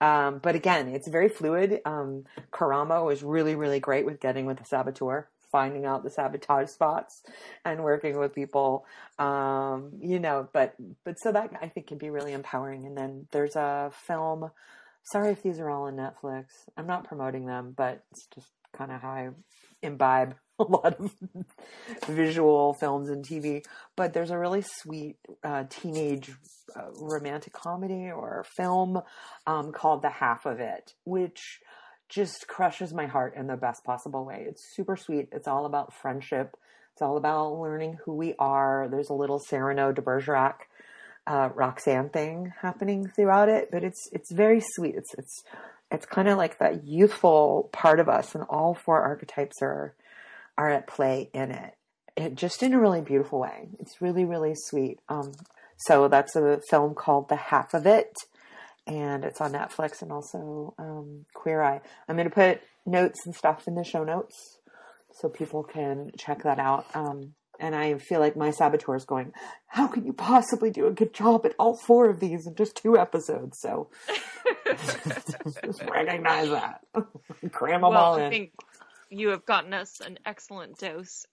Um, 0.00 0.38
but 0.38 0.54
again, 0.54 0.88
it's 0.88 1.08
very 1.08 1.28
fluid. 1.28 1.80
Um, 1.84 2.24
Karamo 2.52 3.12
is 3.12 3.22
really, 3.22 3.54
really 3.54 3.80
great 3.80 4.06
with 4.06 4.20
getting 4.20 4.46
with 4.46 4.58
the 4.58 4.64
saboteur, 4.64 5.28
finding 5.50 5.84
out 5.86 6.04
the 6.04 6.10
sabotage 6.10 6.70
spots 6.70 7.22
and 7.64 7.82
working 7.82 8.18
with 8.18 8.34
people. 8.34 8.86
Um, 9.18 9.92
you 10.00 10.18
know, 10.18 10.48
but, 10.52 10.74
but 11.04 11.18
so 11.18 11.32
that 11.32 11.50
I 11.60 11.68
think 11.68 11.88
can 11.88 11.98
be 11.98 12.10
really 12.10 12.32
empowering. 12.32 12.86
And 12.86 12.96
then 12.96 13.26
there's 13.32 13.56
a 13.56 13.90
film. 13.92 14.50
Sorry 15.02 15.30
if 15.32 15.42
these 15.42 15.58
are 15.58 15.70
all 15.70 15.84
on 15.84 15.96
Netflix. 15.96 16.44
I'm 16.76 16.86
not 16.86 17.04
promoting 17.04 17.46
them, 17.46 17.74
but 17.76 18.04
it's 18.12 18.26
just 18.34 18.48
kind 18.72 18.92
of 18.92 19.00
how 19.00 19.10
I 19.10 19.28
imbibe 19.82 20.34
a 20.60 20.64
lot 20.64 20.98
of 20.98 21.12
visual 22.08 22.74
films 22.74 23.08
and 23.08 23.24
TV, 23.24 23.64
but 23.96 24.12
there's 24.12 24.30
a 24.30 24.38
really 24.38 24.62
sweet 24.62 25.16
uh, 25.44 25.64
teenage 25.68 26.32
uh, 26.74 26.90
romantic 27.00 27.52
comedy 27.52 28.10
or 28.10 28.44
film 28.56 29.00
um, 29.46 29.72
called 29.72 30.02
The 30.02 30.10
Half 30.10 30.46
of 30.46 30.58
It, 30.58 30.94
which 31.04 31.60
just 32.08 32.48
crushes 32.48 32.92
my 32.92 33.06
heart 33.06 33.34
in 33.36 33.46
the 33.46 33.56
best 33.56 33.84
possible 33.84 34.24
way. 34.24 34.46
It's 34.48 34.74
super 34.74 34.96
sweet. 34.96 35.28
It's 35.30 35.46
all 35.46 35.66
about 35.66 35.92
friendship. 35.92 36.56
It's 36.92 37.02
all 37.02 37.16
about 37.16 37.60
learning 37.60 37.98
who 38.04 38.14
we 38.14 38.34
are. 38.38 38.88
There's 38.90 39.10
a 39.10 39.14
little 39.14 39.38
Cyrano 39.38 39.92
de 39.92 40.02
Bergerac, 40.02 40.68
uh, 41.26 41.50
Roxanne 41.54 42.08
thing 42.08 42.52
happening 42.62 43.06
throughout 43.14 43.48
it, 43.48 43.70
but 43.70 43.84
it's 43.84 44.08
it's 44.12 44.32
very 44.32 44.60
sweet. 44.60 44.96
It's 44.96 45.14
it's 45.16 45.44
it's 45.92 46.06
kind 46.06 46.26
of 46.26 46.38
like 46.38 46.58
that 46.58 46.84
youthful 46.84 47.68
part 47.72 48.00
of 48.00 48.08
us, 48.08 48.34
and 48.34 48.42
all 48.48 48.74
four 48.74 49.00
archetypes 49.00 49.62
are 49.62 49.94
are 50.58 50.68
at 50.68 50.86
play 50.86 51.30
in 51.32 51.50
it. 51.52 51.74
it 52.16 52.34
just 52.34 52.62
in 52.62 52.74
a 52.74 52.80
really 52.80 53.00
beautiful 53.00 53.40
way. 53.40 53.68
It's 53.78 54.02
really 54.02 54.26
really 54.26 54.54
sweet. 54.54 55.00
Um, 55.08 55.32
so 55.78 56.08
that's 56.08 56.34
a 56.36 56.60
film 56.68 56.94
called 56.94 57.28
The 57.28 57.36
Half 57.36 57.72
of 57.72 57.86
It, 57.86 58.12
and 58.86 59.24
it's 59.24 59.40
on 59.40 59.52
Netflix 59.52 60.02
and 60.02 60.10
also 60.12 60.74
um, 60.78 61.24
Queer 61.34 61.62
Eye. 61.62 61.80
I'm 62.08 62.16
going 62.16 62.28
to 62.28 62.34
put 62.34 62.60
notes 62.84 63.20
and 63.24 63.34
stuff 63.34 63.68
in 63.68 63.76
the 63.76 63.84
show 63.84 64.02
notes 64.02 64.58
so 65.12 65.28
people 65.28 65.62
can 65.62 66.10
check 66.18 66.42
that 66.42 66.58
out. 66.58 66.86
Um, 66.94 67.34
and 67.60 67.74
I 67.74 67.98
feel 67.98 68.20
like 68.20 68.36
my 68.36 68.50
saboteur 68.50 68.94
is 68.94 69.04
going, 69.04 69.32
how 69.66 69.88
can 69.88 70.04
you 70.04 70.12
possibly 70.12 70.70
do 70.70 70.86
a 70.86 70.92
good 70.92 71.12
job 71.12 71.44
at 71.44 71.54
all 71.58 71.76
four 71.76 72.08
of 72.08 72.20
these 72.20 72.46
in 72.46 72.54
just 72.54 72.76
two 72.76 72.96
episodes? 72.96 73.58
So 73.60 73.90
just 75.64 75.82
recognize 75.90 76.50
that. 76.50 76.80
Cram 77.52 77.82
them 77.82 77.90
well, 77.90 78.00
all 78.00 78.16
in. 78.16 78.24
I 78.24 78.30
think 78.30 78.52
you 79.10 79.28
have 79.28 79.44
gotten 79.46 79.74
us 79.74 80.00
an 80.00 80.18
excellent 80.24 80.78
dose. 80.78 81.26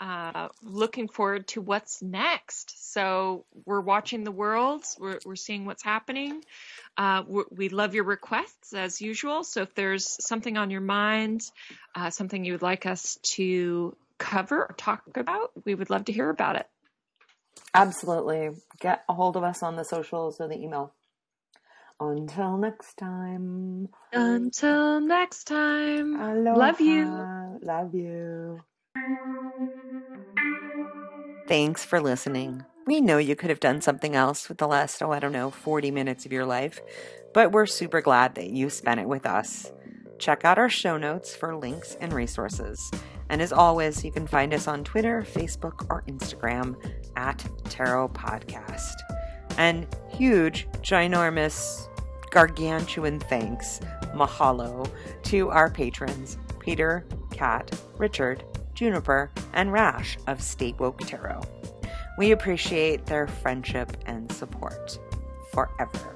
Uh, 0.00 0.48
looking 0.62 1.08
forward 1.08 1.48
to 1.48 1.60
what's 1.60 2.00
next. 2.00 2.92
So 2.92 3.44
we're 3.66 3.80
watching 3.80 4.22
the 4.22 4.30
worlds. 4.30 4.96
We're, 4.98 5.18
we're 5.26 5.34
seeing 5.34 5.66
what's 5.66 5.82
happening. 5.82 6.44
Uh, 6.96 7.24
we 7.50 7.68
love 7.68 7.94
your 7.94 8.04
requests 8.04 8.72
as 8.72 9.00
usual. 9.00 9.42
So 9.42 9.62
if 9.62 9.74
there's 9.74 10.24
something 10.24 10.56
on 10.56 10.70
your 10.70 10.80
mind, 10.80 11.40
uh, 11.96 12.10
something 12.10 12.44
you 12.44 12.52
would 12.52 12.62
like 12.62 12.86
us 12.86 13.18
to 13.34 13.96
cover 14.18 14.66
or 14.66 14.74
talk 14.76 15.02
about, 15.16 15.50
we 15.64 15.74
would 15.74 15.90
love 15.90 16.04
to 16.04 16.12
hear 16.12 16.30
about 16.30 16.56
it. 16.56 16.68
Absolutely. 17.74 18.50
Get 18.80 19.02
a 19.08 19.14
hold 19.14 19.36
of 19.36 19.42
us 19.42 19.62
on 19.62 19.74
the 19.74 19.84
socials 19.84 20.40
or 20.40 20.48
the 20.48 20.56
email. 20.56 20.94
Until 22.00 22.56
next 22.56 22.96
time. 22.96 23.88
Until 24.12 25.00
next 25.00 25.44
time. 25.44 26.20
Aloha. 26.20 26.58
Love 26.58 26.80
you. 26.80 27.58
Love 27.62 27.94
you. 27.94 28.60
Thanks 31.48 31.84
for 31.84 32.00
listening. 32.00 32.64
We 32.86 33.00
know 33.00 33.18
you 33.18 33.34
could 33.34 33.50
have 33.50 33.60
done 33.60 33.80
something 33.80 34.14
else 34.14 34.48
with 34.48 34.58
the 34.58 34.68
last, 34.68 35.02
oh, 35.02 35.12
I 35.12 35.18
don't 35.18 35.32
know, 35.32 35.50
40 35.50 35.90
minutes 35.90 36.24
of 36.24 36.32
your 36.32 36.46
life, 36.46 36.80
but 37.34 37.52
we're 37.52 37.66
super 37.66 38.00
glad 38.00 38.36
that 38.36 38.50
you 38.50 38.70
spent 38.70 39.00
it 39.00 39.08
with 39.08 39.26
us. 39.26 39.70
Check 40.18 40.44
out 40.44 40.58
our 40.58 40.68
show 40.68 40.96
notes 40.96 41.34
for 41.34 41.56
links 41.56 41.96
and 42.00 42.12
resources. 42.12 42.90
And 43.28 43.42
as 43.42 43.52
always, 43.52 44.04
you 44.04 44.10
can 44.10 44.26
find 44.26 44.54
us 44.54 44.66
on 44.66 44.84
Twitter, 44.84 45.22
Facebook, 45.22 45.86
or 45.90 46.02
Instagram 46.08 46.76
at 47.16 47.44
Tarot 47.64 48.08
Podcast. 48.10 48.94
And 49.58 49.86
huge, 50.08 50.66
ginormous, 50.80 51.88
gargantuan 52.30 53.20
thanks, 53.20 53.80
mahalo, 54.14 54.90
to 55.24 55.50
our 55.50 55.68
patrons 55.68 56.38
Peter, 56.58 57.04
Kat, 57.30 57.70
Richard, 57.96 58.44
Juniper, 58.74 59.30
and 59.54 59.72
Rash 59.72 60.18
of 60.26 60.40
State 60.40 60.78
Woke 60.78 61.00
Tarot. 61.00 61.42
We 62.16 62.32
appreciate 62.32 63.06
their 63.06 63.26
friendship 63.26 63.96
and 64.06 64.30
support 64.32 64.98
forever. 65.52 66.14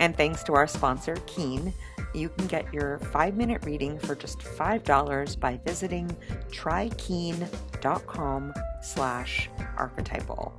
And 0.00 0.16
thanks 0.16 0.42
to 0.44 0.54
our 0.54 0.66
sponsor, 0.66 1.16
Keen, 1.26 1.72
you 2.14 2.28
can 2.28 2.46
get 2.46 2.72
your 2.72 2.98
five 2.98 3.36
minute 3.36 3.64
reading 3.64 3.98
for 3.98 4.14
just 4.14 4.38
$5 4.38 5.40
by 5.40 5.60
visiting 5.64 6.08
trykeen.com 6.50 8.54
slash 8.82 9.50
archetypal. 9.76 10.54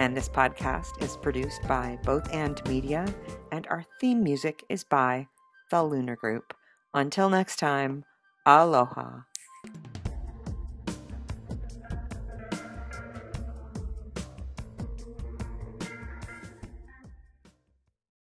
And 0.00 0.16
this 0.16 0.30
podcast 0.30 1.02
is 1.02 1.18
produced 1.18 1.60
by 1.68 1.98
Both 2.04 2.32
And 2.32 2.66
Media, 2.66 3.04
and 3.52 3.66
our 3.66 3.84
theme 4.00 4.24
music 4.24 4.64
is 4.70 4.82
by 4.82 5.28
The 5.70 5.82
Lunar 5.82 6.16
Group. 6.16 6.54
Until 6.94 7.28
next 7.28 7.58
time, 7.58 8.04
aloha. 8.46 9.24